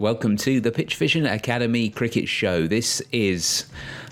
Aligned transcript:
Welcome 0.00 0.38
to 0.38 0.62
the 0.62 0.70
PitchVision 0.70 1.30
Academy 1.30 1.90
Cricket 1.90 2.26
Show. 2.26 2.66
This 2.66 3.02
is 3.12 3.66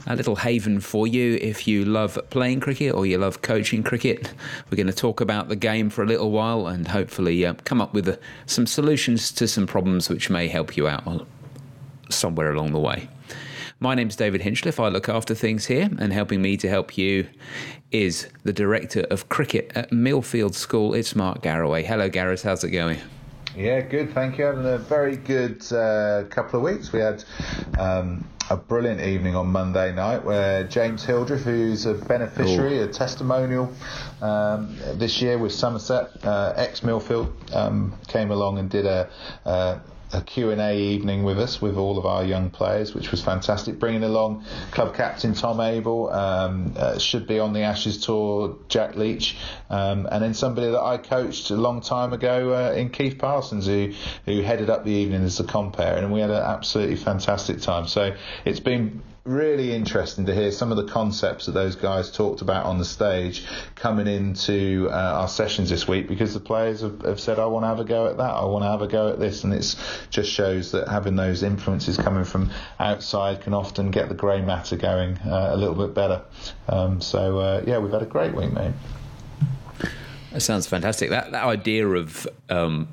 a 0.06 0.14
little 0.14 0.36
haven 0.36 0.80
for 0.80 1.06
you 1.06 1.38
if 1.40 1.66
you 1.66 1.86
love 1.86 2.18
playing 2.28 2.60
cricket 2.60 2.94
or 2.94 3.06
you 3.06 3.16
love 3.16 3.40
coaching 3.40 3.82
cricket. 3.82 4.34
We're 4.68 4.76
going 4.76 4.88
to 4.88 4.92
talk 4.92 5.22
about 5.22 5.48
the 5.48 5.56
game 5.56 5.88
for 5.88 6.02
a 6.02 6.06
little 6.06 6.30
while 6.30 6.66
and 6.66 6.86
hopefully 6.86 7.46
uh, 7.46 7.54
come 7.64 7.80
up 7.80 7.94
with 7.94 8.06
uh, 8.06 8.16
some 8.44 8.66
solutions 8.66 9.32
to 9.32 9.48
some 9.48 9.66
problems 9.66 10.10
which 10.10 10.28
may 10.28 10.46
help 10.46 10.76
you 10.76 10.86
out 10.86 11.26
somewhere 12.10 12.52
along 12.52 12.72
the 12.72 12.80
way. 12.80 13.08
My 13.80 13.94
name's 13.94 14.14
David 14.14 14.42
Hinchliffe. 14.42 14.78
I 14.78 14.88
look 14.88 15.08
after 15.08 15.34
things 15.34 15.64
here, 15.64 15.88
and 15.98 16.12
helping 16.12 16.42
me 16.42 16.58
to 16.58 16.68
help 16.68 16.98
you 16.98 17.26
is 17.92 18.28
the 18.42 18.52
director 18.52 19.06
of 19.10 19.30
cricket 19.30 19.72
at 19.74 19.90
Millfield 19.90 20.52
School. 20.52 20.92
It's 20.92 21.16
Mark 21.16 21.40
Garaway. 21.40 21.82
Hello, 21.82 22.10
Gareth. 22.10 22.42
How's 22.42 22.62
it 22.62 22.72
going? 22.72 22.98
Yeah, 23.56 23.80
good. 23.80 24.12
Thank 24.14 24.38
you. 24.38 24.44
Having 24.44 24.66
a 24.66 24.78
very 24.78 25.16
good 25.16 25.62
uh, 25.72 26.24
couple 26.30 26.60
of 26.60 26.64
weeks. 26.64 26.92
We 26.92 27.00
had 27.00 27.24
um, 27.78 28.24
a 28.50 28.56
brilliant 28.56 29.00
evening 29.00 29.34
on 29.34 29.48
Monday 29.48 29.92
night 29.94 30.24
where 30.24 30.64
James 30.64 31.04
Hildreth, 31.04 31.44
who's 31.44 31.86
a 31.86 31.94
beneficiary, 31.94 32.78
Ooh. 32.78 32.84
a 32.84 32.88
testimonial 32.88 33.72
um, 34.20 34.76
this 34.94 35.20
year 35.20 35.38
with 35.38 35.52
Somerset, 35.52 36.24
uh, 36.24 36.52
ex 36.56 36.80
Millfield, 36.80 37.32
um, 37.54 37.94
came 38.06 38.30
along 38.30 38.58
and 38.58 38.70
did 38.70 38.86
a. 38.86 39.10
a 39.44 39.80
a 40.12 40.22
Q&A 40.22 40.78
evening 40.78 41.22
with 41.22 41.38
us 41.38 41.60
with 41.60 41.76
all 41.76 41.98
of 41.98 42.06
our 42.06 42.24
young 42.24 42.50
players, 42.50 42.94
which 42.94 43.10
was 43.10 43.22
fantastic. 43.22 43.78
Bringing 43.78 44.04
along 44.04 44.44
club 44.70 44.94
captain 44.94 45.34
Tom 45.34 45.60
Abell, 45.60 46.10
um, 46.10 46.74
uh, 46.76 46.98
should 46.98 47.26
be 47.26 47.38
on 47.38 47.52
the 47.52 47.60
Ashes 47.60 48.04
tour, 48.04 48.56
Jack 48.68 48.96
Leach, 48.96 49.36
um, 49.68 50.08
and 50.10 50.22
then 50.22 50.34
somebody 50.34 50.70
that 50.70 50.80
I 50.80 50.96
coached 50.96 51.50
a 51.50 51.56
long 51.56 51.80
time 51.80 52.12
ago 52.12 52.54
uh, 52.54 52.72
in 52.72 52.90
Keith 52.90 53.18
Parsons, 53.18 53.66
who 53.66 53.92
who 54.24 54.40
headed 54.40 54.70
up 54.70 54.84
the 54.84 54.92
evening 54.92 55.22
as 55.24 55.38
the 55.38 55.44
compere, 55.44 55.96
and 55.96 56.12
we 56.12 56.20
had 56.20 56.30
an 56.30 56.42
absolutely 56.42 56.96
fantastic 56.96 57.60
time. 57.60 57.86
So 57.86 58.16
it's 58.44 58.60
been 58.60 59.02
really 59.28 59.74
interesting 59.74 60.26
to 60.26 60.34
hear 60.34 60.50
some 60.50 60.70
of 60.70 60.76
the 60.76 60.84
concepts 60.90 61.46
that 61.46 61.52
those 61.52 61.76
guys 61.76 62.10
talked 62.10 62.40
about 62.40 62.64
on 62.64 62.78
the 62.78 62.84
stage 62.84 63.46
coming 63.74 64.06
into 64.06 64.88
uh, 64.90 64.94
our 64.94 65.28
sessions 65.28 65.70
this 65.70 65.86
week 65.86 66.08
because 66.08 66.34
the 66.34 66.40
players 66.40 66.80
have, 66.80 67.02
have, 67.02 67.20
said, 67.20 67.38
I 67.38 67.46
want 67.46 67.64
to 67.64 67.68
have 67.68 67.80
a 67.80 67.84
go 67.84 68.06
at 68.06 68.16
that, 68.16 68.30
I 68.30 68.44
want 68.46 68.64
to 68.64 68.70
have 68.70 68.82
a 68.82 68.88
go 68.88 69.08
at 69.08 69.20
this, 69.20 69.44
and 69.44 69.52
it 69.52 69.76
just 70.10 70.30
shows 70.30 70.72
that 70.72 70.88
having 70.88 71.16
those 71.16 71.42
influences 71.42 71.96
coming 71.96 72.24
from 72.24 72.50
outside 72.80 73.42
can 73.42 73.54
often 73.54 73.90
get 73.90 74.08
the 74.08 74.14
grey 74.14 74.40
matter 74.40 74.76
going 74.76 75.18
uh, 75.18 75.50
a 75.52 75.56
little 75.56 75.74
bit 75.74 75.94
better. 75.94 76.22
Um, 76.68 77.00
so, 77.00 77.38
uh, 77.38 77.64
yeah, 77.66 77.78
we've 77.78 77.92
had 77.92 78.02
a 78.02 78.06
great 78.06 78.34
week, 78.34 78.52
mate. 78.52 78.72
That 80.32 80.40
sounds 80.40 80.66
fantastic. 80.66 81.10
That, 81.10 81.32
that 81.32 81.44
idea 81.44 81.86
of 81.86 82.26
um, 82.48 82.88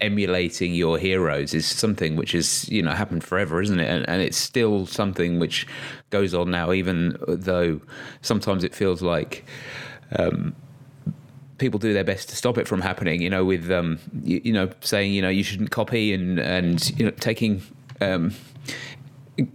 emulating 0.00 0.74
your 0.74 0.98
heroes 0.98 1.54
is 1.54 1.66
something 1.66 2.16
which 2.16 2.32
has 2.32 2.68
you 2.68 2.82
know 2.82 2.92
happened 2.92 3.24
forever, 3.24 3.60
isn't 3.60 3.80
it? 3.80 3.88
And, 3.88 4.08
and, 4.08 4.22
it's 4.22 4.36
still 4.36 4.86
something 4.86 5.38
which 5.38 5.66
goes 6.10 6.34
on 6.34 6.50
now, 6.50 6.72
even 6.72 7.16
though 7.26 7.80
sometimes 8.22 8.64
it 8.64 8.74
feels 8.74 9.02
like. 9.02 9.44
Um, 10.16 10.56
people 11.58 11.78
do 11.78 11.92
their 11.92 12.04
best 12.04 12.30
to 12.30 12.34
stop 12.34 12.58
it 12.58 12.66
from 12.66 12.80
happening. 12.80 13.22
You 13.22 13.30
know, 13.30 13.44
with 13.44 13.70
um, 13.70 13.98
you, 14.24 14.40
you, 14.44 14.52
know 14.52 14.70
saying 14.80 15.12
you 15.12 15.22
know 15.22 15.28
you 15.28 15.44
shouldn't 15.44 15.70
copy 15.70 16.12
and 16.12 16.40
and 16.40 16.98
you 16.98 17.04
know 17.04 17.12
taking 17.12 17.62
um, 18.00 18.32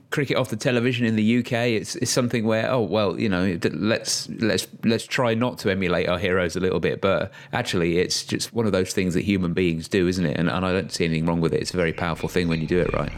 cricket 0.10 0.38
off 0.38 0.50
the 0.50 0.56
television 0.56 1.06
in 1.06 1.16
the 1.16 1.40
UK, 1.40 1.52
it's, 1.52 1.96
it's 1.96 2.12
something 2.12 2.46
where 2.46 2.70
oh 2.70 2.82
well, 2.82 3.20
you 3.20 3.30
know, 3.30 3.58
let's 3.72 4.30
let's 4.30 4.68
let's 4.84 5.06
try 5.06 5.34
not 5.34 5.58
to 5.60 5.70
emulate 5.70 6.08
our 6.08 6.20
heroes 6.20 6.56
a 6.56 6.60
little 6.60 6.80
bit, 6.80 7.02
but 7.02 7.32
actually, 7.54 8.00
it's 8.00 8.24
just 8.24 8.54
one 8.54 8.66
of 8.66 8.72
those 8.72 8.94
things 8.94 9.14
that 9.14 9.22
human 9.24 9.54
beings 9.54 9.88
do, 9.88 10.08
isn't 10.08 10.26
it? 10.26 10.38
And, 10.38 10.50
and 10.50 10.66
I 10.66 10.72
don't 10.72 10.92
see 10.92 11.06
anything 11.06 11.26
wrong 11.26 11.42
with 11.42 11.54
it. 11.54 11.62
It's 11.62 11.74
a 11.74 11.78
very 11.78 11.94
powerful 11.94 12.30
thing 12.30 12.48
when 12.48 12.62
you 12.62 12.68
do 12.68 12.80
it 12.80 12.94
right. 12.94 13.12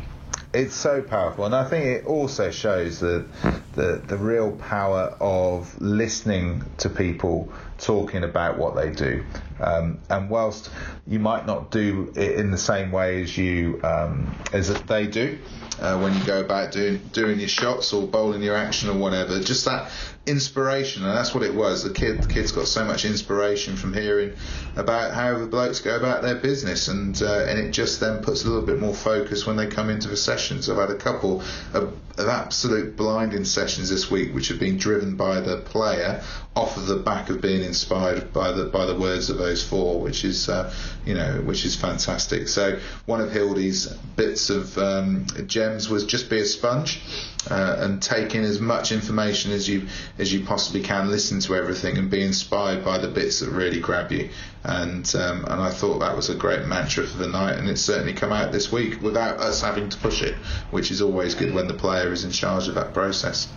It's 0.54 0.74
so 0.74 1.02
powerful, 1.02 1.46
and 1.46 1.54
I 1.54 1.66
think 1.66 1.86
it 1.86 2.06
also 2.06 2.52
shows 2.52 3.00
the 3.00 3.26
the, 3.74 4.02
the 4.08 4.18
real 4.18 4.54
power 4.54 5.16
of 5.20 5.80
listening 5.82 6.64
to 6.78 6.90
people 6.90 7.52
talking 7.78 8.24
about 8.24 8.58
what 8.58 8.76
they 8.76 8.90
do. 8.90 9.26
Um, 9.60 10.00
and 10.10 10.30
whilst 10.30 10.70
you 11.06 11.20
might 11.20 11.46
not 11.46 11.70
do 11.72 12.14
it 12.16 12.40
in 12.40 12.52
the 12.52 12.58
same 12.58 12.92
way 12.92 13.22
as 13.24 13.38
you 13.38 13.82
um, 13.84 14.36
as 14.54 14.70
they 14.84 15.08
do, 15.08 15.38
uh, 15.80 16.00
when 16.00 16.18
you 16.18 16.24
go 16.24 16.40
about 16.40 16.72
doing 16.72 17.02
doing 17.12 17.40
your 17.40 17.50
shots 17.50 17.92
or 17.92 18.08
bowling 18.08 18.42
your 18.42 18.56
action 18.56 18.90
or 18.90 18.98
whatever. 18.98 19.40
Just 19.42 19.66
that 19.66 19.92
inspiration, 20.28 21.06
and 21.06 21.16
that's 21.16 21.34
what 21.34 21.44
it 21.44 21.54
was. 21.54 21.84
The 21.84 21.94
kid, 21.94 22.22
the 22.22 22.28
kids 22.28 22.52
got 22.52 22.68
so 22.68 22.84
much 22.86 23.06
inspiration 23.06 23.76
from 23.76 23.94
hearing 23.94 24.34
about 24.76 25.14
how 25.14 25.38
the 25.38 25.46
blokes 25.46 25.80
go 25.80 25.96
about 25.96 26.22
their 26.22 26.36
business, 26.36 26.88
and 26.88 27.20
uh, 27.22 27.46
and 27.46 27.60
it 27.60 27.72
just 27.72 28.00
then 28.00 28.24
puts 28.24 28.44
a 28.44 28.48
little 28.50 28.66
bit 28.66 28.80
more 28.80 28.94
focus 28.94 29.46
when 29.46 29.56
they 29.56 29.68
come 29.68 29.90
into 29.90 30.08
the 30.08 30.18
sessions. 30.18 30.70
I've 30.70 30.78
had 30.78 30.92
a 30.92 30.96
couple 30.96 31.42
of, 31.74 31.98
of 32.18 32.28
absolute 32.28 32.96
blinding 32.96 33.46
sessions 33.46 33.90
this 33.90 34.10
week, 34.10 34.34
which 34.34 34.48
have 34.48 34.60
been 34.60 34.78
driven 34.78 35.16
by 35.16 35.40
the 35.40 35.58
player 35.58 36.22
off 36.56 36.76
of 36.76 36.88
the 36.88 36.96
back 36.96 37.30
of 37.30 37.42
being 37.42 37.64
inspired 37.64 38.34
by 38.34 38.52
the 38.52 38.66
by 38.66 38.86
the 38.86 38.96
words 38.96 39.30
of 39.30 39.38
those 39.38 39.64
four, 39.64 40.00
which 40.02 40.26
is 40.26 40.50
uh, 40.50 40.74
you 41.06 41.14
know 41.14 41.42
which 41.42 41.66
is 41.66 41.76
fantastic. 41.76 42.48
So 42.48 42.80
one 43.06 43.22
of 43.22 43.32
Hildy's 43.32 43.88
bits 44.16 44.50
of 44.50 44.78
um, 44.78 45.28
gems 45.46 45.90
was 45.90 46.06
just 46.06 46.30
be 46.30 46.40
a 46.40 46.46
sponge 46.46 47.02
uh, 47.50 47.76
and 47.80 48.02
take 48.02 48.34
in 48.34 48.44
as 48.44 48.60
much 48.60 48.92
information 48.92 49.52
as 49.52 49.70
you 49.70 49.88
as 50.18 50.34
you 50.34 50.46
possibly 50.46 50.82
can, 50.82 51.10
listen 51.10 51.40
to 51.42 51.56
everything, 51.56 51.98
and 51.98 52.10
be 52.10 52.24
inspired 52.24 52.84
by 52.84 52.98
the 52.98 53.08
bits 53.08 53.42
that 53.42 53.50
really 53.52 53.80
grab 53.80 54.12
you. 54.12 54.30
And 54.64 55.14
um, 55.16 55.46
and 55.46 55.62
I 55.62 55.70
thought 55.70 56.00
that 56.00 56.16
was 56.16 56.30
a 56.30 56.36
great 56.36 56.66
mantra 56.66 57.06
for 57.06 57.18
the 57.18 57.28
night, 57.28 57.58
and 57.58 57.70
it's 57.70 57.82
certainly 57.82 58.14
come 58.14 58.34
out 58.34 58.52
this 58.52 58.72
week 58.72 59.02
without 59.02 59.38
us 59.40 59.62
having 59.62 59.88
to 59.90 59.98
push 60.00 60.22
it, 60.22 60.36
which 60.72 60.92
is 60.92 61.02
always 61.02 61.36
good 61.36 61.54
when 61.54 61.68
the 61.68 61.74
player 61.74 62.12
is 62.12 62.24
in 62.24 62.32
charge 62.32 62.68
of 62.68 62.76
that 62.76 62.94
process. 62.94 63.48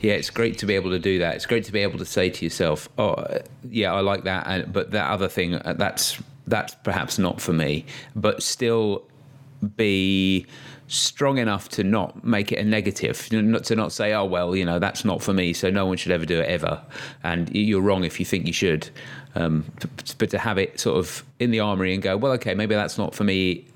Yeah, 0.00 0.14
it's 0.14 0.30
great 0.30 0.58
to 0.58 0.66
be 0.66 0.74
able 0.74 0.90
to 0.90 0.98
do 0.98 1.18
that. 1.18 1.34
It's 1.36 1.46
great 1.46 1.64
to 1.64 1.72
be 1.72 1.80
able 1.80 1.98
to 1.98 2.06
say 2.06 2.30
to 2.30 2.44
yourself, 2.44 2.88
"Oh, 2.98 3.22
yeah, 3.68 3.92
I 3.92 4.00
like 4.00 4.24
that," 4.24 4.72
but 4.72 4.92
that 4.92 5.10
other 5.10 5.28
thing, 5.28 5.54
uh, 5.54 5.74
that's 5.76 6.18
that's 6.46 6.74
perhaps 6.76 7.18
not 7.18 7.40
for 7.40 7.52
me. 7.52 7.84
But 8.16 8.42
still, 8.42 9.04
be 9.76 10.46
strong 10.88 11.38
enough 11.38 11.68
to 11.68 11.84
not 11.84 12.24
make 12.24 12.50
it 12.50 12.58
a 12.58 12.64
negative, 12.64 13.28
not 13.32 13.64
to 13.64 13.76
not 13.76 13.92
say, 13.92 14.12
"Oh 14.12 14.24
well, 14.24 14.56
you 14.56 14.64
know, 14.64 14.78
that's 14.78 15.04
not 15.04 15.22
for 15.22 15.32
me, 15.32 15.52
so 15.52 15.70
no 15.70 15.86
one 15.86 15.96
should 15.96 16.12
ever 16.12 16.26
do 16.26 16.40
it 16.40 16.48
ever." 16.48 16.82
And 17.22 17.54
you're 17.54 17.82
wrong 17.82 18.04
if 18.04 18.18
you 18.18 18.26
think 18.26 18.46
you 18.46 18.52
should. 18.52 18.90
Um, 19.34 19.64
but 20.18 20.30
to 20.30 20.38
have 20.38 20.58
it 20.58 20.80
sort 20.80 20.98
of 20.98 21.24
in 21.38 21.50
the 21.50 21.60
armory 21.60 21.94
and 21.94 22.02
go, 22.02 22.16
"Well, 22.16 22.32
okay, 22.32 22.54
maybe 22.54 22.74
that's 22.74 22.98
not 22.98 23.14
for 23.14 23.24
me 23.24 23.66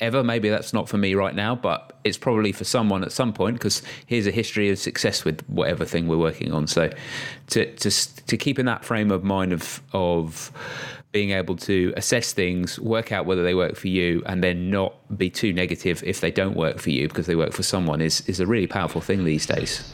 ever. 0.00 0.24
Maybe 0.24 0.48
that's 0.48 0.72
not 0.72 0.88
for 0.88 0.98
me 0.98 1.14
right 1.14 1.34
now, 1.34 1.54
but 1.54 1.98
it's 2.04 2.18
probably 2.18 2.52
for 2.52 2.64
someone 2.64 3.04
at 3.04 3.12
some 3.12 3.32
point 3.32 3.56
because 3.56 3.82
here's 4.06 4.26
a 4.26 4.30
history 4.30 4.70
of 4.70 4.78
success 4.78 5.24
with 5.24 5.42
whatever 5.48 5.84
thing 5.84 6.08
we're 6.08 6.18
working 6.18 6.52
on. 6.52 6.66
So 6.66 6.90
to 7.48 7.74
to 7.76 7.90
to 8.26 8.36
keep 8.36 8.58
in 8.58 8.66
that 8.66 8.84
frame 8.84 9.10
of 9.10 9.22
mind 9.22 9.52
of 9.52 9.82
of 9.92 10.50
being 11.12 11.30
able 11.30 11.56
to 11.56 11.92
assess 11.96 12.32
things, 12.32 12.78
work 12.78 13.10
out 13.10 13.26
whether 13.26 13.42
they 13.42 13.54
work 13.54 13.76
for 13.76 13.88
you, 13.88 14.22
and 14.26 14.44
then 14.44 14.70
not 14.70 14.94
be 15.16 15.28
too 15.28 15.52
negative 15.52 16.02
if 16.06 16.20
they 16.20 16.30
don't 16.30 16.56
work 16.56 16.78
for 16.78 16.90
you 16.90 17.08
because 17.08 17.26
they 17.26 17.34
work 17.34 17.52
for 17.52 17.62
someone 17.62 18.00
is 18.00 18.20
is 18.28 18.40
a 18.40 18.46
really 18.46 18.66
powerful 18.66 19.00
thing 19.00 19.24
these 19.24 19.46
days. 19.46 19.92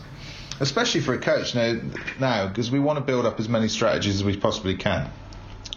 Especially 0.61 1.01
for 1.01 1.15
a 1.15 1.19
coach 1.19 1.55
now, 1.55 1.79
now 2.19 2.49
because 2.49 2.71
we 2.71 2.81
want 2.81 2.99
to 2.99 3.05
build 3.05 3.27
up 3.27 3.39
as 3.39 3.49
many 3.49 3.69
strategies 3.69 4.17
as 4.17 4.25
we 4.25 4.37
possibly 4.37 4.77
can 4.77 5.11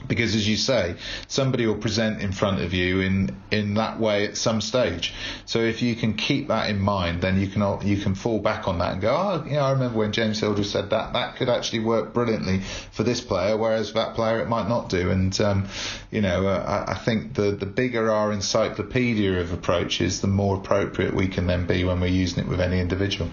because 0.10 0.36
as 0.36 0.46
you 0.46 0.58
say 0.58 0.96
somebody 1.28 1.66
will 1.66 1.78
present 1.78 2.22
in 2.22 2.34
front 2.34 2.62
of 2.62 2.74
you 2.74 3.00
in 3.00 3.34
in 3.52 3.76
that 3.76 3.98
way 3.98 4.28
at 4.28 4.36
some 4.36 4.60
stage. 4.60 5.14
So 5.46 5.60
if 5.60 5.82
you 5.82 5.96
can 5.96 6.16
keep 6.16 6.50
that 6.50 6.70
in 6.70 6.80
mind 6.80 7.22
then 7.22 7.40
you 7.40 7.48
can 7.48 7.88
you 7.88 7.96
can 7.96 8.16
fall 8.16 8.40
back 8.40 8.68
on 8.68 8.80
that 8.80 8.94
and 8.94 9.02
go 9.02 9.16
oh 9.16 9.50
know 9.50 9.60
I 9.60 9.72
remember 9.72 9.98
when 9.98 10.12
James 10.12 10.40
Hildreth 10.42 10.68
said 10.68 10.90
that 10.90 11.14
that 11.14 11.38
could 11.38 11.48
actually 11.48 11.80
work 11.80 12.14
brilliantly 12.14 12.60
for 12.92 13.04
this 13.04 13.22
player 13.22 13.56
whereas 13.56 13.94
that 13.94 14.16
player 14.16 14.42
it 14.42 14.50
might 14.50 14.68
not 14.68 14.90
do. 14.90 15.12
And 15.12 15.40
um, 15.40 15.70
you 16.12 16.22
know 16.22 16.48
uh, 16.48 16.86
I, 16.88 16.92
I 16.92 16.96
think 16.96 17.36
the 17.36 17.52
the 17.52 17.68
bigger 17.68 18.12
our 18.12 18.34
encyclopedia 18.34 19.40
of 19.40 19.54
approaches 19.54 20.20
the 20.20 20.28
more 20.28 20.58
appropriate 20.58 21.14
we 21.14 21.28
can 21.28 21.48
then 21.48 21.66
be 21.66 21.84
when 21.84 22.02
we're 22.02 22.08
using 22.08 22.44
it 22.44 22.50
with 22.50 22.60
any 22.60 22.80
individual. 22.80 23.30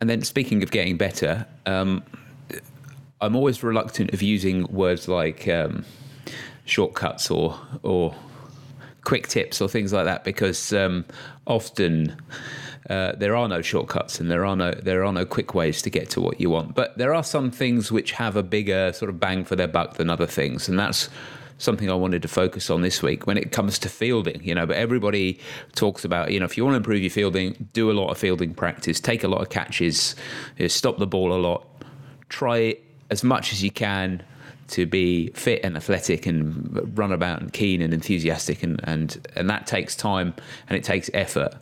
And 0.00 0.10
then 0.10 0.22
speaking 0.22 0.62
of 0.62 0.70
getting 0.70 0.98
better 0.98 1.46
um, 1.64 2.02
I'm 3.24 3.36
always 3.36 3.62
reluctant 3.62 4.12
of 4.12 4.22
using 4.22 4.64
words 4.64 5.08
like 5.08 5.48
um, 5.48 5.84
shortcuts 6.64 7.30
or 7.30 7.58
or 7.82 8.14
quick 9.04 9.28
tips 9.28 9.60
or 9.60 9.68
things 9.68 9.92
like 9.92 10.06
that 10.06 10.24
because 10.24 10.72
um, 10.72 11.04
often 11.46 12.16
uh, 12.90 13.12
there 13.16 13.36
are 13.36 13.48
no 13.48 13.62
shortcuts 13.62 14.20
and 14.20 14.30
there 14.30 14.44
are 14.44 14.56
no 14.56 14.72
there 14.72 15.04
are 15.04 15.12
no 15.12 15.24
quick 15.24 15.54
ways 15.54 15.80
to 15.82 15.90
get 15.90 16.10
to 16.10 16.20
what 16.20 16.40
you 16.40 16.50
want. 16.50 16.74
But 16.74 16.96
there 16.98 17.14
are 17.14 17.24
some 17.24 17.50
things 17.50 17.90
which 17.90 18.12
have 18.12 18.36
a 18.36 18.42
bigger 18.42 18.92
sort 18.92 19.08
of 19.08 19.18
bang 19.18 19.44
for 19.44 19.56
their 19.56 19.68
buck 19.68 19.94
than 19.94 20.10
other 20.10 20.26
things, 20.26 20.68
and 20.68 20.78
that's 20.78 21.08
something 21.56 21.88
I 21.88 21.94
wanted 21.94 22.20
to 22.22 22.28
focus 22.28 22.68
on 22.68 22.82
this 22.82 23.00
week 23.00 23.26
when 23.26 23.38
it 23.38 23.52
comes 23.52 23.78
to 23.80 23.88
fielding. 23.88 24.42
You 24.42 24.54
know, 24.54 24.66
but 24.66 24.76
everybody 24.76 25.38
talks 25.74 26.04
about 26.04 26.30
you 26.30 26.38
know 26.38 26.44
if 26.46 26.56
you 26.56 26.64
want 26.64 26.74
to 26.74 26.78
improve 26.78 27.00
your 27.00 27.10
fielding, 27.10 27.68
do 27.72 27.90
a 27.90 27.94
lot 27.94 28.10
of 28.10 28.18
fielding 28.18 28.54
practice, 28.54 29.00
take 29.00 29.24
a 29.24 29.28
lot 29.28 29.40
of 29.40 29.48
catches, 29.48 30.14
stop 30.68 30.98
the 30.98 31.06
ball 31.06 31.32
a 31.32 31.40
lot, 31.40 31.66
try 32.28 32.76
as 33.10 33.22
much 33.24 33.52
as 33.52 33.62
you 33.62 33.70
can 33.70 34.22
to 34.68 34.86
be 34.86 35.28
fit 35.30 35.60
and 35.62 35.76
athletic 35.76 36.26
and 36.26 36.98
run 36.98 37.12
about 37.12 37.40
and 37.40 37.52
keen 37.52 37.82
and 37.82 37.92
enthusiastic 37.92 38.62
and 38.62 38.80
and 38.84 39.26
and 39.36 39.48
that 39.50 39.66
takes 39.66 39.94
time 39.94 40.34
and 40.68 40.76
it 40.76 40.84
takes 40.84 41.10
effort. 41.12 41.54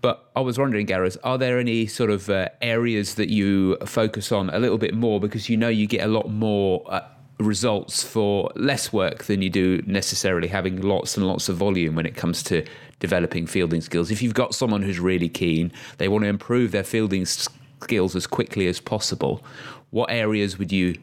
But 0.00 0.30
I 0.36 0.40
was 0.40 0.58
wondering, 0.58 0.86
Gareth, 0.86 1.16
are 1.24 1.36
there 1.36 1.58
any 1.58 1.86
sort 1.86 2.10
of 2.10 2.30
uh, 2.30 2.48
areas 2.62 3.16
that 3.16 3.28
you 3.28 3.76
focus 3.78 4.30
on 4.30 4.50
a 4.50 4.58
little 4.58 4.78
bit 4.78 4.94
more 4.94 5.20
because 5.20 5.48
you 5.48 5.56
know 5.56 5.68
you 5.68 5.86
get 5.86 6.04
a 6.04 6.06
lot 6.06 6.30
more 6.30 6.84
uh, 6.86 7.00
results 7.40 8.02
for 8.02 8.50
less 8.54 8.92
work 8.92 9.24
than 9.24 9.42
you 9.42 9.50
do 9.50 9.82
necessarily 9.86 10.48
having 10.48 10.80
lots 10.80 11.16
and 11.16 11.26
lots 11.26 11.48
of 11.48 11.56
volume 11.56 11.94
when 11.96 12.06
it 12.06 12.14
comes 12.14 12.42
to 12.44 12.64
developing 13.00 13.46
fielding 13.46 13.80
skills. 13.80 14.10
If 14.10 14.22
you've 14.22 14.34
got 14.34 14.54
someone 14.54 14.82
who's 14.82 15.00
really 15.00 15.28
keen, 15.28 15.72
they 15.98 16.08
want 16.08 16.22
to 16.22 16.28
improve 16.28 16.70
their 16.72 16.84
fielding 16.84 17.26
skills 17.26 17.52
as 17.90 18.26
quickly 18.26 18.66
as 18.66 18.80
possible, 18.80 19.42
what 19.90 20.10
areas 20.10 20.58
would 20.58 20.72
you 20.72 20.98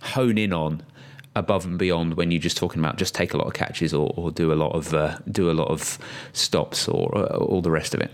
hone 0.00 0.38
in 0.38 0.52
on 0.52 0.82
above 1.34 1.64
and 1.64 1.78
beyond 1.78 2.14
when 2.14 2.30
you're 2.30 2.40
just 2.40 2.56
talking 2.56 2.80
about 2.80 2.96
just 2.96 3.14
take 3.14 3.32
a 3.32 3.36
lot 3.36 3.46
of 3.46 3.54
catches 3.54 3.94
or, 3.94 4.12
or 4.16 4.30
do 4.30 4.52
a 4.52 4.54
lot 4.54 4.72
of 4.72 4.92
uh, 4.92 5.16
do 5.30 5.50
a 5.50 5.52
lot 5.52 5.68
of 5.68 5.98
stops 6.32 6.88
or 6.88 7.16
uh, 7.16 7.36
all 7.36 7.62
the 7.62 7.70
rest 7.70 7.94
of 7.94 8.00
it? 8.00 8.10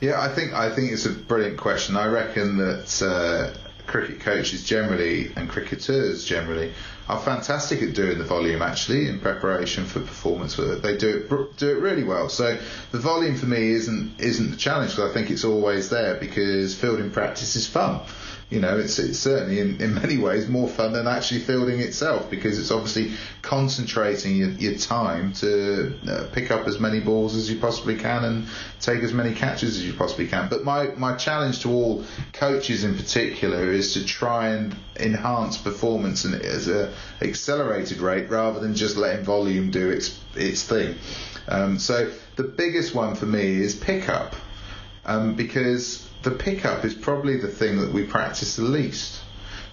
Yeah, 0.00 0.20
I 0.20 0.28
think 0.28 0.52
I 0.52 0.74
think 0.74 0.92
it's 0.92 1.06
a 1.06 1.10
brilliant 1.10 1.58
question. 1.58 1.96
I 1.96 2.06
reckon 2.06 2.56
that 2.56 3.02
uh, 3.02 3.58
cricket 3.86 4.20
coaches 4.20 4.64
generally 4.64 5.32
and 5.36 5.48
cricketers 5.48 6.24
generally 6.24 6.72
are 7.10 7.20
fantastic 7.20 7.82
at 7.82 7.94
doing 7.94 8.18
the 8.18 8.24
volume 8.24 8.62
actually 8.62 9.08
in 9.08 9.18
preparation 9.18 9.84
for 9.84 10.00
performance. 10.00 10.56
They 10.56 10.96
do 10.96 11.26
it 11.28 11.56
do 11.56 11.70
it 11.70 11.80
really 11.80 12.04
well. 12.04 12.28
So 12.28 12.58
the 12.92 12.98
volume 12.98 13.36
for 13.36 13.46
me 13.46 13.70
isn't 13.70 14.20
isn't 14.20 14.50
the 14.50 14.56
challenge 14.56 14.92
because 14.92 15.10
I 15.10 15.14
think 15.14 15.30
it's 15.30 15.44
always 15.44 15.90
there 15.90 16.14
because 16.14 16.74
fielding 16.74 17.10
practice 17.10 17.56
is 17.56 17.66
fun 17.66 18.00
you 18.50 18.60
know, 18.60 18.76
it's, 18.78 18.98
it's 18.98 19.18
certainly 19.18 19.60
in, 19.60 19.80
in 19.80 19.94
many 19.94 20.18
ways 20.18 20.48
more 20.48 20.68
fun 20.68 20.92
than 20.92 21.06
actually 21.06 21.40
fielding 21.40 21.78
itself 21.78 22.28
because 22.28 22.58
it's 22.58 22.72
obviously 22.72 23.12
concentrating 23.42 24.36
your, 24.36 24.50
your 24.50 24.74
time 24.74 25.32
to 25.34 25.96
uh, 26.08 26.26
pick 26.32 26.50
up 26.50 26.66
as 26.66 26.80
many 26.80 26.98
balls 26.98 27.36
as 27.36 27.48
you 27.48 27.60
possibly 27.60 27.96
can 27.96 28.24
and 28.24 28.48
take 28.80 29.02
as 29.04 29.12
many 29.12 29.34
catches 29.34 29.76
as 29.76 29.86
you 29.86 29.94
possibly 29.94 30.26
can. 30.26 30.48
But 30.48 30.64
my, 30.64 30.88
my 30.96 31.14
challenge 31.14 31.60
to 31.60 31.70
all 31.70 32.04
coaches 32.32 32.82
in 32.82 32.96
particular 32.96 33.70
is 33.70 33.94
to 33.94 34.04
try 34.04 34.48
and 34.48 34.74
enhance 34.98 35.56
performance 35.56 36.24
and 36.24 36.34
as 36.34 36.66
a 36.66 36.92
accelerated 37.22 37.98
rate 37.98 38.28
rather 38.28 38.58
than 38.58 38.74
just 38.74 38.96
letting 38.96 39.24
volume 39.24 39.70
do 39.70 39.90
its 39.90 40.18
its 40.34 40.62
thing. 40.64 40.96
Um, 41.48 41.78
so 41.78 42.10
the 42.36 42.44
biggest 42.44 42.94
one 42.94 43.14
for 43.14 43.26
me 43.26 43.60
is 43.60 43.74
pickup 43.74 44.34
um, 45.04 45.34
because 45.34 46.06
the 46.22 46.30
pickup 46.30 46.84
is 46.84 46.94
probably 46.94 47.36
the 47.36 47.48
thing 47.48 47.80
that 47.80 47.92
we 47.92 48.04
practice 48.04 48.56
the 48.56 48.62
least. 48.62 49.20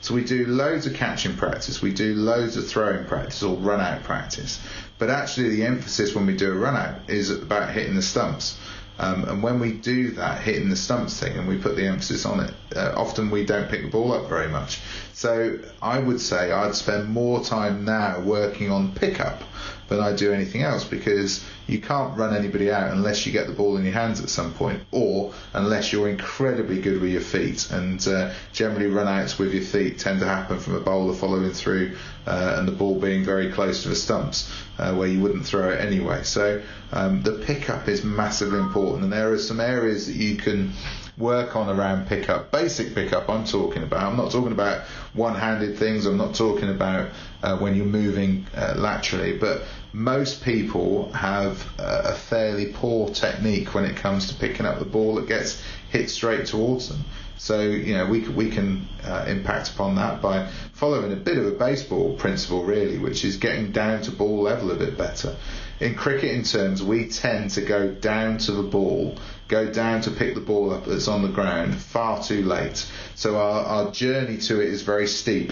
So 0.02 0.14
we 0.14 0.24
do 0.24 0.46
loads 0.46 0.86
of 0.86 0.94
catching 0.94 1.36
practice, 1.36 1.82
we 1.82 1.92
do 1.92 2.14
loads 2.14 2.56
of 2.56 2.68
throwing 2.68 3.06
practice 3.06 3.44
or 3.44 3.56
run 3.56 3.82
out 3.82 4.04
practice. 4.04 4.60
But 5.00 5.10
actually, 5.10 5.50
the 5.50 5.66
emphasis 5.66 6.16
when 6.16 6.26
we 6.26 6.36
do 6.36 6.52
a 6.52 6.56
run 6.56 6.76
out 6.76 7.10
is 7.10 7.30
about 7.30 7.72
hitting 7.72 7.96
the 7.96 8.02
stumps. 8.02 8.58
Um, 9.00 9.26
and 9.26 9.44
when 9.44 9.60
we 9.60 9.74
do 9.74 10.12
that, 10.12 10.42
hitting 10.42 10.70
the 10.70 10.76
stumps 10.76 11.20
thing, 11.20 11.38
and 11.38 11.48
we 11.48 11.58
put 11.58 11.76
the 11.76 11.86
emphasis 11.86 12.26
on 12.26 12.40
it, 12.40 12.54
uh, 12.76 12.94
often 12.96 13.30
we 13.30 13.46
don't 13.46 13.70
pick 13.70 13.84
the 13.84 13.90
ball 13.90 14.12
up 14.12 14.28
very 14.28 14.48
much. 14.48 14.80
So 15.14 15.60
I 15.82 16.00
would 16.00 16.20
say 16.20 16.52
I'd 16.52 16.74
spend 16.74 17.10
more 17.10 17.44
time 17.44 17.86
now 17.86 18.22
working 18.22 18.72
on 18.72 18.94
pickup 18.96 19.44
than 19.88 20.00
I 20.00 20.14
do 20.14 20.34
anything 20.34 20.64
else 20.64 20.84
because 20.84 21.44
you 21.68 21.80
can't 21.80 22.18
run 22.18 22.36
anybody 22.36 22.72
out 22.72 22.92
unless 22.92 23.26
you 23.26 23.32
get 23.32 23.48
the 23.48 23.54
ball 23.54 23.78
in 23.78 23.84
your 23.84 23.94
hands 23.94 24.22
at 24.22 24.30
some 24.30 24.54
point 24.54 24.82
or 24.92 25.34
unless 25.54 25.92
you're 25.92 26.10
incredibly 26.10 26.82
good 26.82 27.02
with 27.02 27.12
your 27.12 27.22
feet. 27.22 27.70
And 27.72 28.06
uh, 28.08 28.34
generally, 28.54 28.88
run 28.88 29.08
outs 29.08 29.38
with 29.38 29.54
your 29.54 29.64
feet 29.64 30.00
tend 30.00 30.20
to 30.20 30.26
happen 30.26 30.60
from 30.60 30.76
a 30.76 30.80
bowler 30.80 31.14
following 31.14 31.52
through 31.52 31.96
uh, 32.26 32.56
and 32.58 32.68
the 32.68 32.72
ball 32.72 33.00
being 33.00 33.24
very 33.24 33.52
close 33.52 33.84
to 33.84 33.90
the 33.90 33.96
stumps 33.96 34.52
uh, 34.78 34.94
where 34.94 35.08
you 35.08 35.20
wouldn't 35.20 35.46
throw 35.46 35.72
it 35.72 35.80
anyway. 35.80 36.24
So 36.24 36.62
um, 36.92 37.24
the 37.24 37.34
pickup 37.34 37.88
is 37.88 38.04
massively 38.04 38.60
important, 38.60 39.04
and 39.04 39.14
there 39.14 39.32
are 39.32 39.40
some 39.40 39.60
areas 39.60 40.08
that 40.08 40.16
you 40.16 40.36
can 40.38 40.74
work 41.18 41.56
on 41.56 41.70
around 41.70 42.08
pickup, 42.08 42.52
basic 42.52 42.94
pickup. 42.94 43.30
I'm 43.30 43.46
talking 43.46 43.84
about. 43.84 44.04
I'm 44.04 44.18
not 44.18 44.32
talking 44.32 44.52
about 44.52 44.86
one-handed 45.14 45.78
things. 45.78 46.06
I'm 46.06 46.18
not 46.18 46.36
talking 46.36 46.70
about 46.70 47.10
uh, 47.42 47.58
when 47.58 47.76
you're 47.76 47.86
moving 47.86 48.46
uh, 48.56 48.76
laterally, 48.78 49.38
but 49.38 49.64
most 49.94 50.44
people 50.44 51.12
have 51.14 51.66
a 51.80 52.14
fairly 52.14 52.68
poor 52.74 53.10
technique 53.10 53.74
when 53.74 53.86
it 53.86 53.96
comes 53.96 54.28
to 54.28 54.36
picking 54.36 54.66
up 54.66 54.80
the 54.80 54.86
ball 54.86 55.16
that 55.16 55.28
gets 55.28 55.62
hit 55.90 56.10
straight 56.10 56.46
towards 56.46 56.90
them. 56.90 57.04
So 57.38 57.62
you 57.62 57.94
know 57.94 58.06
we 58.06 58.28
we 58.28 58.50
can 58.50 58.88
uh, 59.04 59.26
impact 59.28 59.70
upon 59.70 59.96
that 59.96 60.22
by 60.22 60.50
following 60.74 61.14
a 61.14 61.16
bit 61.16 61.38
of 61.38 61.46
a 61.46 61.52
baseball 61.52 62.16
principle 62.16 62.64
really, 62.64 62.98
which 62.98 63.24
is 63.24 63.38
getting 63.38 63.72
down 63.72 64.02
to 64.04 64.12
ball 64.12 64.42
level 64.42 64.72
a 64.72 64.76
bit 64.76 64.98
better. 64.98 65.36
In 65.80 65.94
cricketing 65.94 66.44
terms, 66.44 66.82
we 66.82 67.08
tend 67.08 67.52
to 67.52 67.62
go 67.62 67.92
down 67.92 68.40
to 68.40 68.52
the 68.52 68.64
ball, 68.64 69.16
go 69.48 69.72
down 69.72 70.02
to 70.02 70.12
pick 70.12 70.36
the 70.36 70.42
ball 70.42 70.74
up 70.74 70.86
that's 70.86 71.08
on 71.08 71.22
the 71.22 71.30
ground 71.30 71.76
far 71.76 72.22
too 72.22 72.44
late. 72.44 72.86
So 73.16 73.38
our, 73.38 73.64
our 73.66 73.92
journey 73.92 74.38
to 74.40 74.62
it 74.62 74.70
is 74.70 74.82
very 74.82 75.08
steep 75.08 75.52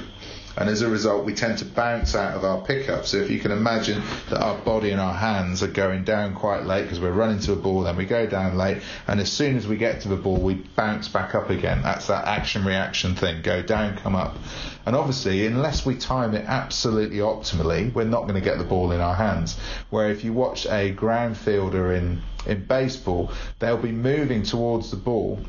and 0.57 0.69
as 0.69 0.81
a 0.81 0.90
result, 0.90 1.25
we 1.25 1.34
tend 1.34 1.57
to 1.60 1.66
bounce 1.66 2.16
out 2.16 2.36
of 2.36 2.44
our 2.44 2.62
pickup. 2.62 3.06
So 3.06 3.18
if 3.18 3.30
you 3.30 3.40
can 3.40 3.52
imagine 3.52 4.02
that 4.30 4.42
our 4.42 4.57
body 4.60 4.92
and 4.92 5.02
our 5.02 5.13
hands 5.13 5.62
are 5.63 5.68
going 5.68 6.04
down 6.04 6.34
quite 6.34 6.66
late 6.66 6.84
because 6.84 7.00
we're 7.00 7.12
running 7.12 7.40
to 7.40 7.54
a 7.54 7.56
ball, 7.56 7.81
then 7.81 7.98
we 7.98 8.06
go 8.06 8.25
down 8.25 8.57
late, 8.57 8.81
and 9.07 9.19
as 9.19 9.31
soon 9.31 9.57
as 9.57 9.68
we 9.68 9.78
get 9.78 10.02
to 10.02 10.07
the 10.07 10.16
ball, 10.16 10.38
we 10.38 10.54
bounce 10.54 11.07
back 11.07 11.36
up 11.36 11.50
again. 11.50 11.81
That's 11.81 12.07
that 12.07 12.25
action 12.25 12.63
reaction 12.63 13.16
thing 13.16 13.42
go 13.42 13.62
down, 13.62 13.98
come 13.98 14.16
up. 14.16 14.38
And 14.86 14.96
obviously, 14.96 15.46
unless 15.46 15.86
we 15.86 15.96
time 15.96 16.36
it 16.36 16.46
absolutely 16.46 17.18
optimally, 17.18 17.94
we're 17.94 18.06
not 18.06 18.24
going 18.24 18.36
to 18.36 18.42
get 18.42 18.58
the 18.58 18.63
ball 18.63 18.92
in 18.92 19.01
our 19.01 19.16
hands. 19.16 19.58
Where 19.90 20.10
if 20.10 20.24
you 20.24 20.31
watch 20.31 20.68
a 20.68 20.92
ground 20.92 21.38
fielder 21.38 21.94
in, 21.94 22.22
in 22.46 22.66
baseball, 22.66 23.31
they'll 23.60 23.78
be 23.78 23.92
moving 23.92 24.44
towards 24.44 24.92
the 24.92 24.98
ball 24.98 25.40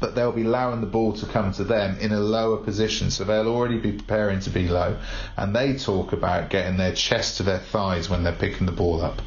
but 0.00 0.14
they'll 0.14 0.32
be 0.32 0.44
allowing 0.44 0.80
the 0.80 0.86
ball 0.86 1.12
to 1.12 1.26
come 1.26 1.52
to 1.52 1.64
them 1.64 1.98
in 1.98 2.12
a 2.12 2.20
lower 2.20 2.56
position. 2.56 3.10
So 3.10 3.24
they'll 3.24 3.48
already 3.48 3.78
be 3.78 3.92
preparing 3.92 4.40
to 4.40 4.50
be 4.50 4.68
low. 4.68 4.98
And 5.36 5.54
they 5.54 5.76
talk 5.76 6.12
about 6.12 6.50
getting 6.50 6.76
their 6.76 6.94
chest 6.94 7.36
to 7.36 7.42
their 7.42 7.58
thighs 7.58 8.08
when 8.08 8.24
they're 8.24 8.32
picking 8.32 8.66
the 8.66 8.72
ball 8.72 9.02
up. 9.02 9.20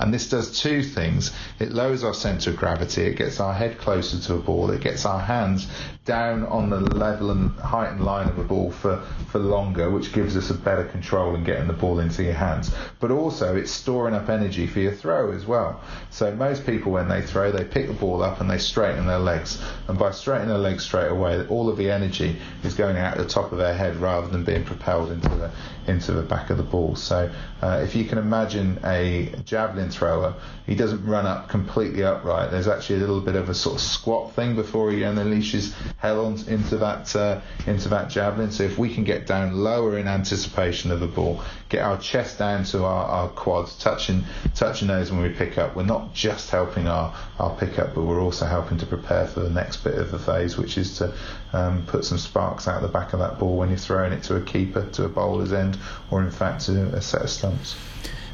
And 0.00 0.12
this 0.12 0.28
does 0.28 0.58
two 0.58 0.82
things. 0.82 1.32
It 1.58 1.72
lowers 1.72 2.02
our 2.02 2.14
centre 2.14 2.50
of 2.50 2.56
gravity, 2.56 3.02
it 3.02 3.16
gets 3.16 3.38
our 3.38 3.52
head 3.52 3.78
closer 3.78 4.18
to 4.18 4.34
a 4.34 4.38
ball, 4.38 4.70
it 4.70 4.80
gets 4.80 5.04
our 5.04 5.20
hands 5.20 5.68
down 6.06 6.44
on 6.46 6.70
the 6.70 6.80
level 6.80 7.30
and 7.30 7.50
height 7.60 7.92
and 7.92 8.04
line 8.04 8.26
of 8.26 8.36
the 8.36 8.42
ball 8.42 8.70
for, 8.70 8.96
for 9.28 9.38
longer, 9.38 9.90
which 9.90 10.12
gives 10.12 10.36
us 10.36 10.50
a 10.50 10.54
better 10.54 10.84
control 10.84 11.34
in 11.34 11.44
getting 11.44 11.66
the 11.66 11.72
ball 11.72 12.00
into 12.00 12.24
your 12.24 12.32
hands. 12.34 12.74
But 12.98 13.10
also, 13.10 13.54
it's 13.54 13.70
storing 13.70 14.14
up 14.14 14.28
energy 14.28 14.66
for 14.66 14.80
your 14.80 14.92
throw 14.92 15.32
as 15.32 15.46
well. 15.46 15.80
So 16.10 16.34
most 16.34 16.64
people, 16.64 16.92
when 16.92 17.08
they 17.08 17.22
throw, 17.22 17.52
they 17.52 17.64
pick 17.64 17.86
the 17.86 17.92
ball 17.92 18.22
up 18.22 18.40
and 18.40 18.50
they 18.50 18.58
straighten 18.58 19.06
their 19.06 19.18
legs. 19.18 19.62
And 19.86 19.98
by 19.98 20.12
straightening 20.12 20.48
their 20.48 20.58
legs 20.58 20.84
straight 20.84 21.10
away, 21.10 21.46
all 21.46 21.68
of 21.68 21.76
the 21.76 21.90
energy 21.90 22.36
is 22.64 22.74
going 22.74 22.96
out 22.96 23.18
the 23.18 23.26
top 23.26 23.52
of 23.52 23.58
their 23.58 23.74
head 23.74 23.96
rather 23.96 24.26
than 24.26 24.44
being 24.44 24.64
propelled 24.64 25.12
into 25.12 25.28
the 25.28 25.50
into 25.86 26.12
the 26.12 26.22
back 26.22 26.50
of 26.50 26.56
the 26.56 26.62
ball. 26.62 26.94
So 26.94 27.30
uh, 27.62 27.80
if 27.82 27.94
you 27.94 28.04
can 28.04 28.18
imagine 28.18 28.78
a 28.84 29.32
javelin 29.44 29.89
thrower, 29.90 30.34
he 30.66 30.74
doesn't 30.74 31.04
run 31.04 31.26
up 31.26 31.48
completely 31.48 32.04
upright. 32.04 32.50
There's 32.50 32.68
actually 32.68 32.96
a 32.96 33.00
little 33.00 33.20
bit 33.20 33.36
of 33.36 33.48
a 33.48 33.54
sort 33.54 33.76
of 33.76 33.80
squat 33.80 34.32
thing 34.34 34.54
before 34.54 34.90
he 34.90 35.00
unleashes 35.00 35.72
hell 35.98 36.24
on, 36.24 36.34
into 36.48 36.76
that 36.78 37.14
uh, 37.16 37.40
into 37.66 37.88
that 37.88 38.10
javelin. 38.10 38.50
So 38.50 38.64
if 38.64 38.78
we 38.78 38.94
can 38.94 39.04
get 39.04 39.26
down 39.26 39.56
lower 39.56 39.98
in 39.98 40.06
anticipation 40.08 40.90
of 40.90 41.00
the 41.00 41.06
ball, 41.06 41.42
get 41.68 41.82
our 41.82 41.98
chest 41.98 42.38
down 42.38 42.64
to 42.64 42.84
our, 42.84 43.04
our 43.04 43.28
quads, 43.28 43.76
touching 43.78 44.24
touching 44.54 44.88
those 44.88 45.10
when 45.10 45.22
we 45.22 45.30
pick 45.30 45.58
up, 45.58 45.76
we're 45.76 45.84
not 45.84 46.14
just 46.14 46.50
helping 46.50 46.86
our 46.86 47.14
our 47.38 47.56
pickup, 47.56 47.94
but 47.94 48.02
we're 48.02 48.20
also 48.20 48.46
helping 48.46 48.78
to 48.78 48.86
prepare 48.86 49.26
for 49.26 49.40
the 49.40 49.50
next 49.50 49.78
bit 49.78 49.94
of 49.94 50.10
the 50.10 50.18
phase, 50.18 50.56
which 50.56 50.78
is 50.78 50.98
to 50.98 51.14
um, 51.52 51.84
put 51.86 52.04
some 52.04 52.18
sparks 52.18 52.68
out 52.68 52.82
the 52.82 52.88
back 52.88 53.12
of 53.12 53.18
that 53.18 53.38
ball 53.38 53.56
when 53.56 53.68
you're 53.68 53.78
throwing 53.78 54.12
it 54.12 54.22
to 54.24 54.36
a 54.36 54.40
keeper, 54.40 54.88
to 54.92 55.04
a 55.04 55.08
bowler's 55.08 55.52
end, 55.52 55.78
or 56.10 56.22
in 56.22 56.30
fact 56.30 56.66
to 56.66 56.72
a 56.94 57.00
set 57.00 57.22
of 57.22 57.30
stumps. 57.30 57.76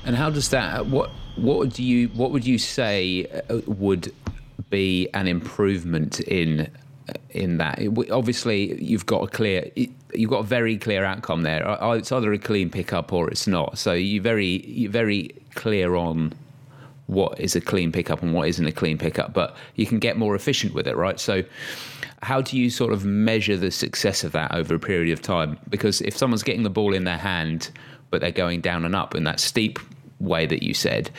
And 0.05 0.17
how 0.17 0.31
does 0.31 0.51
that? 0.51 0.87
What 0.87 1.11
what 1.37 1.71
do 1.71 1.83
you 1.83 2.09
what 2.09 2.31
would 2.31 2.47
you 2.47 2.59
say 2.59 3.27
uh, 3.51 3.61
would 3.67 4.13
be 4.71 5.09
an 5.15 5.29
improvement 5.29 6.21
in 6.21 6.71
uh, 7.09 7.13
in 7.31 7.59
that? 7.59 7.81
Obviously, 8.11 8.83
you've 8.83 9.07
got 9.07 9.23
a 9.23 9.29
clear 9.29 9.71
you've 10.15 10.31
got 10.31 10.41
a 10.41 10.45
very 10.45 10.79
clear 10.79 11.05
outcome 11.05 11.43
there. 11.43 11.67
Uh, 11.67 11.91
uh, 11.91 11.93
it's 11.93 12.11
either 12.11 12.33
a 12.33 12.39
clean 12.39 12.71
pickup 12.71 13.13
or 13.13 13.29
it's 13.31 13.47
not. 13.47 13.79
So 13.79 13.93
you 13.93 14.21
very 14.21 14.67
you're 14.67 14.91
very 14.91 15.35
clear 15.55 15.95
on 15.95 16.33
what 17.07 17.39
is 17.39 17.55
a 17.55 17.61
clean 17.61 17.93
pickup 17.93 18.23
and 18.23 18.33
what 18.33 18.49
isn't 18.49 18.67
a 18.67 18.73
clean 18.73 18.99
pickup, 18.99 19.33
but 19.33 19.57
you 19.77 19.87
can 19.87 20.01
get 20.01 20.17
more 20.17 20.35
efficient 20.35 20.75
with 20.75 20.89
it, 20.89 20.97
right? 20.97 21.21
So 21.21 21.45
how 22.23 22.41
do 22.41 22.57
you 22.59 22.69
sort 22.69 22.93
of 22.93 23.05
measure 23.05 23.57
the 23.57 23.71
success 23.71 24.25
of 24.25 24.33
that 24.33 24.53
over 24.53 24.75
a 24.75 24.79
period 24.81 25.13
of 25.13 25.23
time? 25.23 25.57
Because 25.69 26.01
if 26.01 26.17
someone's 26.17 26.43
getting 26.43 26.65
the 26.65 26.71
ball 26.71 26.95
in 26.95 27.05
their 27.05 27.19
hand, 27.19 27.71
but 28.11 28.21
they're 28.21 28.33
going 28.33 28.61
down 28.61 28.85
and 28.85 28.97
up 28.97 29.15
in 29.15 29.23
that 29.25 29.39
steep 29.39 29.79
way 30.27 30.47
that 30.47 30.63
you 30.63 30.75
said, 30.75 31.11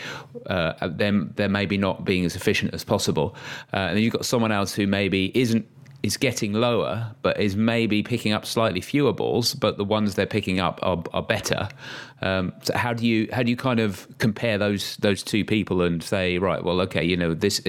uh, 0.47 0.73
then 0.87 1.31
they're 1.35 1.49
maybe 1.49 1.77
not 1.77 2.05
being 2.05 2.25
as 2.25 2.35
efficient 2.35 2.73
as 2.73 2.83
possible. 2.83 3.35
Uh, 3.73 3.77
and 3.77 3.97
then 3.97 4.03
you've 4.03 4.13
got 4.13 4.25
someone 4.25 4.51
else 4.51 4.73
who 4.73 4.87
maybe 4.87 5.31
isn't 5.33 5.67
is 6.03 6.17
getting 6.17 6.53
lower, 6.53 7.11
but 7.21 7.39
is 7.39 7.55
maybe 7.55 8.03
picking 8.03 8.31
up 8.31 8.45
slightly 8.45 8.81
fewer 8.81 9.11
balls, 9.11 9.55
but 9.55 9.77
the 9.77 9.83
ones 9.83 10.15
they're 10.15 10.25
picking 10.25 10.59
up 10.59 10.79
are, 10.83 11.03
are 11.13 11.23
better. 11.23 11.67
Um, 12.21 12.53
so 12.61 12.77
how 12.77 12.93
do 12.93 13.05
you 13.05 13.27
how 13.33 13.43
do 13.43 13.49
you 13.49 13.57
kind 13.57 13.79
of 13.79 14.07
compare 14.19 14.57
those 14.57 14.97
those 14.97 15.23
two 15.23 15.43
people 15.43 15.81
and 15.81 16.01
say, 16.01 16.37
right, 16.37 16.63
well, 16.63 16.81
okay, 16.81 17.03
you 17.03 17.17
know, 17.17 17.33
this 17.33 17.61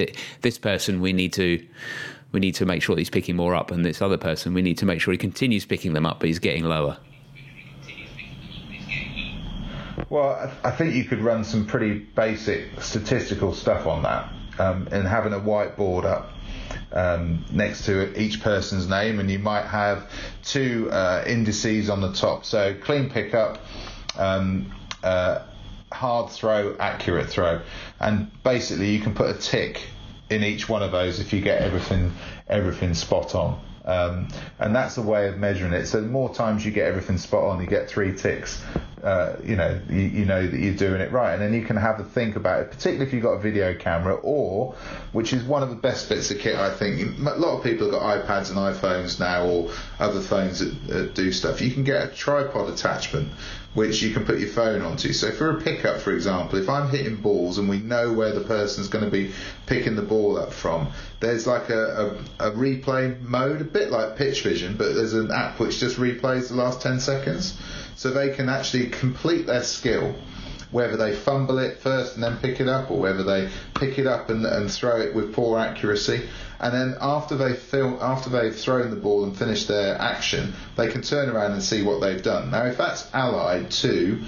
this 0.43 0.59
person 0.59 1.01
we 1.01 1.13
need 1.13 1.33
to 1.35 1.67
we 2.33 2.41
need 2.41 2.55
to 2.57 2.67
make 2.67 2.83
sure 2.83 2.97
he's 2.97 3.11
picking 3.11 3.37
more 3.37 3.55
up, 3.55 3.71
and 3.71 3.85
this 3.85 4.03
other 4.03 4.19
person 4.19 4.55
we 4.55 4.63
need 4.63 4.79
to 4.79 4.87
make 4.87 5.01
sure 5.01 5.13
he 5.13 5.19
continues 5.19 5.65
picking 5.65 5.95
them 5.95 6.07
up, 6.07 6.21
but 6.21 6.29
he's 6.29 6.39
getting 6.39 6.65
lower. 6.65 6.99
Well, 10.11 10.51
I 10.65 10.71
think 10.71 10.95
you 10.95 11.05
could 11.05 11.21
run 11.21 11.45
some 11.45 11.67
pretty 11.67 11.99
basic 11.99 12.81
statistical 12.81 13.53
stuff 13.53 13.87
on 13.87 14.05
that, 14.05 14.33
um, 14.59 14.89
and 14.91 15.07
having 15.07 15.35
a 15.35 15.39
whiteboard 15.39 16.07
up 16.07 16.31
um, 16.93 17.45
next 17.53 17.85
to 17.87 18.19
each 18.19 18.41
person's 18.41 18.89
name, 18.89 19.21
and 19.21 19.31
you 19.31 19.39
might 19.39 19.67
have 19.67 20.11
two 20.43 20.89
uh, 20.91 21.25
indices 21.27 21.91
on 21.91 22.01
the 22.01 22.13
top. 22.15 22.47
So 22.47 22.75
clean 22.81 23.11
pickup, 23.11 23.59
um, 24.17 24.73
uh, 25.05 25.43
hard 25.93 26.31
throw, 26.31 26.75
accurate 26.81 27.29
throw, 27.29 27.61
and 28.01 28.31
basically 28.43 28.91
you 28.95 29.01
can 29.01 29.15
put 29.15 29.29
a 29.29 29.39
tick 29.39 29.83
in 30.31 30.43
each 30.43 30.71
one 30.71 30.83
of 30.83 30.91
those 30.91 31.21
if 31.21 31.35
you 31.35 31.43
get 31.43 31.61
everything 31.61 32.13
everything 32.49 32.95
spot 32.95 33.35
on. 33.35 33.61
Um, 33.85 34.29
and 34.59 34.77
that's 34.77 34.99
a 34.99 35.03
way 35.03 35.29
of 35.29 35.39
measuring 35.39 35.73
it. 35.73 35.87
So 35.87 36.03
the 36.03 36.09
more 36.09 36.35
times 36.35 36.65
you 36.65 36.71
get 36.71 36.87
everything 36.87 37.17
spot 37.17 37.45
on, 37.45 37.61
you 37.61 37.67
get 37.67 37.89
three 37.89 38.15
ticks. 38.15 38.63
Uh, 39.03 39.37
you 39.45 39.57
know, 39.57 39.81
you, 39.89 40.01
you, 40.01 40.25
know 40.25 40.47
that 40.47 40.59
you're 40.59 40.75
doing 40.75 41.01
it 41.01 41.13
right, 41.13 41.35
and 41.35 41.43
then 41.43 41.55
you 41.55 41.65
can 41.65 41.77
have 41.77 42.01
a 42.01 42.05
think 42.05 42.37
about 42.37 42.63
it. 42.63 42.71
Particularly 42.71 43.07
if 43.07 43.13
you've 43.13 43.23
got 43.23 43.33
a 43.33 43.41
video 43.41 43.75
camera, 43.75 44.15
or 44.15 44.75
which 45.13 45.33
is 45.33 45.45
one 45.45 45.63
of 45.63 45.71
the 45.71 45.77
best 45.77 46.09
bits 46.09 46.31
of 46.31 46.39
kit, 46.39 46.57
I 46.57 46.75
think. 46.75 47.19
A 47.19 47.23
lot 47.35 47.59
of 47.59 47.65
people 47.65 47.91
have 47.91 48.01
got 48.01 48.27
iPads 48.27 48.51
and 48.51 48.59
iPhones 48.59 49.21
now, 49.21 49.47
or 49.47 49.71
other 49.99 50.21
phones 50.21 50.61
that, 50.61 50.87
that 50.89 51.15
do 51.15 51.33
stuff. 51.33 51.61
You 51.61 51.71
can 51.71 51.85
get 51.85 52.03
a 52.03 52.15
tripod 52.15 52.71
attachment 52.71 53.31
which 53.75 54.03
you 54.03 54.13
can 54.13 54.25
put 54.25 54.39
your 54.39 54.49
phone 54.49 54.83
onto. 54.83 55.13
So 55.13 55.31
for 55.31 55.57
a 55.57 55.61
pickup, 55.61 56.01
for 56.01 56.13
example, 56.13 56.59
if 56.59 56.69
I'm 56.69 56.91
hitting 56.91 57.17
balls 57.17 57.59
and 57.59 57.69
we 57.69 57.79
know 57.79 58.13
where 58.13 58.33
the 58.33 58.41
person's 58.41 58.89
going 58.89 59.05
to 59.05 59.11
be 59.11 59.33
picking 59.67 59.95
the 59.95 60.03
ball 60.03 60.39
up 60.39 60.53
from, 60.53 60.91
there's 61.21 61.47
like 61.47 61.69
a, 61.69 62.17
a, 62.39 62.49
a, 62.49 62.51
replay 62.53 63.21
mode, 63.21 63.61
a 63.61 63.65
bit 63.65 63.91
like 63.91 64.17
PitchVision, 64.17 64.79
but 64.79 64.95
there's 64.95 65.15
an 65.15 65.31
app 65.31 65.61
which 65.61 65.79
just 65.79 65.97
replays 65.97 66.49
the 66.49 66.55
last 66.55 66.81
10 66.81 66.99
seconds. 66.99 67.57
So 67.99 68.13
they 68.13 68.31
can 68.31 68.49
actually 68.49 68.87
complete 68.87 69.47
their 69.47 69.65
skill 69.65 70.15
whether 70.71 70.97
they 70.97 71.17
fumble 71.17 71.59
it 71.59 71.79
first 71.79 72.15
and 72.15 72.23
then 72.23 72.37
pick 72.37 72.61
it 72.61 72.69
up, 72.69 72.93
or 72.93 72.99
whether 73.01 73.25
they 73.25 73.49
pick 73.75 73.99
it 73.99 74.07
up 74.07 74.29
and, 74.31 74.45
and 74.45 74.71
throw 74.71 75.01
it 75.01 75.15
with 75.15 75.35
poor 75.35 75.59
accuracy. 75.59 76.29
And 76.61 76.73
then 76.73 76.97
after 77.01 77.37
they 77.37 77.55
film, 77.55 77.99
after 78.01 78.31
they've 78.31 78.55
thrown 78.55 78.91
the 78.91 78.97
ball 78.97 79.25
and 79.25 79.37
finished 79.37 79.67
their 79.67 80.01
action, 80.01 80.53
they 80.77 80.89
can 80.89 81.03
turn 81.03 81.29
around 81.29 81.53
and 81.53 81.63
see 81.63 81.83
what 81.83 82.01
they've 82.01 82.23
done. 82.23 82.53
Now, 82.53 82.67
if 82.67 82.77
that's 82.77 83.13
allied 83.15 83.71
to 83.83 84.23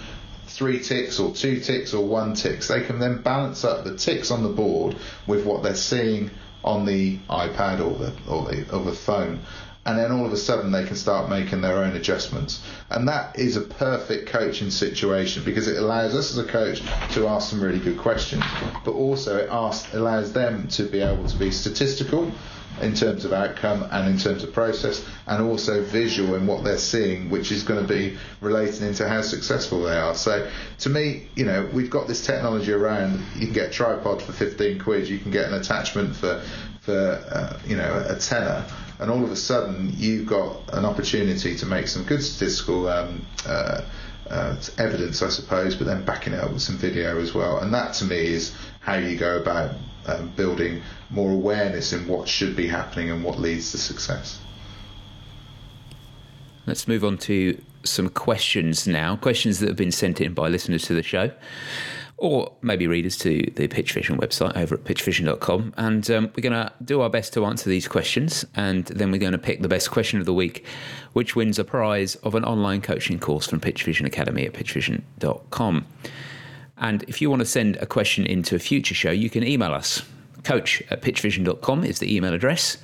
three 0.47 0.81
ticks 0.81 1.21
or 1.21 1.33
two 1.33 1.61
ticks 1.61 1.95
or 1.95 2.05
one 2.05 2.35
ticks, 2.35 2.67
they 2.67 2.83
can 2.83 2.99
then 2.99 3.23
balance 3.23 3.63
up 3.63 3.85
the 3.85 3.97
ticks 3.97 4.33
on 4.33 4.43
the 4.43 4.49
board 4.49 4.97
with 5.29 5.45
what 5.45 5.63
they're 5.63 5.75
seeing 5.77 6.31
on 6.65 6.87
the 6.87 7.19
iPad 7.29 7.81
or 7.81 7.97
the 7.99 8.13
or 8.29 8.51
the, 8.51 8.77
or 8.77 8.85
the 8.85 8.93
phone 8.93 9.41
and 9.91 9.99
then 9.99 10.13
all 10.13 10.25
of 10.25 10.33
a 10.33 10.37
sudden 10.37 10.71
they 10.71 10.85
can 10.85 10.95
start 10.95 11.29
making 11.29 11.63
their 11.63 11.79
own 11.79 11.97
adjustments. 11.97 12.63
And 12.91 13.09
that 13.09 13.37
is 13.37 13.57
a 13.57 13.61
perfect 13.61 14.29
coaching 14.29 14.71
situation 14.71 15.43
because 15.45 15.67
it 15.67 15.79
allows 15.79 16.15
us 16.15 16.31
as 16.31 16.39
a 16.39 16.45
coach 16.45 16.81
to 17.15 17.27
ask 17.27 17.51
some 17.51 17.61
really 17.61 17.81
good 17.81 17.99
questions, 17.99 18.45
but 18.85 18.93
also 18.93 19.39
it 19.39 19.49
asks, 19.51 19.93
allows 19.93 20.33
them 20.33 20.69
to 20.69 20.85
be 20.85 21.01
able 21.01 21.27
to 21.27 21.37
be 21.37 21.51
statistical 21.51 22.31
in 22.81 22.95
terms 22.95 23.25
of 23.25 23.33
outcome 23.33 23.85
and 23.91 24.09
in 24.09 24.17
terms 24.17 24.45
of 24.45 24.53
process, 24.53 25.05
and 25.27 25.43
also 25.43 25.83
visual 25.83 26.37
in 26.37 26.47
what 26.47 26.63
they're 26.63 26.79
seeing, 26.79 27.29
which 27.29 27.51
is 27.51 27.65
going 27.65 27.85
to 27.85 27.93
be 27.93 28.17
relating 28.41 28.87
into 28.87 29.07
how 29.09 29.21
successful 29.21 29.83
they 29.83 29.99
are. 29.99 30.15
So, 30.15 30.49
to 30.79 30.89
me, 30.89 31.27
you 31.35 31.45
know, 31.45 31.69
we've 31.75 31.91
got 31.91 32.07
this 32.07 32.25
technology 32.25 32.73
around. 32.73 33.21
You 33.35 33.47
can 33.47 33.53
get 33.53 33.71
a 33.71 33.73
tripod 33.73 34.23
for 34.23 34.33
15 34.33 34.79
quid. 34.79 35.09
You 35.09 35.19
can 35.19 35.33
get 35.33 35.47
an 35.47 35.55
attachment 35.55 36.15
for 36.15 36.43
for 36.81 37.23
uh, 37.31 37.59
you 37.67 37.77
know 37.77 38.07
a 38.09 38.15
tenner 38.17 38.65
and 39.01 39.11
all 39.11 39.25
of 39.25 39.31
a 39.31 39.37
sudden 39.37 39.93
you've 39.97 40.27
got 40.27 40.57
an 40.75 40.85
opportunity 40.85 41.57
to 41.57 41.67
make 41.67 41.89
some 41.89 42.05
good 42.05 42.23
statistical 42.23 42.89
um, 42.89 43.25
uh, 43.47 43.81
uh, 44.29 44.57
evidence, 44.79 45.23
I 45.23 45.31
suppose, 45.31 45.75
but 45.75 45.87
then 45.87 46.05
backing 46.05 46.35
it 46.35 46.41
up 46.41 46.53
with 46.53 46.63
some 46.63 46.77
video 46.77 47.21
as 47.21 47.35
well. 47.35 47.59
And 47.59 47.73
that 47.75 47.95
to 47.95 48.05
me 48.05 48.19
is 48.19 48.55
how 48.81 48.95
you 48.95 49.17
go 49.17 49.39
about 49.39 49.75
um, 50.07 50.31
building 50.37 50.83
more 51.09 51.33
awareness 51.33 51.93
in 51.93 52.07
what 52.07 52.29
should 52.29 52.55
be 52.55 52.67
happening 52.67 53.11
and 53.11 53.25
what 53.25 53.41
leads 53.41 53.73
to 53.73 53.79
success. 53.79 54.39
Let's 56.67 56.87
move 56.87 57.05
on 57.05 57.19
to 57.19 57.61
some 57.83 58.11
questions 58.11 58.87
now, 58.87 59.17
questions 59.17 59.59
that 59.61 59.69
have 59.69 59.77
been 59.77 59.91
sent 59.91 60.21
in 60.21 60.35
by 60.35 60.49
listeners 60.49 60.85
to 60.85 60.95
the 60.95 61.03
show 61.03 61.33
or 62.21 62.53
maybe 62.61 62.87
readers 62.87 63.17
to 63.17 63.51
the 63.57 63.67
PitchVision 63.67 64.19
website 64.19 64.55
over 64.55 64.75
at 64.75 64.85
pitchvision.com. 64.85 65.73
And 65.79 66.09
um, 66.11 66.31
we're 66.37 66.43
going 66.43 66.53
to 66.53 66.71
do 66.85 67.01
our 67.01 67.09
best 67.09 67.33
to 67.33 67.47
answer 67.47 67.71
these 67.71 67.89
questions. 67.89 68.45
And 68.55 68.85
then 68.87 69.11
we're 69.11 69.19
going 69.19 69.33
to 69.33 69.39
pick 69.39 69.63
the 69.63 69.69
best 69.69 69.91
question 69.91 70.21
of 70.21 70.27
the 70.27 70.35
week, 70.35 70.67
which 71.15 71.35
wins 71.35 71.59
a 71.59 71.65
prize 71.65 72.17
of 72.17 72.35
an 72.35 72.45
online 72.45 72.83
coaching 72.83 73.19
course 73.19 73.47
from 73.47 73.59
PitchVision 73.59 74.07
Academy 74.07 74.45
at 74.45 74.53
pitchvision.com. 74.53 75.87
And 76.77 77.03
if 77.05 77.23
you 77.23 77.31
want 77.31 77.41
to 77.41 77.47
send 77.47 77.77
a 77.77 77.87
question 77.87 78.27
into 78.27 78.55
a 78.55 78.59
future 78.59 78.95
show, 78.95 79.11
you 79.11 79.31
can 79.31 79.43
email 79.43 79.73
us. 79.73 80.03
Coach 80.45 80.83
at 80.91 81.01
pitchvision.com 81.01 81.85
is 81.85 82.01
the 82.01 82.15
email 82.15 82.35
address, 82.35 82.77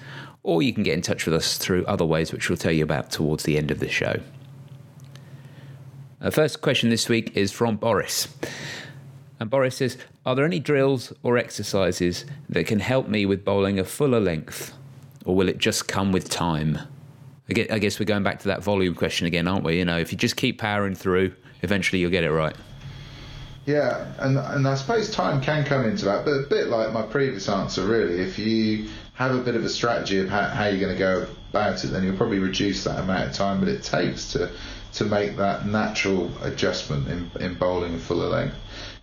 or 0.45 0.63
you 0.63 0.73
can 0.73 0.83
get 0.83 0.95
in 0.95 1.03
touch 1.03 1.27
with 1.27 1.35
us 1.35 1.59
through 1.59 1.85
other 1.85 2.07
ways, 2.07 2.33
which 2.33 2.49
we'll 2.49 2.57
tell 2.57 2.73
you 2.73 2.85
about 2.85 3.11
towards 3.11 3.45
the 3.45 3.59
end 3.59 3.71
of 3.71 3.81
the 3.81 3.89
show. 3.89 4.19
Our 6.23 6.31
first 6.31 6.63
question 6.63 6.89
this 6.89 7.11
week 7.11 7.37
is 7.37 7.53
from 7.53 7.77
Boris. 7.77 8.29
And 9.39 9.51
Boris 9.51 9.77
says, 9.77 9.99
Are 10.25 10.35
there 10.35 10.45
any 10.45 10.59
drills 10.59 11.13
or 11.23 11.37
exercises 11.37 12.25
that 12.49 12.67
can 12.67 12.81
help 12.81 13.09
me 13.09 13.27
with 13.27 13.45
bowling 13.45 13.79
a 13.79 13.85
fuller 13.85 14.21
length? 14.21 14.73
Or 15.25 15.35
will 15.35 15.49
it 15.49 15.59
just 15.59 15.89
come 15.89 16.13
with 16.13 16.31
time? 16.31 16.79
I 17.49 17.79
guess 17.79 18.01
we're 18.01 18.07
going 18.07 18.25
back 18.25 18.41
to 18.41 18.49
that 18.49 18.63
volume 18.63 18.95
question 18.95 19.27
again, 19.27 19.47
aren't 19.47 19.65
we? 19.65 19.79
You 19.79 19.85
know, 19.85 19.99
if 19.99 20.11
you 20.11 20.19
just 20.19 20.37
keep 20.37 20.59
powering 20.59 20.95
through, 20.95 21.33
eventually 21.63 22.01
you'll 22.01 22.11
get 22.11 22.25
it 22.25 22.33
right. 22.33 22.57
Yeah, 23.67 24.13
and 24.19 24.39
and 24.39 24.67
I 24.67 24.77
suppose 24.77 25.11
time 25.11 25.41
can 25.41 25.65
come 25.65 25.85
into 25.85 26.05
that, 26.05 26.25
but 26.25 26.31
a 26.31 26.47
bit 26.49 26.69
like 26.69 26.93
my 26.93 27.03
previous 27.03 27.49
answer, 27.49 27.85
really. 27.85 28.21
If 28.21 28.39
you 28.39 28.89
have 29.15 29.35
a 29.35 29.41
bit 29.41 29.57
of 29.57 29.65
a 29.65 29.69
strategy 29.69 30.21
of 30.21 30.29
how, 30.29 30.43
how 30.43 30.67
you're 30.67 30.81
going 30.81 30.93
to 30.93 30.99
go 30.99 31.27
about 31.51 31.83
it, 31.83 31.89
then 31.89 32.05
you'll 32.05 32.17
probably 32.17 32.39
reduce 32.39 32.85
that 32.85 33.01
amount 33.01 33.29
of 33.29 33.35
time 33.35 33.61
that 33.65 33.69
it 33.69 33.83
takes 33.83 34.33
to 34.33 34.51
to 34.95 35.05
make 35.05 35.37
that 35.37 35.67
natural 35.67 36.31
adjustment 36.43 37.09
in, 37.09 37.31
in 37.41 37.55
bowling 37.55 37.95
a 37.95 37.99
fuller 37.99 38.29
length. 38.29 38.57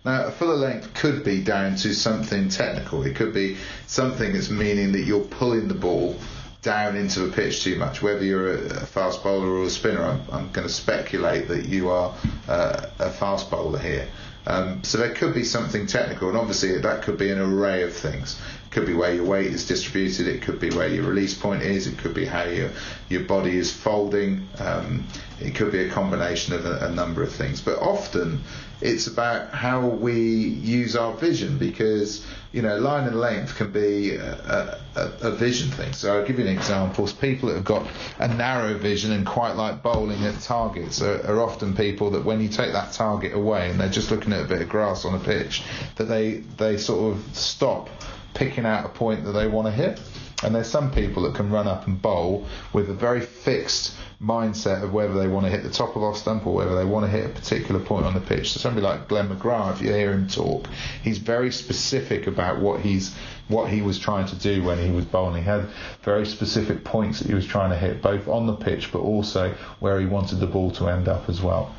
Now, 0.04 0.26
a 0.26 0.30
fuller 0.30 0.56
length 0.56 0.92
could 0.92 1.24
be 1.24 1.42
down 1.42 1.76
to 1.76 1.94
something 1.94 2.50
technical. 2.50 3.04
It 3.04 3.16
could 3.16 3.32
be 3.32 3.56
something 3.86 4.34
that's 4.34 4.50
meaning 4.50 4.92
that 4.92 5.04
you're 5.04 5.24
pulling 5.24 5.66
the 5.66 5.74
ball 5.74 6.16
down 6.60 6.96
into 6.96 7.20
the 7.20 7.32
pitch 7.32 7.64
too 7.64 7.76
much. 7.76 8.02
Whether 8.02 8.22
you're 8.22 8.54
a, 8.54 8.86
fast 8.86 9.22
bowler 9.22 9.48
or 9.48 9.64
a 9.64 9.70
spinner, 9.70 10.04
I'm, 10.04 10.20
I'm 10.30 10.52
going 10.52 10.66
to 10.66 10.72
speculate 10.72 11.48
that 11.48 11.64
you 11.66 11.88
are 11.88 12.14
uh, 12.48 12.86
a 12.98 13.10
fast 13.10 13.50
bowler 13.50 13.78
here. 13.78 14.08
Um, 14.46 14.84
so 14.84 14.98
there 14.98 15.14
could 15.14 15.32
be 15.32 15.44
something 15.44 15.86
technical, 15.86 16.28
and 16.28 16.36
obviously 16.36 16.78
that 16.78 17.02
could 17.02 17.16
be 17.16 17.30
an 17.30 17.38
array 17.38 17.82
of 17.82 17.94
things. 17.94 18.38
It 18.66 18.72
could 18.72 18.86
be 18.86 18.92
where 18.92 19.14
your 19.14 19.24
weight 19.24 19.46
is 19.46 19.66
distributed. 19.66 20.26
It 20.26 20.42
could 20.42 20.60
be 20.60 20.70
where 20.70 20.88
your 20.88 21.04
release 21.04 21.32
point 21.32 21.62
is. 21.62 21.86
It 21.86 21.96
could 21.96 22.12
be 22.12 22.26
how 22.26 22.44
your 22.44 22.70
your 23.08 23.22
body 23.22 23.56
is 23.56 23.72
folding. 23.72 24.46
Um, 24.58 25.06
it 25.40 25.54
could 25.54 25.72
be 25.72 25.84
a 25.84 25.90
combination 25.90 26.52
of 26.52 26.66
a, 26.66 26.88
a 26.88 26.90
number 26.90 27.22
of 27.22 27.32
things. 27.32 27.62
But 27.62 27.78
often 27.78 28.42
it's 28.84 29.06
about 29.06 29.50
how 29.50 29.86
we 29.88 30.20
use 30.20 30.94
our 30.94 31.14
vision 31.14 31.56
because 31.56 32.24
you 32.52 32.60
know 32.60 32.76
line 32.78 33.08
and 33.08 33.18
length 33.18 33.56
can 33.56 33.72
be 33.72 34.14
a, 34.14 34.78
a, 34.94 35.10
a, 35.22 35.30
vision 35.30 35.70
thing. 35.70 35.94
So 35.94 36.14
I'll 36.18 36.26
give 36.26 36.38
you 36.38 36.44
an 36.44 36.52
example. 36.54 37.08
People 37.18 37.48
that 37.48 37.54
have 37.56 37.64
got 37.64 37.86
a 38.18 38.28
narrow 38.28 38.76
vision 38.76 39.12
and 39.12 39.26
quite 39.26 39.56
like 39.56 39.82
bowling 39.82 40.22
at 40.24 40.38
targets 40.42 41.00
are, 41.00 41.26
are 41.26 41.40
often 41.40 41.74
people 41.74 42.10
that 42.10 42.26
when 42.26 42.42
you 42.42 42.48
take 42.48 42.72
that 42.72 42.92
target 42.92 43.32
away 43.32 43.70
and 43.70 43.80
they're 43.80 43.88
just 43.88 44.10
looking 44.10 44.34
at 44.34 44.44
a 44.44 44.48
bit 44.48 44.60
of 44.60 44.68
grass 44.68 45.06
on 45.06 45.14
a 45.14 45.18
pitch, 45.18 45.62
that 45.96 46.04
they 46.04 46.42
they 46.58 46.76
sort 46.76 47.16
of 47.16 47.36
stop 47.36 47.88
picking 48.34 48.66
out 48.66 48.84
a 48.84 48.90
point 48.90 49.24
that 49.24 49.32
they 49.32 49.46
want 49.46 49.66
to 49.66 49.72
hit. 49.72 49.98
And 50.42 50.54
there's 50.54 50.68
some 50.68 50.90
people 50.90 51.22
that 51.22 51.34
can 51.34 51.50
run 51.50 51.66
up 51.66 51.86
and 51.86 52.02
bowl 52.02 52.46
with 52.74 52.90
a 52.90 52.94
very 52.94 53.22
fixed 53.22 53.94
mindset 54.24 54.82
of 54.82 54.92
whether 54.92 55.14
they 55.14 55.28
want 55.28 55.44
to 55.44 55.50
hit 55.50 55.62
the 55.62 55.70
top 55.70 55.94
of 55.96 56.02
off 56.02 56.16
stump 56.16 56.46
or 56.46 56.54
whether 56.54 56.74
they 56.74 56.84
want 56.84 57.04
to 57.04 57.10
hit 57.10 57.26
a 57.26 57.28
particular 57.28 57.80
point 57.80 58.06
on 58.06 58.14
the 58.14 58.20
pitch. 58.20 58.52
So 58.52 58.60
somebody 58.60 58.84
like 58.84 59.08
Glenn 59.08 59.28
McGrath, 59.28 59.74
if 59.74 59.82
you 59.82 59.92
hear 59.92 60.12
him 60.12 60.28
talk, 60.28 60.66
he's 61.02 61.18
very 61.18 61.52
specific 61.52 62.26
about 62.26 62.60
what 62.60 62.80
he's 62.80 63.14
what 63.48 63.68
he 63.68 63.82
was 63.82 63.98
trying 63.98 64.26
to 64.26 64.36
do 64.36 64.62
when 64.62 64.78
he 64.78 64.90
was 64.90 65.04
bowling. 65.04 65.42
He 65.42 65.48
had 65.48 65.68
very 66.02 66.24
specific 66.24 66.82
points 66.82 67.18
that 67.18 67.28
he 67.28 67.34
was 67.34 67.46
trying 67.46 67.70
to 67.70 67.76
hit, 67.76 68.00
both 68.00 68.26
on 68.26 68.46
the 68.46 68.54
pitch 68.54 68.90
but 68.90 69.00
also 69.00 69.54
where 69.80 70.00
he 70.00 70.06
wanted 70.06 70.36
the 70.36 70.46
ball 70.46 70.70
to 70.72 70.88
end 70.88 71.08
up 71.08 71.28
as 71.28 71.42
well. 71.42 71.74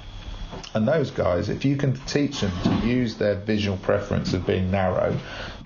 And 0.73 0.87
those 0.87 1.11
guys, 1.11 1.49
if 1.49 1.65
you 1.65 1.75
can 1.75 1.93
teach 2.05 2.41
them 2.41 2.51
to 2.63 2.87
use 2.87 3.15
their 3.15 3.35
visual 3.35 3.77
preference 3.77 4.33
of 4.33 4.45
being 4.45 4.71
narrow, 4.71 5.17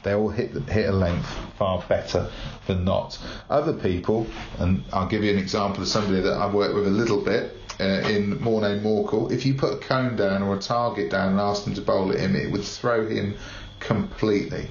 they 0.04 0.14
all 0.14 0.30
hit 0.30 0.52
hit 0.70 0.90
a 0.90 0.92
length 0.92 1.28
far 1.58 1.84
better 1.88 2.30
than 2.68 2.86
not. 2.86 3.18
Other 3.50 3.74
people, 3.74 4.28
and 4.58 4.84
I'll 4.94 5.08
give 5.08 5.24
you 5.24 5.32
an 5.32 5.40
example 5.40 5.82
of 5.82 5.90
somebody 5.90 6.22
that 6.22 6.34
I've 6.34 6.54
worked 6.54 6.76
with 6.76 6.88
a 6.88 6.92
little 6.92 7.22
bit. 7.22 7.56
Uh, 7.82 8.06
in 8.10 8.38
Morné 8.40 8.82
Morkel, 8.82 9.32
if 9.32 9.46
you 9.46 9.54
put 9.54 9.74
a 9.74 9.78
cone 9.78 10.18
down 10.18 10.44
or 10.44 10.54
a 10.54 10.60
target 10.60 11.10
down 11.10 11.30
and 11.30 11.40
asked 11.40 11.66
him 11.66 11.76
to 11.76 11.82
bowl 11.82 12.12
at 12.12 12.20
him, 12.20 12.36
it 12.36 12.52
would 12.52 12.66
throw 12.66 13.08
him 13.08 13.38
completely. 13.80 14.68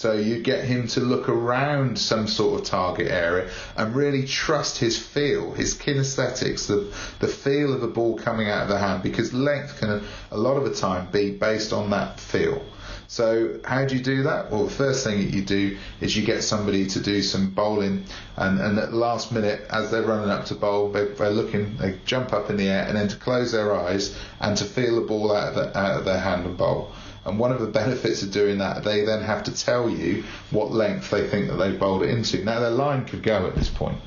So 0.00 0.12
you 0.12 0.40
get 0.40 0.64
him 0.64 0.86
to 0.88 1.00
look 1.00 1.28
around 1.28 1.98
some 1.98 2.26
sort 2.26 2.60
of 2.60 2.66
target 2.66 3.08
area 3.10 3.50
and 3.76 3.94
really 3.94 4.24
trust 4.24 4.78
his 4.78 4.98
feel, 4.98 5.52
his 5.52 5.74
kinesthetics, 5.74 6.66
the, 6.68 6.94
the 7.18 7.28
feel 7.28 7.74
of 7.74 7.82
the 7.82 7.86
ball 7.86 8.16
coming 8.16 8.48
out 8.48 8.62
of 8.62 8.68
the 8.68 8.78
hand, 8.78 9.02
because 9.02 9.34
length 9.34 9.78
can 9.78 10.02
a 10.30 10.38
lot 10.38 10.56
of 10.56 10.64
the 10.64 10.74
time 10.74 11.10
be 11.10 11.32
based 11.32 11.72
on 11.74 11.90
that 11.90 12.18
feel. 12.18 12.62
So 13.10 13.58
how 13.64 13.86
do 13.86 13.96
you 13.96 14.04
do 14.04 14.22
that? 14.22 14.52
Well, 14.52 14.66
the 14.66 14.70
first 14.70 15.02
thing 15.02 15.18
that 15.18 15.34
you 15.34 15.42
do 15.42 15.76
is 16.00 16.16
you 16.16 16.24
get 16.24 16.44
somebody 16.44 16.86
to 16.86 17.00
do 17.00 17.22
some 17.22 17.50
bowling, 17.50 18.04
and, 18.36 18.60
and 18.60 18.78
at 18.78 18.92
the 18.92 18.96
last 18.96 19.32
minute, 19.32 19.66
as 19.68 19.90
they're 19.90 20.04
running 20.04 20.30
up 20.30 20.44
to 20.44 20.54
bowl, 20.54 20.92
they, 20.92 21.06
they're 21.06 21.30
looking, 21.30 21.76
they 21.78 21.98
jump 22.04 22.32
up 22.32 22.50
in 22.50 22.56
the 22.56 22.68
air, 22.68 22.86
and 22.86 22.96
then 22.96 23.08
to 23.08 23.16
close 23.16 23.50
their 23.50 23.74
eyes 23.74 24.16
and 24.38 24.56
to 24.58 24.64
feel 24.64 24.94
the 24.94 25.08
ball 25.08 25.34
out 25.34 25.48
of, 25.48 25.54
the, 25.56 25.76
out 25.76 25.98
of 25.98 26.04
their 26.04 26.20
hand 26.20 26.46
and 26.46 26.56
bowl. 26.56 26.92
And 27.24 27.36
one 27.36 27.50
of 27.50 27.60
the 27.60 27.66
benefits 27.80 28.22
of 28.22 28.30
doing 28.30 28.58
that, 28.58 28.84
they 28.84 29.04
then 29.04 29.22
have 29.22 29.42
to 29.42 29.52
tell 29.56 29.90
you 29.90 30.22
what 30.52 30.70
length 30.70 31.10
they 31.10 31.26
think 31.26 31.48
that 31.48 31.56
they 31.56 31.72
bowled 31.72 32.04
it 32.04 32.10
into. 32.10 32.44
Now, 32.44 32.60
their 32.60 32.70
line 32.70 33.06
could 33.06 33.24
go 33.24 33.44
at 33.48 33.56
this 33.56 33.68
point. 33.68 33.98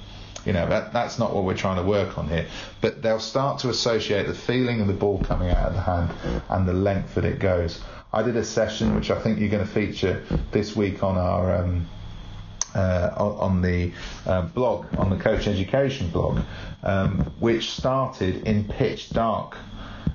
You 0.45 0.53
know, 0.53 0.67
that, 0.69 0.93
that's 0.93 1.19
not 1.19 1.35
what 1.35 1.43
we're 1.43 1.57
trying 1.57 1.75
to 1.77 1.83
work 1.83 2.17
on 2.17 2.29
here. 2.29 2.47
But 2.79 3.01
they'll 3.01 3.19
start 3.19 3.59
to 3.59 3.69
associate 3.69 4.27
the 4.27 4.33
feeling 4.33 4.79
of 4.79 4.87
the 4.87 4.93
ball 4.93 5.19
coming 5.19 5.49
out 5.49 5.67
of 5.67 5.73
the 5.73 5.81
hand 5.81 6.11
and 6.49 6.65
the 6.65 6.73
length 6.73 7.15
that 7.15 7.25
it 7.25 7.39
goes. 7.39 7.81
I 8.13 8.21
did 8.21 8.37
a 8.37 8.43
session, 8.43 8.93
which 8.95 9.09
I 9.09 9.19
think 9.19 9.39
you're 9.39 9.49
going 9.49 9.65
to 9.65 9.71
feature 9.71 10.23
this 10.51 10.75
week 10.75 11.03
on 11.03 11.17
our. 11.17 11.55
Um, 11.57 11.87
uh, 12.75 13.13
on, 13.17 13.61
the 13.61 13.91
uh, 14.25 14.41
blog, 14.41 14.87
on 14.97 15.11
the 15.11 15.15
coach 15.15 15.45
education 15.47 16.09
blog, 16.09 16.39
um, 16.81 17.19
which 17.39 17.69
started 17.69 18.47
in 18.47 18.63
pitch 18.63 19.11
dark 19.11 19.55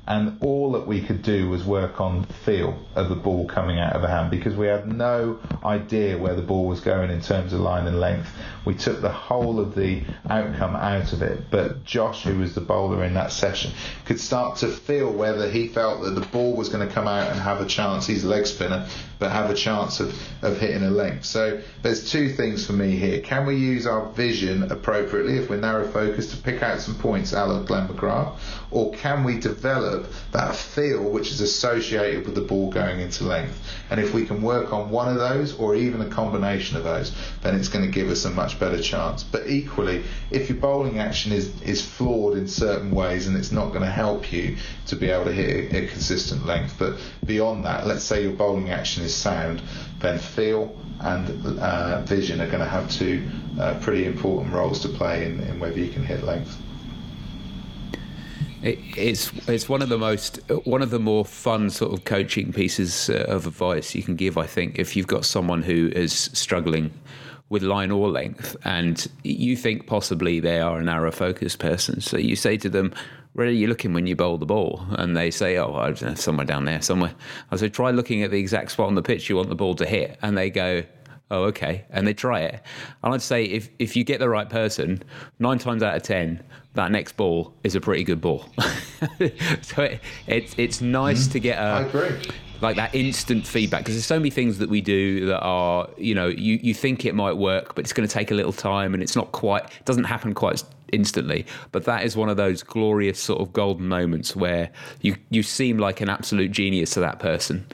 and 0.08 0.38
all 0.40 0.72
that 0.72 0.86
we 0.86 1.02
could 1.02 1.20
do 1.20 1.50
was 1.50 1.62
work 1.64 2.00
on 2.00 2.24
feel 2.24 2.78
of 2.96 3.10
the 3.10 3.14
ball 3.14 3.46
coming 3.46 3.78
out 3.78 3.92
of 3.92 4.00
the 4.00 4.08
hand 4.08 4.30
because 4.30 4.56
we 4.56 4.66
had 4.66 4.88
no 4.88 5.38
idea 5.62 6.16
where 6.16 6.34
the 6.34 6.40
ball 6.40 6.66
was 6.66 6.80
going 6.80 7.10
in 7.10 7.20
terms 7.20 7.52
of 7.52 7.60
line 7.60 7.86
and 7.86 8.00
length. 8.00 8.30
We 8.64 8.74
took 8.74 9.02
the 9.02 9.12
whole 9.12 9.60
of 9.60 9.74
the 9.74 10.02
outcome 10.28 10.74
out 10.76 11.12
of 11.12 11.20
it, 11.20 11.50
but 11.50 11.84
Josh, 11.84 12.22
who 12.24 12.38
was 12.38 12.54
the 12.54 12.62
bowler 12.62 13.04
in 13.04 13.14
that 13.14 13.32
session, 13.32 13.72
could 14.06 14.18
start 14.18 14.56
to 14.58 14.68
feel 14.68 15.12
whether 15.12 15.50
he 15.50 15.68
felt 15.68 16.02
that 16.02 16.14
the 16.14 16.26
ball 16.28 16.56
was 16.56 16.70
going 16.70 16.88
to 16.88 16.92
come 16.92 17.06
out 17.06 17.30
and 17.30 17.38
have 17.38 17.60
a 17.60 17.66
chance. 17.66 18.06
He's 18.06 18.24
a 18.24 18.28
leg 18.28 18.46
spinner, 18.46 18.88
but 19.18 19.30
have 19.30 19.50
a 19.50 19.54
chance 19.54 20.00
of, 20.00 20.14
of 20.40 20.58
hitting 20.58 20.84
a 20.84 20.90
length. 20.90 21.26
So 21.26 21.60
there's 21.82 22.10
two 22.10 22.30
things 22.30 22.66
for 22.66 22.72
me 22.72 22.96
here. 22.96 23.20
Can 23.20 23.44
we 23.44 23.56
use 23.56 23.86
our 23.86 24.10
vision 24.12 24.72
appropriately 24.72 25.36
if 25.36 25.50
we're 25.50 25.60
narrow 25.60 25.86
focused 25.86 26.30
to 26.30 26.42
pick 26.42 26.62
out 26.62 26.80
some 26.80 26.94
points, 26.94 27.34
a 27.34 27.44
la 27.44 27.62
Glenn 27.62 27.88
McGrath, 27.88 28.38
or 28.70 28.92
can 28.94 29.22
we 29.24 29.38
develop 29.38 29.97
that 30.32 30.54
feel 30.54 31.02
which 31.02 31.30
is 31.30 31.40
associated 31.40 32.24
with 32.24 32.34
the 32.34 32.40
ball 32.40 32.70
going 32.70 33.00
into 33.00 33.24
length. 33.24 33.58
And 33.90 34.00
if 34.00 34.14
we 34.14 34.26
can 34.26 34.42
work 34.42 34.72
on 34.72 34.90
one 34.90 35.08
of 35.08 35.16
those 35.16 35.54
or 35.58 35.74
even 35.74 36.00
a 36.00 36.08
combination 36.08 36.76
of 36.76 36.84
those, 36.84 37.12
then 37.42 37.54
it's 37.54 37.68
going 37.68 37.84
to 37.84 37.90
give 37.90 38.08
us 38.08 38.24
a 38.24 38.30
much 38.30 38.58
better 38.60 38.80
chance. 38.80 39.22
But 39.22 39.48
equally, 39.48 40.04
if 40.30 40.48
your 40.48 40.58
bowling 40.58 40.98
action 40.98 41.32
is, 41.32 41.60
is 41.62 41.84
flawed 41.84 42.36
in 42.36 42.48
certain 42.48 42.90
ways 42.90 43.26
and 43.26 43.36
it's 43.36 43.52
not 43.52 43.68
going 43.68 43.82
to 43.82 43.90
help 43.90 44.32
you 44.32 44.56
to 44.86 44.96
be 44.96 45.10
able 45.10 45.24
to 45.24 45.32
hit 45.32 45.72
a, 45.72 45.84
a 45.84 45.88
consistent 45.88 46.46
length, 46.46 46.76
but 46.78 46.98
beyond 47.24 47.64
that, 47.64 47.86
let's 47.86 48.04
say 48.04 48.22
your 48.22 48.32
bowling 48.32 48.70
action 48.70 49.02
is 49.02 49.14
sound, 49.14 49.62
then 50.00 50.18
feel 50.18 50.76
and 51.00 51.58
uh, 51.60 52.02
vision 52.02 52.40
are 52.40 52.46
going 52.46 52.58
to 52.58 52.68
have 52.68 52.90
two 52.90 53.28
uh, 53.58 53.78
pretty 53.80 54.04
important 54.04 54.52
roles 54.52 54.80
to 54.80 54.88
play 54.88 55.26
in, 55.26 55.40
in 55.40 55.60
whether 55.60 55.78
you 55.78 55.90
can 55.90 56.04
hit 56.04 56.24
length. 56.24 56.56
It, 58.62 58.78
it's 58.96 59.30
it's 59.48 59.68
one 59.68 59.82
of 59.82 59.88
the 59.88 59.98
most 59.98 60.40
one 60.64 60.82
of 60.82 60.90
the 60.90 60.98
more 60.98 61.24
fun 61.24 61.70
sort 61.70 61.92
of 61.92 62.04
coaching 62.04 62.52
pieces 62.52 63.08
uh, 63.08 63.24
of 63.28 63.46
advice 63.46 63.94
you 63.94 64.02
can 64.02 64.16
give. 64.16 64.36
I 64.36 64.46
think 64.46 64.78
if 64.78 64.96
you've 64.96 65.06
got 65.06 65.24
someone 65.24 65.62
who 65.62 65.92
is 65.94 66.12
struggling 66.12 66.92
with 67.50 67.62
line 67.62 67.90
or 67.90 68.08
length, 68.08 68.56
and 68.64 69.06
you 69.22 69.56
think 69.56 69.86
possibly 69.86 70.38
they 70.40 70.60
are 70.60 70.78
a 70.78 70.82
narrow 70.82 71.10
focus 71.10 71.56
person, 71.56 72.00
so 72.00 72.18
you 72.18 72.36
say 72.36 72.56
to 72.58 72.68
them, 72.68 72.92
"Where 73.32 73.46
are 73.46 73.50
you 73.50 73.68
looking 73.68 73.94
when 73.94 74.06
you 74.06 74.16
bowl 74.16 74.38
the 74.38 74.46
ball?" 74.46 74.84
And 74.90 75.16
they 75.16 75.30
say, 75.30 75.56
"Oh, 75.56 75.74
I 75.74 75.92
don't 75.92 76.18
somewhere 76.18 76.44
down 76.44 76.64
there, 76.64 76.82
somewhere." 76.82 77.14
I 77.52 77.56
say, 77.56 77.68
"Try 77.68 77.92
looking 77.92 78.22
at 78.22 78.32
the 78.32 78.40
exact 78.40 78.72
spot 78.72 78.88
on 78.88 78.96
the 78.96 79.02
pitch 79.02 79.28
you 79.28 79.36
want 79.36 79.48
the 79.50 79.54
ball 79.54 79.76
to 79.76 79.86
hit," 79.86 80.18
and 80.20 80.36
they 80.36 80.50
go, 80.50 80.82
oh, 81.30 81.44
okay, 81.44 81.84
and 81.90 82.06
they 82.06 82.14
try 82.14 82.40
it. 82.40 82.60
And 83.02 83.14
I'd 83.14 83.22
say 83.22 83.44
if, 83.44 83.68
if 83.78 83.96
you 83.96 84.04
get 84.04 84.20
the 84.20 84.28
right 84.28 84.48
person, 84.48 85.02
nine 85.38 85.58
times 85.58 85.82
out 85.82 85.96
of 85.96 86.02
ten, 86.02 86.42
that 86.74 86.90
next 86.90 87.16
ball 87.16 87.54
is 87.64 87.74
a 87.74 87.80
pretty 87.80 88.04
good 88.04 88.20
ball. 88.20 88.48
so 89.62 89.82
it, 89.82 90.00
it's 90.26 90.54
it's 90.58 90.80
nice 90.80 91.28
mm, 91.28 91.32
to 91.32 91.40
get 91.40 91.58
a 91.58 92.20
like 92.60 92.76
that 92.76 92.92
instant 92.92 93.46
feedback 93.46 93.82
because 93.82 93.94
there's 93.94 94.06
so 94.06 94.18
many 94.18 94.30
things 94.30 94.58
that 94.58 94.68
we 94.68 94.80
do 94.80 95.26
that 95.26 95.40
are 95.40 95.88
you 95.96 96.14
know 96.14 96.26
you, 96.26 96.58
you 96.60 96.74
think 96.74 97.04
it 97.04 97.14
might 97.14 97.34
work 97.34 97.72
but 97.76 97.84
it's 97.84 97.92
going 97.92 98.06
to 98.06 98.12
take 98.12 98.32
a 98.32 98.34
little 98.34 98.52
time 98.52 98.94
and 98.94 99.02
it's 99.02 99.14
not 99.14 99.30
quite 99.30 99.62
it 99.64 99.84
doesn't 99.84 100.04
happen 100.04 100.34
quite 100.34 100.64
instantly. 100.92 101.46
But 101.72 101.84
that 101.84 102.04
is 102.04 102.16
one 102.16 102.28
of 102.28 102.36
those 102.36 102.62
glorious 102.62 103.20
sort 103.20 103.40
of 103.40 103.52
golden 103.52 103.88
moments 103.88 104.34
where 104.34 104.70
you 105.00 105.16
you 105.30 105.42
seem 105.42 105.78
like 105.78 106.00
an 106.00 106.08
absolute 106.08 106.50
genius 106.50 106.90
to 106.90 107.00
that 107.00 107.18
person. 107.18 107.66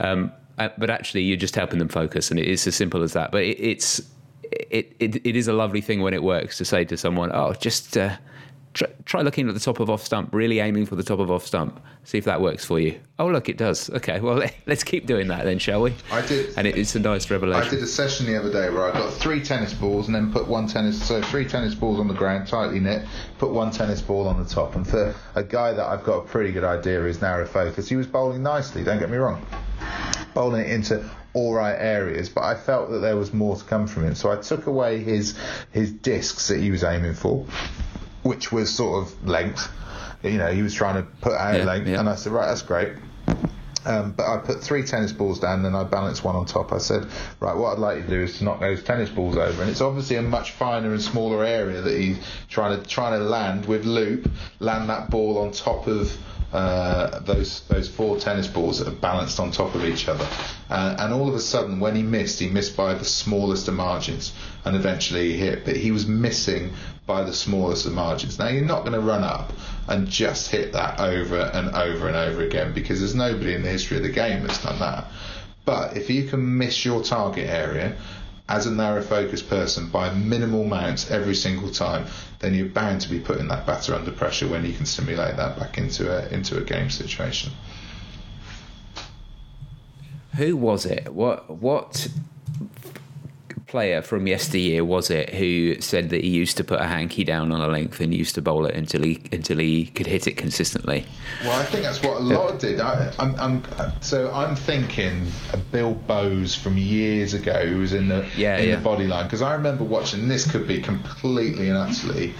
Um, 0.00 0.32
uh, 0.64 0.72
but 0.78 0.90
actually 0.90 1.22
you're 1.22 1.36
just 1.36 1.56
helping 1.56 1.78
them 1.78 1.88
focus, 1.88 2.30
and 2.30 2.38
it 2.38 2.46
is 2.46 2.66
as 2.66 2.74
simple 2.74 3.02
as 3.02 3.12
that. 3.12 3.32
But 3.32 3.42
it, 3.42 3.58
it's 3.58 4.00
it, 4.42 4.94
it 4.98 5.26
it 5.26 5.36
is 5.36 5.48
a 5.48 5.52
lovely 5.52 5.80
thing 5.80 6.02
when 6.02 6.14
it 6.14 6.22
works 6.22 6.58
to 6.58 6.64
say 6.64 6.84
to 6.84 6.96
someone, 6.96 7.30
"Oh, 7.32 7.52
just." 7.54 7.96
Uh, 7.96 8.16
Try, 8.74 8.88
try, 9.04 9.20
looking 9.20 9.48
at 9.48 9.54
the 9.54 9.60
top 9.60 9.80
of 9.80 9.90
off 9.90 10.02
stump, 10.02 10.30
really 10.32 10.58
aiming 10.58 10.86
for 10.86 10.96
the 10.96 11.02
top 11.02 11.18
of 11.18 11.30
off 11.30 11.44
stump. 11.46 11.78
See 12.04 12.16
if 12.16 12.24
that 12.24 12.40
works 12.40 12.64
for 12.64 12.80
you. 12.80 12.98
Oh, 13.18 13.26
look, 13.26 13.50
it 13.50 13.58
does. 13.58 13.90
Okay, 13.90 14.18
well, 14.18 14.42
let's 14.66 14.82
keep 14.82 15.06
doing 15.06 15.28
that 15.28 15.44
then, 15.44 15.58
shall 15.58 15.82
we? 15.82 15.94
I 16.10 16.22
did. 16.22 16.54
And 16.56 16.66
it, 16.66 16.78
it's 16.78 16.94
a 16.94 16.98
nice 16.98 17.30
revelation. 17.30 17.66
I 17.66 17.68
did 17.68 17.82
a 17.82 17.86
session 17.86 18.24
the 18.24 18.34
other 18.38 18.50
day 18.50 18.70
where 18.70 18.90
I 18.90 18.92
got 18.92 19.12
three 19.12 19.42
tennis 19.42 19.74
balls 19.74 20.06
and 20.06 20.14
then 20.14 20.32
put 20.32 20.48
one 20.48 20.66
tennis, 20.66 21.06
so 21.06 21.20
three 21.20 21.44
tennis 21.44 21.74
balls 21.74 22.00
on 22.00 22.08
the 22.08 22.14
ground, 22.14 22.48
tightly 22.48 22.80
knit, 22.80 23.06
put 23.36 23.50
one 23.50 23.70
tennis 23.70 24.00
ball 24.00 24.26
on 24.26 24.42
the 24.42 24.48
top. 24.48 24.74
And 24.74 24.88
for 24.88 25.14
a 25.34 25.44
guy 25.44 25.72
that 25.72 25.84
I've 25.84 26.04
got 26.04 26.20
a 26.20 26.26
pretty 26.26 26.50
good 26.50 26.64
idea 26.64 27.04
is 27.04 27.20
narrow 27.20 27.44
focus, 27.44 27.90
he 27.90 27.96
was 27.96 28.06
bowling 28.06 28.42
nicely, 28.42 28.82
don't 28.82 28.98
get 28.98 29.10
me 29.10 29.18
wrong 29.18 29.44
bowling 30.34 30.62
it 30.62 30.70
into 30.70 31.08
all 31.34 31.54
right 31.54 31.74
areas, 31.74 32.28
but 32.28 32.42
I 32.44 32.54
felt 32.54 32.90
that 32.90 32.98
there 32.98 33.16
was 33.16 33.32
more 33.32 33.56
to 33.56 33.64
come 33.64 33.86
from 33.86 34.04
him. 34.04 34.14
So 34.14 34.30
I 34.30 34.36
took 34.36 34.66
away 34.66 34.98
his 34.98 35.34
his 35.70 35.92
discs 35.92 36.48
that 36.48 36.58
he 36.58 36.70
was 36.70 36.84
aiming 36.84 37.14
for, 37.14 37.46
which 38.22 38.52
was 38.52 38.72
sort 38.72 39.02
of 39.02 39.28
length. 39.28 39.70
You 40.22 40.38
know, 40.38 40.52
he 40.52 40.62
was 40.62 40.74
trying 40.74 41.02
to 41.02 41.08
put 41.20 41.32
out 41.32 41.56
yeah, 41.56 41.64
length, 41.64 41.88
yeah. 41.88 42.00
and 42.00 42.08
I 42.08 42.14
said, 42.14 42.32
right, 42.32 42.46
that's 42.46 42.62
great. 42.62 42.92
Um, 43.84 44.12
but 44.12 44.26
I 44.26 44.38
put 44.38 44.62
three 44.62 44.84
tennis 44.84 45.12
balls 45.12 45.40
down, 45.40 45.64
and 45.64 45.76
I 45.76 45.82
balanced 45.82 46.22
one 46.22 46.36
on 46.36 46.46
top. 46.46 46.72
I 46.72 46.78
said, 46.78 47.08
right, 47.40 47.56
what 47.56 47.72
I'd 47.72 47.78
like 47.80 47.96
you 47.96 48.02
to 48.04 48.08
do 48.08 48.22
is 48.22 48.38
to 48.38 48.44
knock 48.44 48.60
those 48.60 48.84
tennis 48.84 49.10
balls 49.10 49.36
over, 49.36 49.60
and 49.60 49.70
it's 49.70 49.80
obviously 49.80 50.16
a 50.16 50.22
much 50.22 50.52
finer 50.52 50.92
and 50.92 51.02
smaller 51.02 51.44
area 51.44 51.80
that 51.80 51.98
he's 51.98 52.18
trying 52.48 52.80
to 52.80 52.88
trying 52.88 53.18
to 53.18 53.24
land 53.24 53.66
with 53.66 53.84
loop, 53.84 54.30
land 54.60 54.88
that 54.88 55.10
ball 55.10 55.38
on 55.38 55.50
top 55.50 55.88
of 55.88 56.16
uh, 56.52 57.20
those 57.20 57.62
those 57.68 57.88
four 57.88 58.18
tennis 58.18 58.46
balls 58.46 58.78
that 58.78 58.88
are 58.88 58.96
balanced 58.96 59.40
on 59.40 59.50
top 59.50 59.74
of 59.74 59.84
each 59.84 60.08
other. 60.08 60.26
Uh, 60.68 60.96
and 60.98 61.12
all 61.12 61.28
of 61.28 61.34
a 61.34 61.40
sudden, 61.40 61.80
when 61.80 61.96
he 61.96 62.02
missed, 62.02 62.38
he 62.38 62.48
missed 62.48 62.76
by 62.76 62.94
the 62.94 63.04
smallest 63.04 63.68
of 63.68 63.74
margins, 63.74 64.32
and 64.64 64.76
eventually 64.76 65.32
he 65.32 65.38
hit. 65.38 65.64
But 65.64 65.76
he 65.76 65.90
was 65.90 66.06
missing 66.06 66.72
by 67.06 67.22
the 67.22 67.32
smallest 67.32 67.86
of 67.86 67.92
margins. 67.92 68.38
Now 68.38 68.48
you're 68.48 68.64
not 68.64 68.80
going 68.80 68.92
to 68.92 69.00
run 69.00 69.24
up 69.24 69.52
and 69.88 70.06
just 70.06 70.50
hit 70.50 70.72
that 70.72 71.00
over 71.00 71.50
and 71.52 71.74
over 71.74 72.06
and 72.06 72.16
over 72.16 72.42
again 72.42 72.72
because 72.72 73.00
there's 73.00 73.14
nobody 73.14 73.54
in 73.54 73.62
the 73.62 73.68
history 73.68 73.96
of 73.96 74.02
the 74.02 74.10
game 74.10 74.42
that's 74.42 74.62
done 74.62 74.78
that. 74.78 75.06
But 75.64 75.96
if 75.96 76.10
you 76.10 76.24
can 76.24 76.58
miss 76.58 76.84
your 76.84 77.02
target 77.02 77.48
area 77.48 77.96
as 78.52 78.66
a 78.66 78.70
narrow 78.70 79.00
focus 79.00 79.40
person 79.40 79.88
by 79.88 80.12
minimal 80.12 80.60
amounts 80.62 81.10
every 81.10 81.34
single 81.34 81.70
time, 81.70 82.04
then 82.40 82.52
you're 82.52 82.66
bound 82.66 83.00
to 83.00 83.08
be 83.08 83.18
putting 83.18 83.48
that 83.48 83.66
batter 83.66 83.94
under 83.94 84.10
pressure 84.10 84.46
when 84.46 84.62
you 84.62 84.74
can 84.74 84.84
simulate 84.84 85.36
that 85.36 85.58
back 85.58 85.78
into 85.78 86.14
a 86.14 86.28
into 86.28 86.58
a 86.58 86.60
game 86.62 86.90
situation. 86.90 87.50
Who 90.36 90.54
was 90.54 90.84
it? 90.84 91.14
What 91.14 91.48
what 91.48 92.08
player 93.72 94.02
from 94.02 94.26
yesteryear 94.26 94.84
was 94.84 95.08
it 95.10 95.30
who 95.30 95.80
said 95.80 96.10
that 96.10 96.22
he 96.22 96.28
used 96.28 96.58
to 96.58 96.62
put 96.62 96.78
a 96.78 96.84
hanky 96.84 97.24
down 97.24 97.50
on 97.50 97.62
a 97.62 97.68
length 97.68 98.00
and 98.00 98.12
used 98.12 98.34
to 98.34 98.42
bowl 98.42 98.66
it 98.66 98.74
until 98.74 99.02
he 99.02 99.18
until 99.32 99.56
he 99.56 99.86
could 99.86 100.06
hit 100.06 100.26
it 100.26 100.34
consistently? 100.36 101.06
Well, 101.42 101.58
I 101.58 101.64
think 101.64 101.82
that's 101.82 102.02
what 102.02 102.18
a 102.18 102.20
lot 102.20 102.60
did. 102.60 102.80
I, 102.80 103.10
I'm, 103.18 103.34
I'm, 103.40 103.62
so 104.02 104.30
I'm 104.30 104.54
thinking 104.54 105.26
Bill 105.70 105.94
Bowes 105.94 106.54
from 106.54 106.76
years 106.76 107.32
ago 107.32 107.66
who 107.66 107.78
was 107.78 107.94
in 107.94 108.08
the 108.08 108.28
yeah, 108.36 108.58
in 108.58 108.68
yeah. 108.68 108.76
the 108.76 108.86
Bodyline 108.86 109.24
because 109.24 109.40
I 109.40 109.54
remember 109.54 109.84
watching. 109.84 110.28
This 110.28 110.48
could 110.48 110.68
be 110.68 110.78
completely 110.82 111.70
and 111.70 111.78
utterly 111.78 112.34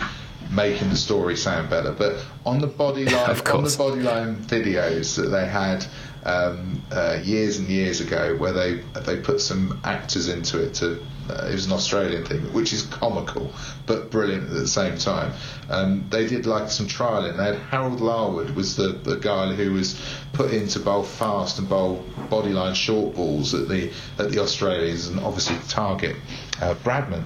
making 0.50 0.90
the 0.90 0.96
story 0.96 1.34
sound 1.34 1.70
better. 1.70 1.92
But 1.92 2.22
on 2.44 2.60
the 2.60 2.66
body 2.66 3.04
line, 3.16 3.30
on 3.30 3.64
the 3.64 3.74
body 3.78 4.02
line 4.02 4.36
videos 4.36 5.16
that 5.16 5.30
they 5.30 5.46
had 5.46 5.86
um, 6.24 6.82
uh, 6.92 7.20
years 7.22 7.56
and 7.56 7.68
years 7.68 8.02
ago, 8.02 8.36
where 8.36 8.52
they 8.52 8.82
they 9.06 9.16
put 9.16 9.40
some 9.40 9.80
actors 9.82 10.28
into 10.28 10.62
it 10.62 10.74
to 10.74 11.02
uh, 11.28 11.46
it 11.48 11.52
was 11.52 11.66
an 11.66 11.72
Australian 11.72 12.24
thing, 12.24 12.40
which 12.52 12.72
is 12.72 12.82
comical 12.82 13.52
but 13.86 14.10
brilliant 14.10 14.44
at 14.44 14.54
the 14.54 14.68
same 14.68 14.98
time. 14.98 15.32
Um, 15.70 16.06
they 16.10 16.26
did 16.26 16.46
like 16.46 16.70
some 16.70 16.86
trialing. 16.86 17.36
They 17.36 17.44
had 17.44 17.56
Harold 17.56 18.00
Larwood 18.00 18.50
was 18.54 18.76
the, 18.76 18.88
the 18.88 19.16
guy 19.16 19.52
who 19.54 19.72
was 19.72 20.00
put 20.32 20.52
in 20.52 20.68
to 20.68 20.80
bowl 20.80 21.02
fast 21.02 21.58
and 21.58 21.68
bowl 21.68 22.04
bodyline 22.28 22.74
short 22.74 23.14
balls 23.14 23.54
at 23.54 23.68
the 23.68 23.92
at 24.18 24.30
the 24.30 24.40
Australians 24.40 25.08
and 25.08 25.20
obviously 25.20 25.56
target 25.68 26.16
uh, 26.62 26.74
Bradman. 26.76 27.24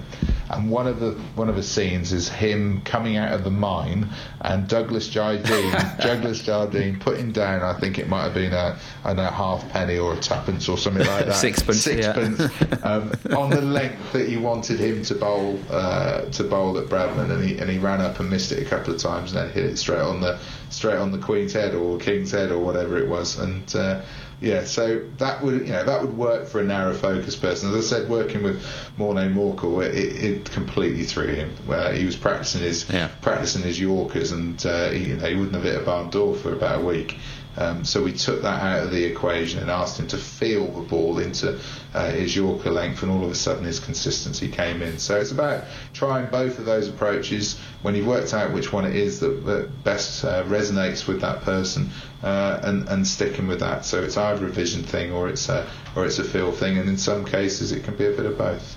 And 0.49 0.71
one 0.71 0.87
of 0.87 0.99
the 0.99 1.11
one 1.35 1.49
of 1.49 1.57
the 1.57 1.63
scenes 1.63 2.13
is 2.13 2.29
him 2.29 2.81
coming 2.81 3.17
out 3.17 3.33
of 3.33 3.43
the 3.43 3.51
mine 3.51 4.07
and 4.41 4.67
Douglas 4.67 5.09
Jardine 5.09 5.71
Douglas 5.99 6.41
Jardine 6.41 6.99
putting 6.99 7.33
down 7.33 7.61
I 7.61 7.77
think 7.77 7.99
it 7.99 8.07
might 8.07 8.23
have 8.23 8.33
been 8.33 8.53
a, 8.53 8.79
a 9.03 9.31
half 9.31 9.67
penny 9.69 9.97
or 9.97 10.13
a 10.13 10.17
tuppence 10.17 10.69
or 10.69 10.77
something 10.77 11.05
like 11.05 11.25
that 11.25 11.35
sixpence 11.35 11.81
sixpence 11.81 12.39
yeah. 12.39 12.77
um, 12.83 13.11
on 13.35 13.49
the 13.49 13.61
length 13.61 14.13
that 14.13 14.29
he 14.29 14.37
wanted 14.37 14.79
him 14.79 15.03
to 15.03 15.15
bowl 15.15 15.59
uh, 15.69 16.21
to 16.21 16.43
bowl 16.45 16.77
at 16.77 16.85
Bradman 16.87 17.29
and 17.29 17.43
he 17.43 17.57
and 17.57 17.69
he 17.69 17.77
ran 17.77 17.99
up 17.99 18.21
and 18.21 18.29
missed 18.29 18.53
it 18.53 18.65
a 18.65 18.69
couple 18.69 18.93
of 18.93 19.01
times 19.01 19.33
and 19.33 19.41
then 19.41 19.53
hit 19.53 19.65
it 19.65 19.77
straight 19.77 19.99
on 19.99 20.21
the 20.21 20.39
straight 20.69 20.97
on 20.97 21.11
the 21.11 21.17
Queen's 21.17 21.51
head 21.51 21.75
or 21.75 21.97
King's 21.97 22.31
head 22.31 22.51
or 22.51 22.59
whatever 22.59 22.97
it 22.97 23.09
was 23.09 23.37
and 23.37 23.75
uh, 23.75 24.01
yeah, 24.39 24.65
so 24.65 25.03
that 25.17 25.41
would 25.41 25.61
you 25.61 25.73
know 25.73 25.83
that 25.83 26.01
would 26.01 26.15
work 26.15 26.47
for 26.47 26.59
a 26.59 26.63
narrow 26.63 26.93
focus 26.93 27.35
person. 27.35 27.69
As 27.69 27.75
I 27.75 27.97
said, 27.97 28.09
working 28.09 28.43
with 28.43 28.61
Morné 28.97 29.33
Morkel, 29.33 29.83
it, 29.83 29.95
it 29.95 30.51
completely 30.51 31.05
threw 31.05 31.27
him. 31.27 31.49
Where 31.65 31.91
he 31.93 32.05
was 32.05 32.15
practicing 32.15 32.61
his 32.61 32.87
yeah. 32.89 33.09
practicing 33.21 33.63
his 33.63 33.79
Yorkers, 33.79 34.31
and 34.31 34.63
uh, 34.65 34.89
he, 34.89 35.09
you 35.09 35.15
know, 35.15 35.25
he 35.25 35.35
wouldn't 35.35 35.55
have 35.55 35.63
hit 35.63 35.81
a 35.81 35.83
barn 35.83 36.11
door 36.11 36.35
for 36.35 36.53
about 36.53 36.81
a 36.81 36.85
week. 36.85 37.17
Um, 37.57 37.83
so 37.83 38.03
we 38.03 38.13
took 38.13 38.43
that 38.43 38.61
out 38.61 38.83
of 38.83 38.91
the 38.91 39.03
equation 39.03 39.59
and 39.59 39.69
asked 39.69 39.99
him 39.99 40.07
to 40.07 40.17
feel 40.17 40.67
the 40.67 40.81
ball 40.81 41.19
into 41.19 41.59
uh, 41.93 42.11
his 42.11 42.35
Yorker 42.35 42.71
length, 42.71 43.01
and 43.01 43.11
all 43.11 43.23
of 43.23 43.31
a 43.31 43.35
sudden 43.35 43.63
his 43.63 43.79
consistency 43.79 44.47
came 44.47 44.81
in. 44.81 44.99
So 44.99 45.19
it's 45.19 45.31
about 45.31 45.63
trying 45.93 46.27
both 46.29 46.59
of 46.59 46.65
those 46.65 46.87
approaches. 46.87 47.59
When 47.81 47.95
you've 47.95 48.07
worked 48.07 48.33
out 48.33 48.53
which 48.53 48.71
one 48.71 48.85
it 48.85 48.95
is 48.95 49.19
that, 49.21 49.37
best 49.83 50.23
uh, 50.23 50.43
resonates 50.43 51.07
with 51.07 51.21
that 51.21 51.41
person, 51.41 51.89
uh, 52.23 52.59
and 52.63 52.87
and 52.89 53.07
sticking 53.07 53.47
with 53.47 53.59
that. 53.61 53.85
So 53.85 54.03
it's 54.03 54.17
either 54.17 54.45
a 54.45 54.49
vision 54.49 54.83
thing 54.83 55.11
or 55.11 55.27
it's 55.29 55.49
a 55.49 55.67
or 55.95 56.05
it's 56.05 56.19
a 56.19 56.23
feel 56.23 56.51
thing, 56.51 56.77
and 56.77 56.87
in 56.87 56.97
some 56.97 57.25
cases 57.25 57.71
it 57.71 57.83
can 57.83 57.95
be 57.95 58.05
a 58.05 58.11
bit 58.11 58.25
of 58.25 58.37
both. 58.37 58.75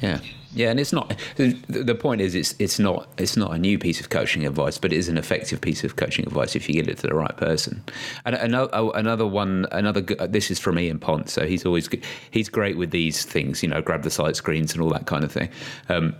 Yeah. 0.00 0.20
Yeah, 0.52 0.70
and 0.70 0.80
it's 0.80 0.92
not. 0.92 1.14
The 1.36 1.94
point 1.94 2.20
is, 2.20 2.34
it's 2.34 2.54
it's 2.58 2.78
not 2.78 3.08
it's 3.18 3.36
not 3.36 3.54
a 3.54 3.58
new 3.58 3.78
piece 3.78 4.00
of 4.00 4.08
coaching 4.08 4.44
advice, 4.44 4.78
but 4.78 4.92
it 4.92 4.96
is 4.96 5.08
an 5.08 5.16
effective 5.16 5.60
piece 5.60 5.84
of 5.84 5.94
coaching 5.94 6.26
advice 6.26 6.56
if 6.56 6.68
you 6.68 6.74
get 6.74 6.88
it 6.88 6.98
to 6.98 7.06
the 7.06 7.14
right 7.14 7.36
person. 7.36 7.84
And 8.24 8.34
another 8.34 8.70
oh, 8.72 8.90
another 8.90 9.26
one, 9.26 9.66
another. 9.70 10.00
This 10.00 10.50
is 10.50 10.58
from 10.58 10.78
Ian 10.78 10.98
Pont, 10.98 11.30
so 11.30 11.46
he's 11.46 11.64
always 11.64 11.88
he's 12.32 12.48
great 12.48 12.76
with 12.76 12.90
these 12.90 13.24
things. 13.24 13.62
You 13.62 13.68
know, 13.68 13.80
grab 13.80 14.02
the 14.02 14.10
sight 14.10 14.34
screens 14.34 14.72
and 14.72 14.82
all 14.82 14.90
that 14.90 15.06
kind 15.06 15.22
of 15.22 15.30
thing. 15.30 15.50
Um, 15.88 16.16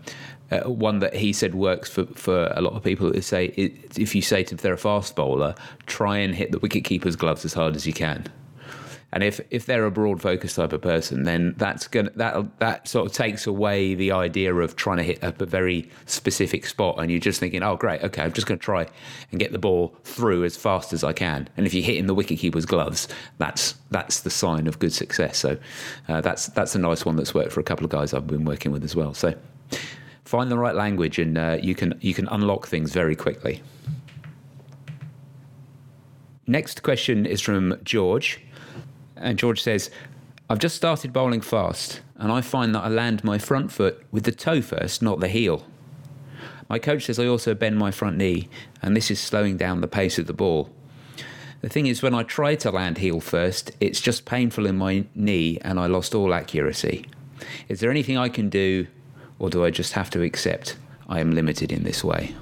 uh, 0.53 0.61
one 0.63 0.99
that 0.99 1.15
he 1.15 1.33
said 1.33 1.55
works 1.55 1.89
for, 1.91 2.07
for 2.07 2.53
a 2.57 2.61
lot 2.61 2.73
of 2.75 2.83
people 2.83 3.11
is 3.13 3.27
say 3.27 3.47
if 3.57 4.15
you 4.15 4.23
say 4.23 4.43
to 4.45 4.55
if 4.55 4.63
they're 4.63 4.75
a 4.75 4.79
fast 4.79 5.17
bowler, 5.17 5.55
try 5.87 6.19
and 6.19 6.35
hit 6.35 6.53
the 6.53 6.59
wicket 6.59 6.85
keeper's 6.85 7.17
gloves 7.17 7.45
as 7.45 7.55
hard 7.55 7.77
as 7.77 7.87
you 7.87 7.93
can. 7.93 8.27
And 9.13 9.25
if, 9.25 9.41
if 9.51 9.67
they're 9.67 9.87
a 9.87 9.91
broad 9.91 10.23
focus 10.23 10.55
type 10.55 10.73
of 10.73 10.83
person, 10.83 11.25
then 11.25 11.55
that's 11.57 11.89
gonna 11.89 12.11
that 12.17 12.59
that 12.61 12.87
sort 12.87 13.07
of 13.07 13.13
takes 13.13 13.47
away 13.47 13.95
the 13.95 14.13
idea 14.13 14.55
of 14.55 14.77
trying 14.77 14.99
to 14.99 15.03
hit 15.03 15.23
up 15.25 15.41
a 15.41 15.47
very 15.47 15.89
specific 16.07 16.65
spot, 16.67 16.97
and 16.99 17.11
you're 17.11 17.21
just 17.21 17.41
thinking, 17.41 17.63
oh 17.63 17.77
great, 17.77 18.03
okay, 18.03 18.23
I'm 18.23 18.33
just 18.33 18.47
going 18.47 18.59
to 18.59 18.65
try 18.65 18.87
and 19.31 19.41
get 19.41 19.53
the 19.53 19.59
ball 19.59 19.97
through 20.05 20.45
as 20.45 20.57
fast 20.57 20.93
as 20.93 21.03
I 21.03 21.13
can. 21.13 21.49
And 21.57 21.67
if 21.67 21.75
you 21.75 21.83
hit 21.83 21.97
in 21.97 22.07
the 22.07 22.15
wicketkeeper's 22.15 22.67
gloves, 22.67 23.09
that's 23.39 23.75
that's 23.91 24.21
the 24.21 24.31
sign 24.31 24.67
of 24.67 24.79
good 24.79 24.93
success. 24.93 25.39
So 25.39 25.59
uh, 26.09 26.21
that's 26.21 26.47
that's 26.49 26.75
a 26.75 26.79
nice 26.79 27.05
one 27.05 27.17
that's 27.17 27.35
worked 27.35 27.53
for 27.53 27.61
a 27.61 27.65
couple 27.65 27.85
of 27.85 27.91
guys 27.91 28.15
I've 28.15 28.27
been 28.27 28.45
working 28.45 28.71
with 28.73 28.85
as 28.85 28.95
well. 28.95 29.15
So 29.15 29.35
find 30.25 30.51
the 30.51 30.59
right 30.59 30.75
language, 30.75 31.19
and 31.19 31.37
uh, 31.37 31.59
you 31.61 31.75
can 31.75 31.99
you 32.01 32.15
can 32.15 32.29
unlock 32.29 32.69
things 32.69 32.93
very 32.93 33.17
quickly. 33.17 33.63
Next 36.47 36.83
question 36.83 37.27
is 37.27 37.41
from 37.41 37.79
George. 37.85 38.41
And 39.21 39.39
George 39.39 39.63
says, 39.63 39.91
I've 40.49 40.59
just 40.59 40.75
started 40.75 41.13
bowling 41.13 41.43
fast, 41.43 42.01
and 42.17 42.33
I 42.33 42.41
find 42.41 42.75
that 42.75 42.83
I 42.83 42.89
land 42.89 43.23
my 43.23 43.39
front 43.39 43.71
foot 43.71 44.03
with 44.11 44.25
the 44.25 44.33
toe 44.33 44.63
first, 44.63 45.03
not 45.03 45.21
the 45.21 45.29
heel. 45.29 45.65
My 46.69 46.79
coach 46.79 47.05
says 47.05 47.19
I 47.19 47.27
also 47.27 47.55
bend 47.55 47.79
my 47.79 47.91
front 47.91 48.17
knee, 48.17 48.49
and 48.83 48.97
this 48.97 49.11
is 49.11 49.21
slowing 49.21 49.57
down 49.57 49.81
the 49.81 49.89
pace 49.89 50.19
of 50.19 50.27
the 50.27 50.33
ball. 50.33 50.71
The 51.61 51.69
thing 51.69 51.87
is, 51.87 52.03
when 52.03 52.15
I 52.15 52.23
try 52.23 52.55
to 52.57 52.71
land 52.71 52.99
heel 52.99 53.21
first, 53.21 53.73
it's 53.81 54.01
just 54.01 54.25
painful 54.25 54.67
in 54.67 54.77
my 54.77 55.05
knee, 55.15 55.59
and 55.61 55.79
I 55.79 55.87
lost 55.87 56.15
all 56.15 56.33
accuracy. 56.33 57.05
Is 57.69 57.81
there 57.81 57.91
anything 57.91 58.17
I 58.17 58.29
can 58.29 58.49
do, 58.49 58.87
or 59.39 59.51
do 59.51 59.65
I 59.65 59.71
just 59.71 59.93
have 59.93 60.11
to 60.11 60.23
accept 60.23 60.77
I 61.09 61.21
am 61.21 61.33
limited 61.33 61.71
in 61.71 61.83
this 61.85 62.03
way? 62.03 62.35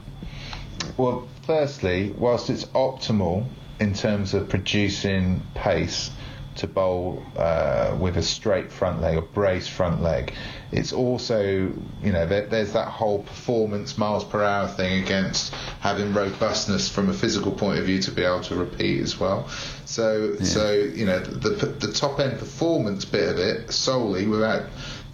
Well, 0.97 1.29
firstly, 1.45 2.15
whilst 2.17 2.49
it's 2.49 2.67
optimal 2.67 3.47
in 3.81 3.93
terms 3.93 4.35
of 4.35 4.49
producing 4.49 5.43
pace, 5.55 6.11
to 6.59 6.67
bowl 6.67 7.23
uh, 7.37 7.97
with 8.01 8.17
a 8.17 8.23
straight 8.23 8.71
front 8.71 9.01
leg, 9.01 9.17
a 9.17 9.23
brace 9.23 9.67
front 9.67 10.03
leg. 10.03 10.33
It's 10.71 10.93
also, 10.93 11.43
you 12.03 12.13
know, 12.13 12.27
there, 12.27 12.47
there's 12.47 12.75
that 12.75 12.89
whole 12.89 13.23
performance 13.23 13.97
miles 13.97 14.25
per 14.25 14.43
hour 14.43 14.69
thing 14.69 15.03
against 15.03 15.55
having 15.81 16.13
robustness 16.13 16.89
from 16.89 17.09
a 17.09 17.15
physical 17.15 17.53
point 17.53 17.79
of 17.79 17.87
view 17.87 18.01
to 18.03 18.11
be 18.11 18.23
able 18.23 18.43
to 18.43 18.55
repeat 18.55 19.01
as 19.01 19.19
well. 19.19 19.49
So, 19.87 20.37
yeah. 20.39 20.45
so 20.45 20.73
you 20.73 21.07
know, 21.07 21.21
the, 21.21 21.67
the 21.67 21.93
top 21.93 22.21
end 22.21 22.39
performance 22.39 23.05
bit 23.05 23.29
of 23.31 23.39
it 23.39 23.73
solely 23.73 24.27
without 24.27 24.65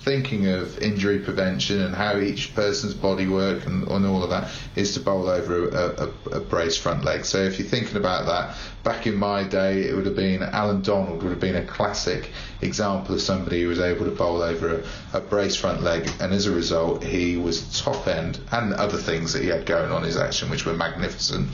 thinking 0.04 0.46
of 0.48 0.78
injury 0.80 1.18
prevention 1.18 1.80
and 1.80 1.94
how 1.94 2.18
each 2.18 2.54
person's 2.54 2.92
body 2.92 3.26
work 3.26 3.64
and, 3.64 3.88
and 3.88 4.06
all 4.06 4.22
of 4.22 4.28
that 4.28 4.50
is 4.76 4.92
to 4.94 5.00
bowl 5.00 5.28
over 5.28 5.68
a, 5.68 6.08
a, 6.32 6.36
a 6.36 6.40
brace 6.40 6.76
front 6.76 7.04
leg. 7.04 7.24
So 7.24 7.38
if 7.38 7.58
you're 7.58 7.66
thinking 7.66 7.96
about 7.96 8.26
that, 8.26 8.56
back 8.84 9.06
in 9.06 9.16
my 9.16 9.42
day, 9.44 9.88
it 9.88 9.96
would 9.96 10.04
have 10.04 10.14
been 10.14 10.42
Allan 10.42 10.82
Donald 10.82 11.22
would 11.22 11.30
have 11.30 11.40
been 11.40 11.56
a 11.56 11.64
classic 11.64 12.30
example 12.60 13.14
of 13.14 13.22
somebody 13.22 13.62
who 13.62 13.68
was 13.68 13.80
able 13.80 14.04
to 14.04 14.10
bowl 14.10 14.42
over 14.42 14.84
a, 15.12 15.18
a 15.18 15.20
brace 15.20 15.56
front 15.56 15.82
leg, 15.82 16.08
and 16.20 16.32
as 16.32 16.46
a 16.46 16.52
result, 16.52 17.02
he 17.02 17.38
was 17.38 17.80
top 17.80 18.06
end 18.06 18.38
and 18.52 18.74
other 18.74 18.98
things 18.98 19.32
that 19.32 19.42
he 19.42 19.48
had 19.48 19.64
going 19.64 19.90
on 19.90 20.02
his 20.02 20.18
action, 20.18 20.50
which 20.50 20.66
were 20.66 20.74
magnificent. 20.74 21.48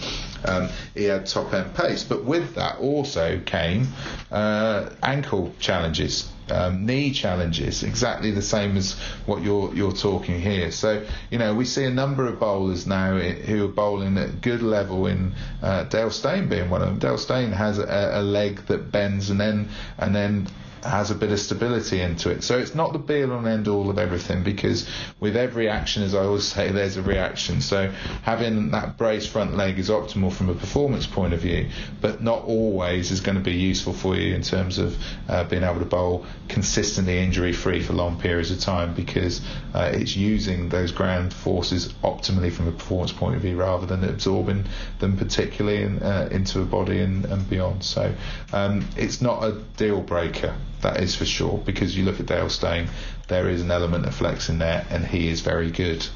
Um, 0.44 0.68
he 0.94 1.04
had 1.04 1.26
top 1.26 1.54
end 1.54 1.74
pace, 1.74 2.02
but 2.02 2.24
with 2.24 2.56
that 2.56 2.78
also 2.78 3.40
came 3.46 3.86
uh, 4.32 4.90
ankle 5.02 5.54
challenges 5.60 6.30
um, 6.50 6.86
knee 6.86 7.12
challenges, 7.12 7.82
exactly 7.82 8.30
the 8.30 8.42
same 8.42 8.76
as 8.76 8.92
what 9.26 9.42
you're 9.42 9.74
you're 9.74 9.92
talking 9.92 10.40
here. 10.40 10.70
So 10.70 11.04
you 11.30 11.38
know 11.38 11.54
we 11.54 11.64
see 11.64 11.84
a 11.84 11.90
number 11.90 12.26
of 12.26 12.40
bowlers 12.40 12.86
now 12.86 13.18
who 13.18 13.64
are 13.64 13.68
bowling 13.68 14.18
at 14.18 14.40
good 14.40 14.62
level. 14.62 15.06
In 15.06 15.32
uh, 15.62 15.84
Dale 15.84 16.10
Steyn 16.10 16.48
being 16.48 16.70
one 16.70 16.82
of 16.82 16.88
them. 16.88 16.98
Dale 16.98 17.18
Steyn 17.18 17.52
has 17.52 17.78
a, 17.78 18.10
a 18.14 18.22
leg 18.22 18.66
that 18.66 18.90
bends 18.92 19.30
and 19.30 19.40
then 19.40 19.68
and 19.98 20.14
then 20.14 20.46
has 20.84 21.10
a 21.10 21.14
bit 21.14 21.30
of 21.30 21.38
stability 21.38 22.00
into 22.00 22.30
it. 22.30 22.42
So 22.42 22.58
it's 22.58 22.74
not 22.74 22.92
the 22.92 22.98
be 22.98 23.22
all 23.24 23.32
and 23.32 23.46
end 23.46 23.68
all 23.68 23.90
of 23.90 23.98
everything 23.98 24.42
because 24.42 24.88
with 25.18 25.36
every 25.36 25.68
action, 25.68 26.02
as 26.02 26.14
I 26.14 26.20
always 26.20 26.44
say, 26.44 26.70
there's 26.70 26.96
a 26.96 27.02
reaction. 27.02 27.60
So 27.60 27.90
having 28.22 28.70
that 28.70 28.96
brace 28.96 29.26
front 29.26 29.56
leg 29.56 29.78
is 29.78 29.90
optimal 29.90 30.32
from 30.32 30.48
a 30.48 30.54
performance 30.54 31.06
point 31.06 31.34
of 31.34 31.40
view, 31.40 31.68
but 32.00 32.22
not 32.22 32.44
always 32.44 33.10
is 33.10 33.20
going 33.20 33.36
to 33.36 33.44
be 33.44 33.54
useful 33.54 33.92
for 33.92 34.16
you 34.16 34.34
in 34.34 34.42
terms 34.42 34.78
of 34.78 34.96
uh, 35.28 35.44
being 35.44 35.62
able 35.62 35.80
to 35.80 35.84
bowl 35.84 36.24
consistently 36.48 37.18
injury 37.18 37.52
free 37.52 37.82
for 37.82 37.92
long 37.92 38.18
periods 38.18 38.50
of 38.50 38.60
time 38.60 38.94
because 38.94 39.40
uh, 39.74 39.90
it's 39.92 40.16
using 40.16 40.68
those 40.68 40.92
ground 40.92 41.32
forces 41.32 41.92
optimally 42.04 42.52
from 42.52 42.68
a 42.68 42.72
performance 42.72 43.12
point 43.12 43.36
of 43.36 43.42
view 43.42 43.56
rather 43.56 43.86
than 43.86 44.04
absorbing 44.04 44.64
them 44.98 45.16
particularly 45.16 45.82
in, 45.82 46.02
uh, 46.02 46.28
into 46.30 46.60
a 46.60 46.64
body 46.64 47.00
and, 47.00 47.24
and 47.26 47.48
beyond. 47.48 47.84
So 47.84 48.14
um, 48.52 48.86
it's 48.96 49.20
not 49.20 49.44
a 49.44 49.52
deal 49.76 50.00
breaker 50.00 50.56
that 50.82 51.00
is 51.00 51.14
for 51.14 51.24
sure. 51.24 51.58
Because 51.58 51.96
you 51.96 52.04
look 52.04 52.20
at 52.20 52.26
Dale 52.26 52.48
Steyn, 52.48 52.88
there 53.28 53.48
is 53.48 53.62
an 53.62 53.70
element 53.70 54.06
of 54.06 54.14
flex 54.14 54.48
in 54.48 54.58
there, 54.58 54.86
and 54.90 55.06
he 55.06 55.28
is 55.28 55.40
very 55.40 55.70
good. 55.70 56.06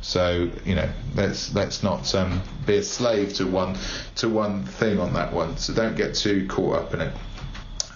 So 0.00 0.50
you 0.64 0.74
know, 0.74 0.88
let's 1.14 1.54
let's 1.54 1.82
not 1.82 2.14
um, 2.14 2.42
be 2.66 2.76
a 2.76 2.82
slave 2.82 3.34
to 3.34 3.46
one 3.46 3.76
to 4.16 4.28
one 4.28 4.64
thing 4.64 5.00
on 5.00 5.14
that 5.14 5.32
one. 5.32 5.56
So 5.56 5.74
don't 5.74 5.96
get 5.96 6.14
too 6.14 6.46
caught 6.46 6.76
up 6.76 6.94
in 6.94 7.00
it. 7.00 7.12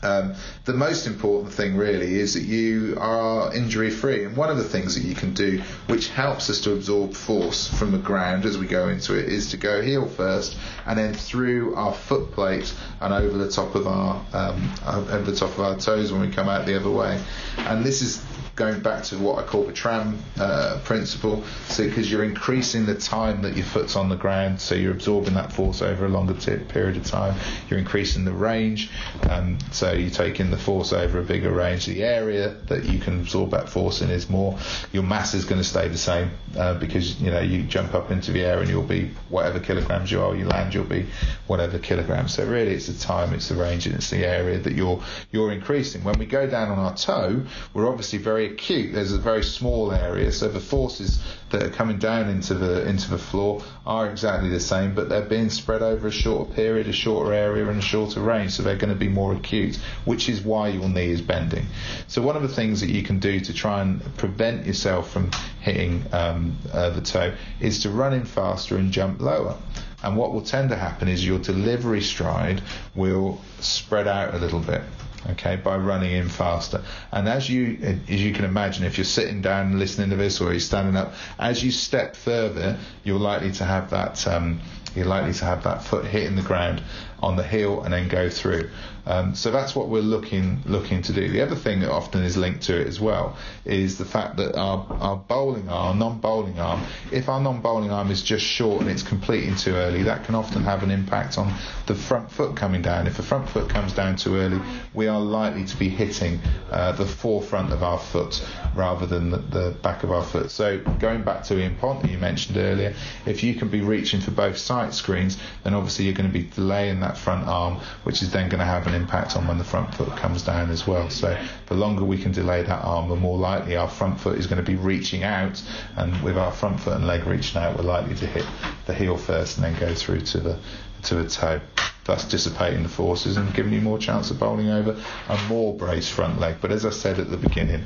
Um, 0.03 0.35
the 0.65 0.73
most 0.73 1.07
important 1.07 1.53
thing 1.53 1.77
really 1.77 2.19
is 2.19 2.35
that 2.35 2.43
you 2.43 2.97
are 2.99 3.55
injury 3.55 3.91
free. 3.91 4.25
And 4.25 4.37
one 4.37 4.51
of 4.51 4.57
the 4.57 4.65
things 4.65 4.95
that 4.95 5.07
you 5.07 5.15
can 5.15 5.33
do, 5.33 5.63
which 5.87 6.09
helps 6.09 6.51
us 6.51 6.61
to 6.63 6.73
absorb 6.73 7.15
force 7.15 7.69
from 7.79 7.93
the 7.93 7.99
ground 7.99 8.45
as 8.45 8.59
we 8.59 8.67
go 8.67 8.89
into 8.89 9.15
it, 9.19 9.27
is 9.27 9.51
to 9.51 9.57
go 9.57 9.81
heel 9.81 10.09
first 10.09 10.57
and 10.87 10.99
then 10.99 11.15
through 11.15 11.75
our 11.77 11.95
foot 11.95 12.33
plate 12.33 12.73
and 13.01 13.15
over 13.15 13.39
the 13.39 13.51
top 13.51 13.75
of 13.75 13.87
our 13.87 14.25
um, 14.33 14.73
over 14.87 15.31
the 15.31 15.37
top 15.37 15.51
of 15.51 15.61
our 15.61 15.77
toes 15.77 16.13
when 16.13 16.21
we 16.21 16.31
come 16.31 16.49
out 16.49 16.67
the 16.67 16.77
other 16.77 16.91
way. 16.91 17.23
And 17.59 17.85
this 17.85 18.03
is 18.03 18.25
going 18.55 18.81
back 18.81 19.03
to 19.03 19.19
what 19.19 19.43
I 19.43 19.47
call 19.47 19.65
the 19.65 19.73
tram 19.73 20.19
uh, 20.39 20.79
principle. 20.85 21.43
So, 21.69 21.85
because 21.85 22.11
you're 22.11 22.25
increasing 22.25 22.87
the 22.87 22.95
time 22.95 23.43
that 23.43 23.57
your 23.57 23.65
foot's 23.65 23.97
on 23.97 24.09
the 24.09 24.17
ground, 24.17 24.61
so 24.61 24.75
you're 24.75 24.93
absorbing 24.93 25.35
that 25.35 25.53
force 25.53 25.81
over 25.81 26.07
a 26.07 26.09
longer 26.09 26.35
t- 26.35 26.63
period 26.65 26.97
of 26.97 27.05
time. 27.05 27.39
You're 27.69 27.79
increasing 27.79 28.25
the 28.25 28.33
range, 28.33 28.91
um, 29.29 29.59
so 29.71 29.92
you're 29.93 30.11
taking 30.11 30.51
the 30.51 30.59
force 30.59 30.93
over 30.93 31.19
a 31.19 31.23
bigger 31.23 31.51
range. 31.51 31.87
The 31.87 32.03
area 32.03 32.57
that 32.69 32.85
you 32.85 32.99
can 32.99 33.21
absorb 33.21 33.51
that 33.51 33.69
force 33.69 34.03
in 34.03 34.11
is 34.11 34.29
more. 34.29 34.59
Your 34.93 35.03
mass 35.03 35.35
is 35.35 35.45
going 35.45 35.61
to 35.61 35.67
stay 35.67 35.89
the 35.89 35.99
same 35.99 36.31
uh, 36.57 36.75
because 36.75 37.21
you 37.21 37.31
know 37.31 37.41
you 37.41 37.63
jump 37.65 37.95
up 37.95 38.11
into 38.11 38.33
the 38.33 38.43
air 38.43 38.61
and 38.61 38.69
you'll 38.69 38.83
be 38.83 39.11
whatever 39.29 39.61
kilograms 39.61 40.11
you 40.11 40.21
are. 40.21 40.35
You 40.35 40.47
land, 40.47 40.75
you'll 40.75 40.85
be 40.85 41.07
whatever 41.47 41.79
kilograms. 41.79 42.35
So 42.35 42.47
really, 42.47 42.73
it's 42.73 42.87
the 42.87 42.95
time, 42.95 43.33
it's 43.35 43.49
the 43.49 43.57
range, 43.57 43.87
and 43.87 43.95
it's 43.95 44.11
the 44.11 44.27
area 44.27 44.59
that 44.59 44.75
you're 44.75 45.03
you're 45.31 45.53
increasing. 45.53 46.05
When 46.05 46.19
we 46.19 46.27
go 46.27 46.47
down 46.47 46.71
on 46.71 46.79
our 46.79 46.97
toe, 46.97 47.43
we're 47.75 47.89
obviously 47.89 48.19
very 48.19 48.47
acute. 48.47 48.93
There's 48.93 49.13
a 49.13 49.19
very 49.19 49.43
small 49.43 49.93
area, 49.93 50.33
so 50.33 50.49
the 50.49 50.61
forces 50.61 51.23
that 51.53 51.63
are 51.63 51.71
coming 51.71 51.99
down 51.99 52.29
into 52.29 52.55
the 52.55 52.87
into 52.87 53.09
the 53.11 53.19
floor 53.19 53.63
are 53.87 54.11
exactly 54.11 54.49
the 54.49 54.61
same, 54.61 54.95
but 54.95 55.09
they're 55.09 55.23
being 55.23 55.51
spread 55.51 55.83
over 55.83 56.09
a 56.09 56.11
shorter 56.11 56.53
period, 56.53 56.89
a 56.89 56.93
shorter 56.93 57.33
area, 57.33 57.69
and 57.69 57.79
a 57.79 57.83
shorter 57.83 58.21
range, 58.21 58.53
so 58.53 58.63
they're 58.63 58.77
going 58.77 58.93
to 58.93 58.99
be 58.99 59.09
more 59.09 59.33
acute, 59.35 59.77
which 60.05 60.29
is 60.29 60.41
why 60.41 60.69
your 60.69 60.89
knee 60.89 61.11
is 61.11 61.21
bending. 61.21 61.67
So 62.09 62.21
one 62.23 62.37
of 62.37 62.43
the 62.43 62.49
things 62.49 62.81
that 62.81 62.91
you 62.91 63.03
can 63.03 63.21
do 63.21 63.41
to 63.41 63.55
try 63.55 63.83
and 63.83 64.03
prevent 64.17 64.67
yourself 64.67 65.11
from 65.11 65.31
hitting 65.61 66.05
um, 66.13 66.57
uh, 66.73 66.91
the 66.91 67.01
toe 67.01 67.35
is 67.61 67.83
to 67.83 67.91
run 67.91 68.13
in 68.13 68.25
faster 68.25 68.77
and 68.77 68.91
jump 68.93 69.21
lower. 69.21 69.57
And 70.03 70.17
what 70.17 70.33
will 70.33 70.43
tend 70.43 70.71
to 70.71 70.77
happen 70.77 71.07
is 71.07 71.25
your 71.25 71.39
delivery 71.39 72.01
stride 72.01 72.61
will 72.95 73.41
spread 73.61 74.09
out 74.09 74.35
a 74.35 74.39
little 74.39 74.59
bit 74.59 74.83
okay, 75.31 75.57
by 75.57 75.77
running 75.77 76.13
in 76.13 76.29
faster. 76.29 76.83
And 77.11 77.29
as 77.29 77.49
you, 77.49 77.79
as 78.09 78.23
you 78.23 78.33
can 78.33 78.45
imagine, 78.45 78.85
if 78.85 78.99
you're 78.99 79.05
sitting 79.05 79.43
down 79.43 79.79
listening 79.79 80.11
to 80.11 80.17
this, 80.17 80.41
or 80.41 80.51
you're 80.51 80.61
standing 80.61 80.97
up, 80.97 81.15
as 81.39 81.63
you 81.63 81.71
step 81.71 82.17
further, 82.17 82.79
you're 83.05 83.19
likely 83.19 83.53
to 83.53 83.65
have 83.65 83.91
that, 83.91 84.27
um, 84.27 84.61
you're 84.95 85.07
likely 85.07 85.33
to 85.35 85.45
have 85.45 85.65
that 85.65 85.83
foot 85.85 86.05
hitting 86.05 86.37
the 86.37 86.43
ground 86.43 86.83
on 87.23 87.37
the 87.37 87.47
heel 87.47 87.83
and 87.83 87.93
then 87.93 88.09
go 88.09 88.29
through. 88.29 88.69
Um, 89.05 89.35
so 89.35 89.51
that's 89.51 89.75
what 89.75 89.89
we're 89.89 90.01
looking 90.01 90.63
looking 90.65 91.03
to 91.03 91.13
do. 91.13 91.29
The 91.29 91.41
other 91.41 91.57
thing 91.57 91.81
that 91.81 91.91
often 91.91 92.23
is 92.23 92.37
linked 92.37 92.63
to 92.65 92.81
it 92.81 92.87
as 92.87 93.01
well 93.01 93.37
is 93.65 93.99
the 93.99 94.05
fact 94.05 94.37
that 94.37 94.57
our, 94.57 94.87
our 95.01 95.17
bowling 95.17 95.69
arm, 95.69 95.99
non-bowling 95.99 96.61
arm, 96.61 96.83
if 97.11 97.29
our 97.29 97.41
non-bowling 97.41 97.91
arm 97.91 98.11
is 98.11 98.23
just 98.23 98.45
short 98.45 98.81
and 98.81 98.91
it's 98.91 99.03
completing 99.03 99.57
too 99.57 99.75
early, 99.75 100.05
that 100.05 100.25
can 100.25 100.37
often 100.37 100.63
have 100.63 100.85
an 100.85 100.91
impact 100.91 101.37
on 101.37 101.53
the 101.87 101.95
front 101.95 102.31
foot 102.31 102.57
coming 102.57 102.81
down. 102.81 103.09
If 103.09 103.17
the 103.17 103.25
front 103.25 103.49
foot 103.49 103.69
comes 103.69 103.93
down 103.93 104.17
too 104.17 104.37
early, 104.37 104.61
we 104.95 105.09
are 105.09 105.21
likely 105.21 105.65
to 105.65 105.77
be 105.77 105.89
hitting 105.89 106.41
uh, 106.71 106.93
the 106.93 107.07
forefront 107.07 107.73
of 107.73 107.83
our 107.83 107.99
foot 107.99 108.45
rather 108.77 109.07
than 109.07 109.31
the, 109.31 109.39
the, 109.39 109.71
back 109.83 110.05
of 110.05 110.13
our 110.13 110.23
foot. 110.23 110.51
So 110.51 110.79
going 111.01 111.23
back 111.23 111.43
to 111.45 111.59
Ian 111.59 111.77
Pont 111.77 112.03
that 112.03 112.11
you 112.11 112.19
mentioned 112.19 112.57
earlier, 112.57 112.95
if 113.27 113.43
you 113.43 113.55
can 113.55 113.69
be 113.69 113.81
reaching 113.81 114.21
for 114.21 114.31
both 114.31 114.59
sight 114.59 114.95
screens, 114.95 115.39
then 115.65 115.75
obviously 115.75 116.05
you're 116.05 116.15
going 116.15 116.31
to 116.31 116.33
be 116.33 116.45
delaying 116.45 117.01
that 117.01 117.12
front 117.17 117.49
arm, 117.49 117.81
which 118.05 118.23
is 118.23 118.31
then 118.31 118.49
going 118.49 118.61
to 118.61 118.65
have 118.65 118.87
an 118.87 118.95
impact 118.95 119.37
on 119.37 119.47
when 119.47 119.59
the 119.59 119.65
front 119.65 119.95
foot 119.95 120.17
comes 120.17 120.43
down 120.43 120.71
as 120.71 120.87
well. 120.87 121.11
So 121.11 121.39
the 121.67 121.75
longer 121.75 122.05
we 122.05 122.19
can 122.19 122.33
delay 122.33 122.63
that 122.63 122.85
arm, 122.85 123.09
the 123.09 123.17
more 123.17 123.39
likely 123.39 123.77
our 123.77 123.89
front 123.89 124.21
foot 124.21 124.39
is 124.39 124.47
going 124.47 124.65
to 124.65 124.71
be 124.71 124.77
reaching 124.77 125.23
out, 125.23 125.63
and 125.97 126.21
with 126.23 126.37
our 126.37 126.53
front 126.53 126.81
foot 126.81 126.97
and 126.97 127.07
leg 127.07 127.27
reaching 127.27 127.61
out, 127.61 127.77
we're 127.77 127.85
likely 127.85 128.15
to 128.17 128.27
hit 128.27 128.47
the 128.87 128.95
heel 128.95 129.17
first 129.17 129.59
and 129.59 129.65
then 129.65 129.79
go 129.79 129.95
through 129.95 130.21
to 130.21 130.41
the 130.41 130.59
to 131.03 131.17
the 131.17 131.29
toe 131.29 131.61
thus 132.05 132.29
dissipating 132.29 132.83
the 132.83 132.89
forces 132.89 133.37
and 133.37 133.55
giving 133.55 133.73
you 133.73 133.81
more 133.81 133.99
chance 133.99 134.31
of 134.31 134.39
bowling 134.39 134.71
over 134.71 135.01
a 135.29 135.49
more 135.49 135.75
braced 135.77 136.13
front 136.13 136.41
leg. 136.41 136.57
But 136.61 136.73
as 136.73 136.85
I 136.85 136.91
said 136.91 137.19
at 137.19 137.31
the 137.31 137.37
beginning, 137.37 137.85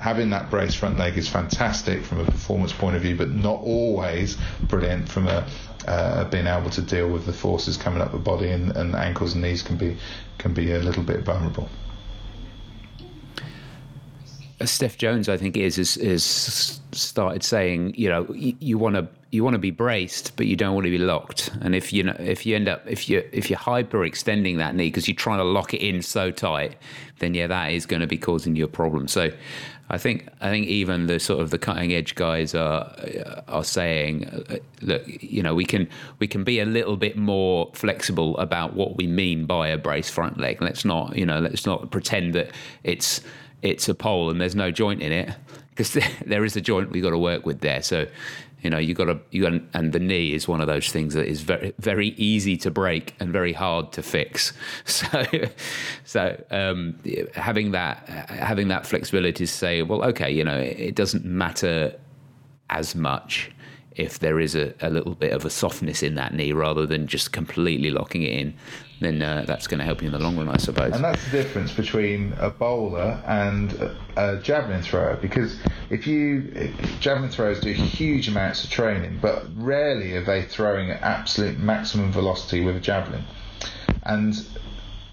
having 0.00 0.30
that 0.30 0.50
braced 0.50 0.78
front 0.78 0.98
leg 0.98 1.16
is 1.16 1.28
fantastic 1.28 2.02
from 2.02 2.20
a 2.20 2.24
performance 2.24 2.72
point 2.72 2.96
of 2.96 3.02
view, 3.02 3.16
but 3.16 3.30
not 3.30 3.60
always 3.60 4.36
brilliant 4.62 5.08
from 5.08 5.28
a 5.28 5.46
uh, 5.86 6.24
being 6.24 6.46
able 6.46 6.70
to 6.70 6.82
deal 6.82 7.08
with 7.08 7.26
the 7.26 7.32
forces 7.32 7.76
coming 7.76 8.00
up 8.00 8.12
the 8.12 8.18
body 8.18 8.48
and, 8.50 8.76
and 8.76 8.94
ankles 8.94 9.34
and 9.34 9.42
knees 9.42 9.62
can 9.62 9.76
be 9.76 9.96
can 10.38 10.52
be 10.52 10.72
a 10.72 10.78
little 10.78 11.02
bit 11.02 11.20
vulnerable. 11.20 11.68
Steph 14.62 14.96
Jones, 14.96 15.28
I 15.28 15.36
think, 15.36 15.56
is 15.56 15.78
is, 15.78 15.96
is 15.96 16.80
started 16.92 17.42
saying, 17.42 17.94
you 17.96 18.08
know, 18.08 18.26
you 18.32 18.78
want 18.78 18.96
to 18.96 19.08
you 19.30 19.42
want 19.42 19.54
to 19.54 19.58
be 19.58 19.72
braced, 19.72 20.36
but 20.36 20.46
you 20.46 20.54
don't 20.54 20.74
want 20.74 20.84
to 20.84 20.90
be 20.90 20.98
locked. 20.98 21.50
And 21.60 21.74
if 21.74 21.92
you 21.92 22.04
know, 22.04 22.16
if 22.18 22.46
you 22.46 22.54
end 22.54 22.68
up 22.68 22.82
if 22.86 23.08
you 23.08 23.28
if 23.32 23.50
you're 23.50 23.58
hyper 23.58 24.04
extending 24.04 24.58
that 24.58 24.74
knee 24.74 24.86
because 24.86 25.08
you're 25.08 25.16
trying 25.16 25.38
to 25.38 25.44
lock 25.44 25.74
it 25.74 25.82
in 25.82 26.02
so 26.02 26.30
tight, 26.30 26.76
then 27.18 27.34
yeah, 27.34 27.48
that 27.48 27.72
is 27.72 27.84
going 27.84 28.00
to 28.00 28.06
be 28.06 28.18
causing 28.18 28.54
you 28.54 28.64
a 28.64 28.68
problem. 28.68 29.08
So, 29.08 29.30
I 29.90 29.98
think 29.98 30.28
I 30.40 30.48
think 30.50 30.66
even 30.66 31.06
the 31.06 31.20
sort 31.20 31.40
of 31.40 31.50
the 31.50 31.58
cutting 31.58 31.92
edge 31.92 32.14
guys 32.14 32.54
are 32.54 32.94
are 33.48 33.64
saying, 33.64 34.24
uh, 34.26 34.56
look, 34.80 35.02
you 35.06 35.42
know, 35.42 35.54
we 35.54 35.64
can 35.64 35.88
we 36.18 36.26
can 36.26 36.42
be 36.42 36.58
a 36.60 36.64
little 36.64 36.96
bit 36.96 37.16
more 37.16 37.70
flexible 37.74 38.36
about 38.38 38.74
what 38.74 38.96
we 38.96 39.06
mean 39.06 39.44
by 39.44 39.68
a 39.68 39.76
brace 39.76 40.08
front 40.08 40.38
leg. 40.38 40.62
Let's 40.62 40.84
not, 40.84 41.16
you 41.16 41.26
know, 41.26 41.38
let's 41.38 41.66
not 41.66 41.90
pretend 41.90 42.34
that 42.34 42.50
it's 42.82 43.20
it's 43.62 43.88
a 43.88 43.94
pole 43.94 44.30
and 44.30 44.40
there's 44.40 44.56
no 44.56 44.70
joint 44.70 45.02
in 45.02 45.12
it 45.12 45.34
because 45.70 45.98
there 46.26 46.44
is 46.44 46.56
a 46.56 46.60
joint 46.60 46.90
we've 46.90 47.02
got 47.02 47.10
to 47.10 47.18
work 47.18 47.44
with 47.44 47.60
there. 47.60 47.82
So, 47.82 48.06
you 48.64 48.70
know, 48.70 48.78
you 48.78 48.94
got 48.94 49.04
to 49.04 49.20
you 49.30 49.42
got 49.42 49.60
and 49.74 49.92
the 49.92 50.00
knee 50.00 50.32
is 50.32 50.48
one 50.48 50.62
of 50.62 50.66
those 50.66 50.90
things 50.90 51.12
that 51.14 51.26
is 51.26 51.42
very 51.42 51.74
very 51.78 52.08
easy 52.16 52.56
to 52.56 52.70
break 52.70 53.14
and 53.20 53.30
very 53.30 53.52
hard 53.52 53.92
to 53.92 54.02
fix. 54.02 54.52
So, 54.86 55.24
so 56.04 56.42
um, 56.50 56.98
having 57.34 57.72
that 57.72 58.08
having 58.08 58.68
that 58.68 58.86
flexibility 58.86 59.44
to 59.44 59.46
say, 59.46 59.82
well, 59.82 60.02
okay, 60.04 60.30
you 60.30 60.44
know, 60.44 60.56
it, 60.56 60.78
it 60.78 60.94
doesn't 60.94 61.24
matter 61.24 61.94
as 62.70 62.94
much 62.94 63.50
if 63.96 64.18
there 64.18 64.40
is 64.40 64.54
a, 64.54 64.74
a 64.80 64.90
little 64.90 65.14
bit 65.14 65.32
of 65.32 65.44
a 65.44 65.50
softness 65.50 66.02
in 66.02 66.14
that 66.16 66.34
knee 66.34 66.52
rather 66.52 66.86
than 66.86 67.06
just 67.06 67.32
completely 67.32 67.90
locking 67.90 68.22
it 68.22 68.32
in 68.32 68.54
then 69.00 69.22
uh, 69.22 69.44
that's 69.46 69.66
going 69.66 69.78
to 69.78 69.84
help 69.84 70.00
you 70.02 70.06
in 70.06 70.12
the 70.12 70.18
long 70.18 70.36
run, 70.36 70.48
I 70.48 70.56
suppose. 70.56 70.92
And 70.92 71.04
that's 71.04 71.24
the 71.26 71.30
difference 71.30 71.72
between 71.72 72.32
a 72.38 72.50
bowler 72.50 73.22
and 73.26 73.72
a, 73.74 73.96
a 74.16 74.40
javelin 74.40 74.82
thrower, 74.82 75.16
because 75.16 75.58
if 75.90 76.06
you 76.06 76.72
javelin 77.00 77.30
throwers 77.30 77.60
do 77.60 77.72
huge 77.72 78.28
amounts 78.28 78.64
of 78.64 78.70
training, 78.70 79.18
but 79.20 79.44
rarely 79.56 80.16
are 80.16 80.24
they 80.24 80.42
throwing 80.42 80.90
at 80.90 81.02
absolute 81.02 81.58
maximum 81.58 82.12
velocity 82.12 82.64
with 82.64 82.76
a 82.76 82.80
javelin, 82.80 83.24
and 84.04 84.46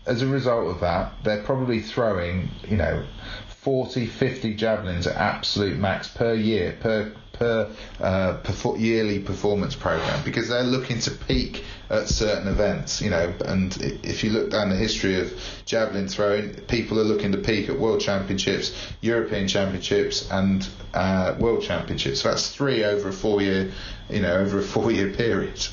as 0.05 0.21
a 0.21 0.27
result 0.27 0.67
of 0.67 0.79
that, 0.81 1.13
they're 1.23 1.43
probably 1.43 1.79
throwing, 1.79 2.49
you 2.67 2.77
know, 2.77 3.05
40, 3.47 4.07
50 4.07 4.55
javelins 4.55 5.05
at 5.05 5.15
absolute 5.15 5.77
max 5.77 6.07
per 6.07 6.33
year, 6.33 6.75
per 6.79 7.13
per 7.41 7.67
uh, 7.99 8.37
yearly 8.77 9.17
performance 9.17 9.73
program 9.75 10.23
because 10.23 10.47
they're 10.47 10.63
looking 10.63 10.99
to 10.99 11.09
peak 11.09 11.63
at 11.89 12.07
certain 12.07 12.47
events, 12.47 13.01
you 13.01 13.09
know. 13.09 13.33
And 13.45 13.75
if 14.03 14.23
you 14.23 14.29
look 14.29 14.51
down 14.51 14.69
the 14.69 14.75
history 14.75 15.19
of 15.19 15.33
javelin 15.65 16.07
throwing, 16.07 16.53
people 16.53 16.99
are 16.99 17.03
looking 17.03 17.31
to 17.31 17.39
peak 17.39 17.67
at 17.67 17.79
World 17.79 17.99
Championships, 17.99 18.71
European 19.01 19.47
Championships, 19.47 20.29
and 20.29 20.67
uh, 20.93 21.35
World 21.39 21.63
Championships. 21.63 22.21
So 22.21 22.29
that's 22.29 22.53
three 22.53 22.83
over 22.83 23.09
a 23.09 23.13
four-year, 23.13 23.71
you 24.09 24.21
know, 24.21 24.35
over 24.35 24.59
a 24.59 24.63
four-year 24.63 25.09
period. 25.09 25.65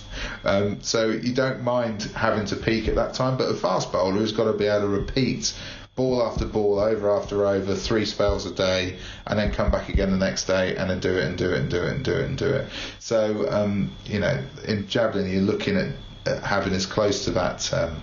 Um, 0.44 0.80
so 0.82 1.10
you 1.10 1.34
don't 1.34 1.62
mind 1.62 2.02
having 2.14 2.46
to 2.46 2.56
peak 2.56 2.88
at 2.88 2.94
that 2.94 3.12
time, 3.12 3.36
but 3.36 3.44
a 3.44 3.54
fast 3.54 3.92
bowler 3.92 4.20
has 4.20 4.32
got 4.32 4.44
to 4.50 4.54
be 4.54 4.64
able 4.66 4.82
to 4.82 4.88
repeat 4.88 5.54
ball 5.98 6.22
after 6.22 6.46
ball, 6.46 6.78
over 6.78 7.10
after 7.10 7.44
over, 7.44 7.74
three 7.74 8.04
spells 8.04 8.46
a 8.46 8.52
day, 8.52 8.96
and 9.26 9.36
then 9.36 9.52
come 9.52 9.70
back 9.70 9.88
again 9.88 10.12
the 10.12 10.16
next 10.16 10.44
day 10.44 10.76
and 10.76 10.88
then 10.88 11.00
do 11.00 11.18
it 11.18 11.24
and 11.24 11.36
do 11.36 11.52
it 11.52 11.58
and 11.58 11.68
do 11.68 11.82
it 11.82 11.90
and 11.90 12.04
do 12.04 12.12
it 12.12 12.24
and 12.24 12.38
do 12.38 12.46
it. 12.46 12.68
So, 13.00 13.50
um, 13.50 13.90
you 14.06 14.20
know, 14.20 14.40
in 14.64 14.86
javelin, 14.86 15.28
you're 15.28 15.42
looking 15.42 15.76
at, 15.76 15.88
at 16.24 16.44
having 16.44 16.72
as 16.72 16.86
close 16.86 17.24
to 17.24 17.32
that. 17.32 17.74
Um, 17.74 18.00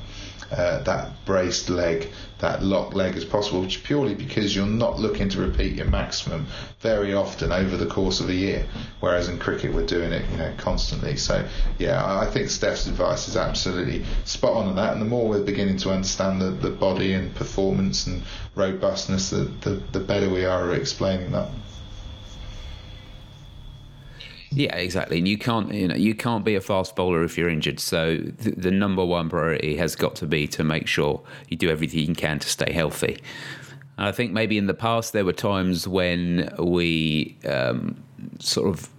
uh, 0.52 0.84
that 0.84 1.26
braced 1.26 1.72
leg, 1.72 2.12
that 2.46 2.62
locked 2.62 2.94
leg 2.94 3.16
as 3.16 3.26
possible, 3.26 3.66
purely 3.66 4.14
because 4.14 4.56
you're 4.56 4.68
not 4.68 5.00
looking 5.00 5.30
to 5.30 5.42
repeat 5.42 5.74
your 5.74 5.88
maximum 5.88 6.46
very 6.80 7.14
often 7.14 7.52
over 7.52 7.76
the 7.76 7.88
course 7.88 8.20
of 8.20 8.30
a 8.30 8.36
year. 8.36 8.68
Whereas 9.00 9.28
in 9.28 9.40
cricket, 9.40 9.74
we're 9.74 9.86
doing 9.88 10.12
it, 10.12 10.30
you 10.30 10.38
know, 10.38 10.54
constantly. 10.58 11.18
So 11.18 11.44
yeah, 11.80 12.06
I 12.06 12.28
think 12.28 12.50
Steph's 12.50 12.86
advice 12.86 13.28
is 13.28 13.36
absolutely 13.36 14.06
spot 14.26 14.54
on 14.54 14.68
on 14.68 14.76
that. 14.76 14.94
And 14.94 15.02
the 15.02 15.06
more 15.06 15.28
we're 15.28 15.44
beginning 15.44 15.78
to 15.78 15.92
understand 15.92 16.40
the, 16.40 16.52
the 16.52 16.70
body 16.70 17.14
and 17.14 17.34
performance 17.34 18.06
and 18.06 18.22
robustness, 18.54 19.32
the, 19.32 19.50
the, 19.62 19.82
the 19.92 20.00
better 20.00 20.30
we 20.30 20.46
are 20.46 20.72
at 20.72 20.80
explaining 20.80 21.32
that. 21.32 21.50
Yeah, 24.56 24.74
exactly. 24.78 25.18
And 25.18 25.28
you 25.28 25.38
can't, 25.38 25.74
you 25.74 25.90
know, 25.90 25.96
you 25.96 26.16
can't 26.16 26.46
be 26.46 26.56
a 26.56 26.62
fast 26.62 26.96
bowler 26.96 27.24
if 27.24 27.38
you're 27.38 27.50
injured. 27.50 27.80
So 27.82 28.16
the, 28.16 28.52
the 28.52 28.72
number 28.72 29.06
one 29.06 29.30
priority 29.30 29.76
has 29.76 29.98
got 29.98 30.16
to 30.16 30.26
be 30.26 30.48
to 30.48 30.64
make 30.64 30.88
sure 30.88 31.22
you 31.50 31.58
do 31.58 31.70
everything 31.70 32.00
you 32.00 32.16
can 32.16 32.40
to 32.40 32.48
stay 32.48 32.72
healthy. 32.72 33.22
I 33.98 34.14
think 34.14 34.32
maybe 34.32 34.58
in 34.58 34.68
the 34.68 34.74
past 34.74 35.12
there 35.12 35.26
were 35.26 35.34
times 35.34 35.88
when 35.90 36.50
we 36.58 37.38
um, 37.46 38.02
sort 38.40 38.70
of 38.70 38.90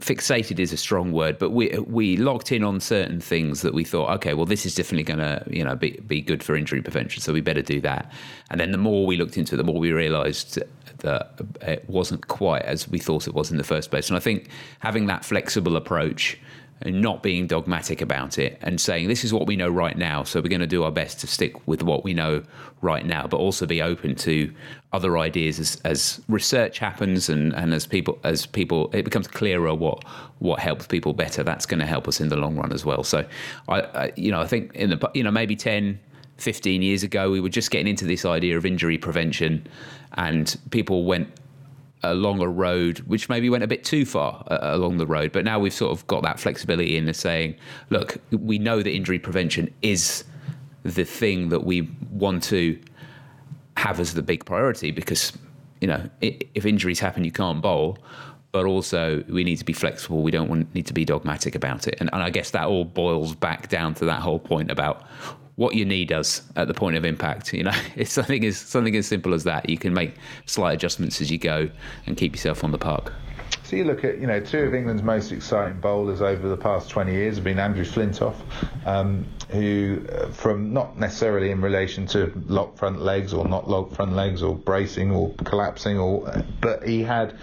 fixated 0.00 0.58
is 0.58 0.72
a 0.72 0.76
strong 0.76 1.12
word, 1.12 1.38
but 1.38 1.50
we 1.50 1.68
we 1.86 2.16
locked 2.16 2.52
in 2.52 2.62
on 2.62 2.80
certain 2.80 3.20
things 3.20 3.62
that 3.62 3.74
we 3.74 3.84
thought, 3.84 4.10
okay, 4.16 4.34
well, 4.34 4.46
this 4.46 4.64
is 4.64 4.74
definitely 4.74 5.02
going 5.02 5.18
to 5.18 5.44
you 5.50 5.64
know 5.64 5.74
be 5.74 6.00
be 6.06 6.20
good 6.20 6.42
for 6.42 6.56
injury 6.56 6.82
prevention, 6.82 7.20
so 7.20 7.32
we 7.32 7.40
better 7.40 7.62
do 7.62 7.80
that. 7.80 8.10
And 8.50 8.60
then 8.60 8.70
the 8.70 8.78
more 8.78 9.06
we 9.06 9.16
looked 9.16 9.36
into 9.36 9.54
it, 9.54 9.58
the 9.58 9.64
more 9.64 9.78
we 9.78 9.92
realised 9.92 10.58
that 10.98 11.40
it 11.62 11.88
wasn't 11.88 12.26
quite 12.28 12.62
as 12.62 12.88
we 12.88 12.98
thought 12.98 13.26
it 13.26 13.34
was 13.34 13.50
in 13.50 13.56
the 13.56 13.64
first 13.64 13.90
place. 13.90 14.08
And 14.08 14.16
I 14.16 14.20
think 14.20 14.48
having 14.80 15.06
that 15.06 15.24
flexible 15.24 15.76
approach 15.76 16.38
and 16.82 17.00
not 17.00 17.22
being 17.22 17.46
dogmatic 17.46 18.00
about 18.00 18.38
it 18.38 18.58
and 18.62 18.80
saying 18.80 19.08
this 19.08 19.24
is 19.24 19.32
what 19.32 19.46
we 19.46 19.56
know 19.56 19.68
right 19.68 19.98
now 19.98 20.22
so 20.22 20.40
we're 20.40 20.48
going 20.48 20.60
to 20.60 20.66
do 20.66 20.84
our 20.84 20.92
best 20.92 21.18
to 21.20 21.26
stick 21.26 21.66
with 21.66 21.82
what 21.82 22.04
we 22.04 22.14
know 22.14 22.42
right 22.82 23.04
now 23.04 23.26
but 23.26 23.38
also 23.38 23.66
be 23.66 23.82
open 23.82 24.14
to 24.14 24.52
other 24.92 25.18
ideas 25.18 25.58
as, 25.58 25.80
as 25.84 26.20
research 26.28 26.78
happens 26.78 27.28
and, 27.28 27.52
and 27.54 27.74
as 27.74 27.86
people 27.86 28.18
as 28.22 28.46
people 28.46 28.90
it 28.92 29.04
becomes 29.04 29.26
clearer 29.26 29.74
what 29.74 30.04
what 30.38 30.60
helps 30.60 30.86
people 30.86 31.12
better 31.12 31.42
that's 31.42 31.66
going 31.66 31.80
to 31.80 31.86
help 31.86 32.06
us 32.06 32.20
in 32.20 32.28
the 32.28 32.36
long 32.36 32.56
run 32.56 32.72
as 32.72 32.84
well 32.84 33.02
so 33.02 33.24
I, 33.68 33.80
I 33.80 34.12
you 34.16 34.30
know 34.30 34.40
I 34.40 34.46
think 34.46 34.74
in 34.74 34.90
the 34.90 35.10
you 35.14 35.24
know 35.24 35.32
maybe 35.32 35.56
10 35.56 35.98
15 36.38 36.82
years 36.82 37.02
ago 37.02 37.30
we 37.30 37.40
were 37.40 37.48
just 37.48 37.70
getting 37.70 37.88
into 37.88 38.04
this 38.04 38.24
idea 38.24 38.56
of 38.56 38.64
injury 38.64 38.98
prevention 38.98 39.66
and 40.14 40.56
people 40.70 41.04
went 41.04 41.28
along 42.02 42.40
a 42.40 42.48
road 42.48 43.00
which 43.00 43.28
maybe 43.28 43.50
went 43.50 43.64
a 43.64 43.66
bit 43.66 43.84
too 43.84 44.04
far 44.04 44.44
uh, 44.50 44.58
along 44.62 44.98
the 44.98 45.06
road. 45.06 45.32
But 45.32 45.44
now 45.44 45.58
we've 45.58 45.72
sort 45.72 45.92
of 45.92 46.06
got 46.06 46.22
that 46.22 46.38
flexibility 46.38 46.96
in 46.96 47.06
the 47.06 47.14
saying, 47.14 47.56
look, 47.90 48.18
we 48.30 48.58
know 48.58 48.82
that 48.82 48.90
injury 48.90 49.18
prevention 49.18 49.72
is 49.82 50.24
the 50.84 51.04
thing 51.04 51.48
that 51.48 51.64
we 51.64 51.90
want 52.10 52.42
to 52.44 52.78
have 53.76 54.00
as 54.00 54.14
the 54.14 54.22
big 54.22 54.44
priority 54.44 54.90
because, 54.90 55.32
you 55.80 55.88
know, 55.88 56.08
if 56.20 56.64
injuries 56.64 57.00
happen, 57.00 57.24
you 57.24 57.32
can't 57.32 57.60
bowl. 57.60 57.98
But 58.50 58.64
also, 58.64 59.22
we 59.28 59.44
need 59.44 59.56
to 59.56 59.64
be 59.64 59.74
flexible. 59.74 60.22
We 60.22 60.30
don't 60.30 60.48
want, 60.48 60.74
need 60.74 60.86
to 60.86 60.94
be 60.94 61.04
dogmatic 61.04 61.54
about 61.54 61.86
it. 61.86 61.96
And, 62.00 62.08
and 62.14 62.22
I 62.22 62.30
guess 62.30 62.50
that 62.52 62.66
all 62.66 62.84
boils 62.84 63.34
back 63.34 63.68
down 63.68 63.92
to 63.94 64.06
that 64.06 64.22
whole 64.22 64.38
point 64.38 64.70
about 64.70 65.06
what 65.58 65.74
your 65.74 65.86
knee 65.86 66.04
does 66.04 66.42
at 66.54 66.68
the 66.68 66.74
point 66.74 66.94
of 66.94 67.04
impact. 67.04 67.52
You 67.52 67.64
know, 67.64 67.72
it's 67.96 68.12
something 68.12 68.44
as 68.44 68.56
something 68.56 68.96
as 68.96 69.06
simple 69.06 69.34
as 69.34 69.42
that. 69.44 69.68
You 69.68 69.76
can 69.76 69.92
make 69.92 70.14
slight 70.46 70.72
adjustments 70.72 71.20
as 71.20 71.30
you 71.30 71.38
go 71.38 71.68
and 72.06 72.16
keep 72.16 72.34
yourself 72.34 72.62
on 72.64 72.70
the 72.70 72.78
park. 72.78 73.12
So 73.64 73.76
you 73.76 73.84
look 73.84 74.04
at, 74.04 74.18
you 74.18 74.26
know, 74.26 74.40
two 74.40 74.60
of 74.60 74.74
England's 74.74 75.02
most 75.02 75.32
exciting 75.32 75.80
bowlers 75.80 76.22
over 76.22 76.48
the 76.48 76.56
past 76.56 76.88
20 76.88 77.12
years 77.12 77.34
have 77.34 77.44
been 77.44 77.58
Andrew 77.58 77.84
Flintoff, 77.84 78.36
um, 78.86 79.26
who, 79.50 80.04
uh, 80.10 80.28
from 80.28 80.72
not 80.72 80.98
necessarily 80.98 81.50
in 81.50 81.60
relation 81.60 82.06
to 82.06 82.32
lock 82.46 82.76
front 82.76 83.00
legs 83.02 83.34
or 83.34 83.46
not 83.46 83.68
lock 83.68 83.92
front 83.92 84.12
legs 84.12 84.42
or 84.42 84.54
bracing 84.54 85.10
or 85.10 85.34
collapsing, 85.44 85.98
or, 85.98 86.42
but 86.60 86.86
he 86.86 87.02
had 87.02 87.36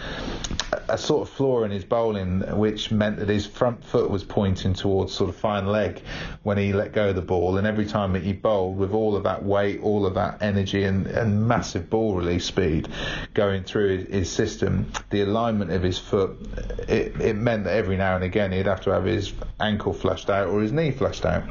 a 0.90 0.98
sort 0.98 1.28
of 1.28 1.34
flaw 1.34 1.64
in 1.64 1.72
his 1.72 1.84
bowling 1.84 2.42
which 2.58 2.92
meant 2.92 3.18
that 3.18 3.30
his 3.30 3.46
front 3.46 3.84
foot 3.84 4.10
was 4.10 4.24
pointing 4.24 4.74
towards 4.74 5.14
sort 5.14 5.30
of 5.30 5.36
fine 5.36 5.68
leg 5.68 6.02
when 6.44 6.58
he 6.58 6.74
let 6.74 6.92
go 6.92 7.10
of 7.10 7.16
the 7.16 7.22
ball, 7.22 7.58
and 7.58 7.68
every 7.68 7.86
time 7.86 8.14
that 8.14 8.24
he 8.24 8.34
bowled 8.34 8.78
with 8.78 8.94
all 8.94 9.16
of 9.16 9.24
that 9.24 9.44
weight, 9.44 9.80
all 9.82 10.06
of 10.06 10.16
that 10.16 10.42
energy, 10.42 10.84
and, 10.84 11.08
and 11.08 11.48
massive 11.48 11.90
ball 11.90 12.16
release 12.16 12.46
speed 12.46 12.88
going 13.34 13.64
through 13.64 13.98
his, 13.98 14.08
his 14.08 14.32
system, 14.32 14.92
the 15.10 15.22
alignment 15.22 15.72
of 15.72 15.84
his 15.84 16.00
foot 16.00 16.16
foot, 16.16 16.38
it, 16.88 17.20
it 17.20 17.36
meant 17.36 17.66
that 17.66 17.74
every 17.74 17.98
now 17.98 18.16
and 18.16 18.24
again 18.24 18.52
he'd 18.52 18.66
have 18.66 18.82
to 18.82 18.92
have 18.92 19.04
his 19.04 19.34
ankle 19.60 19.94
flushed 19.94 20.30
out 20.30 20.48
or 20.48 20.62
his 20.62 20.72
knee 20.72 20.92
flushed 20.92 21.26
out. 21.26 21.44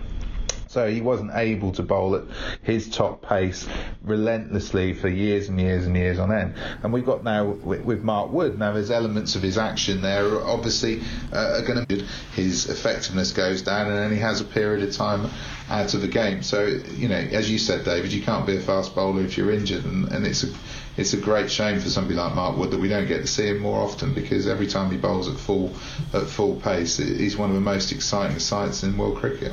So 0.74 0.90
he 0.90 1.00
wasn't 1.00 1.30
able 1.34 1.70
to 1.74 1.84
bowl 1.84 2.16
at 2.16 2.24
his 2.62 2.90
top 2.90 3.22
pace 3.22 3.64
relentlessly 4.02 4.92
for 4.92 5.06
years 5.06 5.48
and 5.48 5.60
years 5.60 5.86
and 5.86 5.96
years 5.96 6.18
on 6.18 6.32
end. 6.32 6.56
And 6.82 6.92
we've 6.92 7.06
got 7.06 7.22
now 7.22 7.44
with, 7.44 8.02
Mark 8.02 8.32
Wood, 8.32 8.58
now 8.58 8.72
there's 8.72 8.90
elements 8.90 9.36
of 9.36 9.42
his 9.42 9.56
action 9.56 10.02
there 10.02 10.44
obviously 10.44 11.00
uh, 11.32 11.60
are 11.60 11.62
going 11.62 11.86
to 11.86 12.04
his 12.34 12.68
effectiveness 12.68 13.30
goes 13.30 13.62
down 13.62 13.86
and 13.86 13.96
then 13.96 14.10
he 14.10 14.18
has 14.18 14.40
a 14.40 14.44
period 14.44 14.82
of 14.82 14.92
time 14.92 15.30
out 15.70 15.94
of 15.94 16.00
the 16.00 16.08
game. 16.08 16.42
So, 16.42 16.64
you 16.66 17.06
know, 17.06 17.14
as 17.14 17.48
you 17.48 17.58
said, 17.58 17.84
David, 17.84 18.12
you 18.12 18.22
can't 18.22 18.44
be 18.44 18.56
a 18.56 18.60
fast 18.60 18.96
bowler 18.96 19.22
if 19.22 19.38
you're 19.38 19.52
injured 19.52 19.84
and, 19.84 20.08
and 20.08 20.26
it's 20.26 20.42
a 20.42 20.48
it's 20.96 21.12
a 21.12 21.18
great 21.18 21.52
shame 21.52 21.78
for 21.78 21.88
somebody 21.88 22.16
like 22.16 22.34
Mark 22.34 22.56
Wood 22.56 22.72
that 22.72 22.80
we 22.80 22.88
don't 22.88 23.06
get 23.06 23.20
to 23.20 23.28
see 23.28 23.46
him 23.46 23.60
more 23.60 23.80
often 23.80 24.12
because 24.12 24.48
every 24.48 24.66
time 24.66 24.90
he 24.90 24.96
bowls 24.96 25.28
at 25.28 25.38
full 25.38 25.72
at 26.12 26.26
full 26.26 26.56
pace, 26.56 26.96
he's 26.96 27.36
one 27.36 27.50
of 27.50 27.54
the 27.54 27.60
most 27.60 27.92
exciting 27.92 28.40
sights 28.40 28.82
in 28.82 28.96
world 28.98 29.18
cricket. 29.18 29.52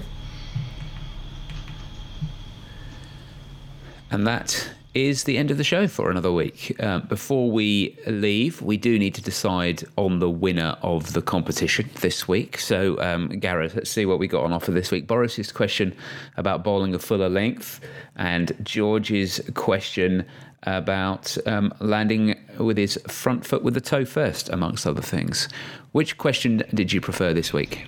And 4.12 4.28
that 4.28 4.70
is 4.94 5.24
the 5.24 5.38
end 5.38 5.52
of 5.52 5.58
the 5.58 5.64
show 5.64 5.88
for 5.88 6.12
another 6.12 6.34
week. 6.34 6.76
Uh, 6.80 7.00
before 7.00 7.50
we 7.50 7.98
leave, 8.08 8.62
we 8.62 8.76
do 8.76 9.00
need 9.00 9.16
to 9.16 9.22
decide 9.22 9.86
on 9.98 10.20
the 10.20 10.30
winner 10.30 10.76
of 10.82 11.14
the 11.14 11.22
competition 11.22 11.90
this 12.02 12.28
week. 12.28 12.60
So, 12.60 13.00
um, 13.02 13.30
Gareth, 13.30 13.76
let's 13.76 13.90
see 13.90 14.06
what 14.06 14.20
we 14.20 14.28
got 14.28 14.44
on 14.44 14.52
offer 14.52 14.72
this 14.72 14.92
week. 14.92 15.08
Boris's 15.08 15.52
question 15.54 15.96
about 16.36 16.64
bowling 16.64 16.94
a 16.94 17.00
fuller 17.00 17.30
length, 17.30 17.80
and 18.18 18.52
George's 18.64 19.40
question 19.54 20.26
about 20.64 21.38
um, 21.48 21.74
landing 21.80 22.38
with 22.60 22.78
his 22.78 23.00
front 23.08 23.46
foot 23.46 23.64
with 23.64 23.76
the 23.76 23.82
toe 23.82 24.04
first, 24.04 24.50
amongst 24.50 24.86
other 24.86 25.02
things. 25.02 25.48
Which 25.94 26.18
question 26.18 26.64
did 26.74 26.92
you 26.92 27.00
prefer 27.00 27.34
this 27.34 27.54
week? 27.54 27.88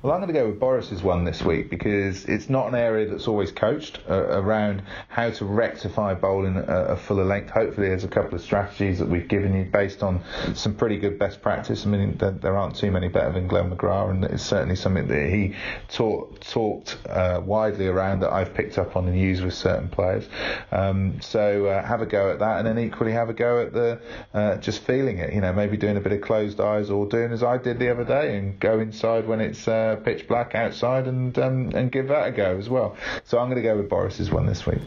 Well, 0.00 0.12
I'm 0.12 0.20
going 0.20 0.32
to 0.32 0.40
go 0.40 0.46
with 0.46 0.60
Boris's 0.60 1.02
one 1.02 1.24
this 1.24 1.42
week 1.42 1.70
because 1.70 2.24
it's 2.26 2.48
not 2.48 2.68
an 2.68 2.76
area 2.76 3.08
that's 3.08 3.26
always 3.26 3.50
coached 3.50 3.98
uh, 4.08 4.14
around 4.14 4.82
how 5.08 5.30
to 5.30 5.44
rectify 5.44 6.14
bowling 6.14 6.56
a, 6.56 6.62
a, 6.62 6.96
fuller 6.96 7.24
length. 7.24 7.50
Hopefully, 7.50 7.88
there's 7.88 8.04
a 8.04 8.08
couple 8.08 8.36
of 8.36 8.40
strategies 8.40 9.00
that 9.00 9.08
we've 9.08 9.26
given 9.26 9.56
you 9.56 9.64
based 9.64 10.04
on 10.04 10.22
some 10.54 10.76
pretty 10.76 10.98
good 10.98 11.18
best 11.18 11.42
practice. 11.42 11.84
I 11.84 11.88
mean, 11.88 12.16
there, 12.16 12.30
there 12.30 12.56
aren't 12.56 12.76
too 12.76 12.92
many 12.92 13.08
better 13.08 13.32
than 13.32 13.48
Glenn 13.48 13.76
McGrath, 13.76 14.10
and 14.10 14.24
it's 14.26 14.44
certainly 14.44 14.76
something 14.76 15.08
that 15.08 15.30
he 15.30 15.56
taught, 15.88 16.42
talked 16.42 16.96
uh, 17.08 17.40
widely 17.44 17.88
around 17.88 18.20
that 18.20 18.32
I've 18.32 18.54
picked 18.54 18.78
up 18.78 18.94
on 18.94 19.08
and 19.08 19.18
used 19.18 19.42
with 19.42 19.54
certain 19.54 19.88
players. 19.88 20.28
Um, 20.70 21.20
so 21.20 21.66
uh, 21.66 21.84
have 21.84 22.02
a 22.02 22.06
go 22.06 22.30
at 22.30 22.38
that, 22.38 22.58
and 22.58 22.66
then 22.68 22.78
equally 22.78 23.12
have 23.12 23.30
a 23.30 23.34
go 23.34 23.62
at 23.62 23.72
the 23.72 24.00
uh, 24.32 24.58
just 24.58 24.80
feeling 24.82 25.18
it. 25.18 25.34
You 25.34 25.40
know, 25.40 25.52
maybe 25.52 25.76
doing 25.76 25.96
a 25.96 26.00
bit 26.00 26.12
of 26.12 26.20
closed 26.20 26.60
eyes 26.60 26.88
or 26.88 27.06
doing 27.06 27.32
as 27.32 27.42
I 27.42 27.58
did 27.58 27.80
the 27.80 27.90
other 27.90 28.04
day 28.04 28.36
and 28.36 28.60
go 28.60 28.78
inside 28.78 29.26
when 29.26 29.40
it's 29.40 29.66
uh, 29.92 29.96
pitch 29.96 30.28
black 30.28 30.54
outside 30.54 31.06
and 31.06 31.38
um, 31.38 31.70
and 31.74 31.90
give 31.90 32.08
that 32.08 32.28
a 32.28 32.30
go 32.30 32.56
as 32.56 32.68
well. 32.68 32.96
So 33.24 33.38
I'm 33.38 33.48
going 33.48 33.62
to 33.62 33.68
go 33.68 33.76
with 33.76 33.88
Boris's 33.88 34.30
one 34.30 34.46
this 34.46 34.66
week. 34.66 34.80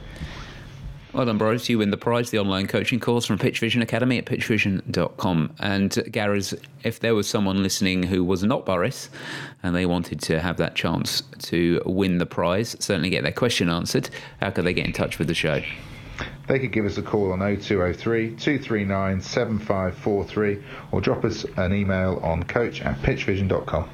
Well 1.13 1.25
done, 1.25 1.37
Boris. 1.37 1.67
You 1.67 1.79
win 1.79 1.91
the 1.91 1.97
prize, 1.97 2.29
the 2.29 2.39
online 2.39 2.67
coaching 2.67 3.01
course 3.01 3.25
from 3.25 3.37
PitchVision 3.37 3.81
Academy 3.81 4.17
at 4.17 4.25
pitchvision.com. 4.25 5.53
And 5.59 5.97
uh, 5.97 6.03
Gareth, 6.03 6.53
if 6.83 7.01
there 7.01 7.13
was 7.13 7.27
someone 7.27 7.61
listening 7.61 8.03
who 8.03 8.23
was 8.23 8.43
not 8.43 8.65
Boris 8.65 9.09
and 9.61 9.75
they 9.75 9.85
wanted 9.85 10.21
to 10.21 10.39
have 10.39 10.55
that 10.57 10.75
chance 10.75 11.21
to 11.39 11.81
win 11.85 12.17
the 12.17 12.25
prize, 12.25 12.77
certainly 12.79 13.09
get 13.09 13.23
their 13.23 13.33
question 13.33 13.67
answered, 13.67 14.09
how 14.39 14.51
could 14.51 14.63
they 14.63 14.73
get 14.73 14.85
in 14.85 14.93
touch 14.93 15.19
with 15.19 15.27
the 15.27 15.33
show? 15.33 15.61
They 16.47 16.59
could 16.59 16.71
give 16.71 16.85
us 16.85 16.97
a 16.97 17.01
call 17.01 17.33
on 17.33 17.39
0203 17.39 18.35
239 18.37 19.21
7543 19.21 20.63
or 20.93 21.01
drop 21.01 21.25
us 21.25 21.45
an 21.57 21.73
email 21.73 22.21
on 22.23 22.43
coach 22.43 22.81
at 22.81 22.97
pitchvision.com. 23.01 23.89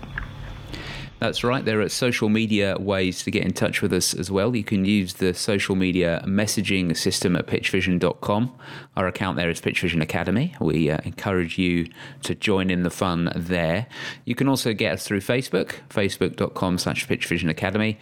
That's 1.20 1.44
right. 1.44 1.66
There 1.66 1.82
are 1.82 1.90
social 1.90 2.30
media 2.30 2.78
ways 2.80 3.24
to 3.24 3.32
get 3.32 3.44
in 3.44 3.52
touch 3.54 3.82
with 3.82 3.92
us 3.92 4.14
as 4.14 4.30
well. 4.30 4.56
You 4.56 4.64
can 4.64 4.86
use 4.86 5.16
the 5.16 5.34
social 5.34 5.76
media 5.76 6.24
messaging 6.28 6.96
system 6.96 7.36
at 7.36 7.48
pitchvision.com. 7.48 8.56
Our 8.96 9.08
account 9.08 9.36
there 9.38 9.50
is 9.50 9.60
PitchVision 9.60 10.02
Academy. 10.02 10.54
We 10.62 10.92
uh, 10.92 11.00
encourage 11.06 11.58
you 11.58 11.88
to 12.22 12.36
join 12.36 12.70
in 12.70 12.84
the 12.84 12.92
fun 12.92 13.32
there. 13.36 13.88
You 14.26 14.36
can 14.36 14.48
also 14.48 14.74
get 14.74 14.94
us 14.94 15.08
through 15.08 15.22
Facebook, 15.22 15.78
facebook.com 15.90 16.78
slash 16.78 17.08
PitchVision 17.08 17.50
Academy, 17.50 17.98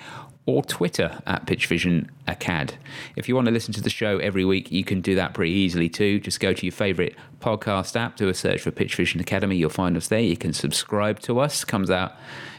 or 0.45 0.63
Twitter 0.63 1.21
at 1.25 1.47
PitchVision 1.47 2.10
Acad. 2.28 2.75
If 3.15 3.30
you 3.30 3.36
want 3.36 3.45
to 3.45 3.51
listen 3.51 3.73
to 3.75 3.82
the 3.82 3.89
show 3.89 4.17
every 4.19 4.43
week, 4.43 4.71
you 4.71 4.84
can 4.84 4.99
do 4.99 5.15
that 5.15 5.34
pretty 5.34 5.54
easily 5.54 5.88
too. 5.88 6.19
Just 6.19 6.41
go 6.41 6.54
to 6.54 6.65
your 6.65 6.73
favorite 6.73 7.15
podcast 7.39 7.95
app, 7.95 8.17
do 8.17 8.28
a 8.28 8.34
search 8.34 8.62
for 8.62 8.71
PitchVision 8.71 9.21
Academy. 9.21 9.56
You'll 9.56 9.69
find 9.69 9.95
us 9.95 10.10
there. 10.10 10.19
You 10.19 10.38
can 10.38 10.51
subscribe 10.54 11.19
to 11.21 11.39
us. 11.39 11.63
Comes 11.63 11.89
out 11.89 12.13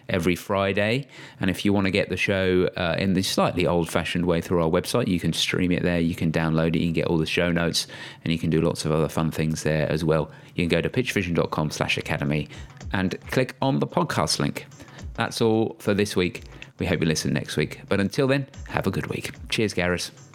every 0.08 0.36
Friday. 0.36 1.06
And 1.40 1.50
if 1.50 1.64
you 1.64 1.72
want 1.72 1.86
to 1.86 1.90
get 1.90 2.08
the 2.08 2.16
show 2.16 2.68
uh, 2.76 2.96
in 2.98 3.14
the 3.14 3.22
slightly 3.22 3.66
old 3.66 3.88
fashioned 3.88 4.26
way 4.26 4.40
through 4.40 4.62
our 4.62 4.70
website, 4.70 5.08
you 5.08 5.20
can 5.20 5.32
stream 5.32 5.72
it 5.72 5.82
there, 5.82 6.00
you 6.00 6.14
can 6.14 6.32
download 6.32 6.76
it, 6.76 6.78
you 6.78 6.86
can 6.86 6.92
get 6.92 7.06
all 7.06 7.18
the 7.18 7.26
show 7.26 7.50
notes, 7.52 7.86
and 8.24 8.32
you 8.32 8.38
can 8.38 8.50
do 8.50 8.60
lots 8.60 8.84
of 8.84 8.92
other 8.92 9.08
fun 9.08 9.30
things 9.30 9.62
there 9.62 9.90
as 9.90 10.04
well. 10.04 10.30
You 10.54 10.66
can 10.66 10.68
go 10.68 10.80
to 10.80 10.88
pitchvision.com 10.88 11.70
slash 11.70 11.98
academy 11.98 12.48
and 12.92 13.20
click 13.30 13.56
on 13.60 13.78
the 13.78 13.86
podcast 13.86 14.38
link. 14.38 14.66
That's 15.14 15.40
all 15.40 15.76
for 15.78 15.94
this 15.94 16.14
week. 16.14 16.44
We 16.78 16.86
hope 16.86 17.00
you 17.00 17.06
listen 17.06 17.32
next 17.32 17.56
week. 17.56 17.80
But 17.88 18.00
until 18.00 18.26
then, 18.26 18.46
have 18.68 18.86
a 18.86 18.90
good 18.90 19.06
week. 19.06 19.32
Cheers, 19.48 19.72
Gareth. 19.72 20.25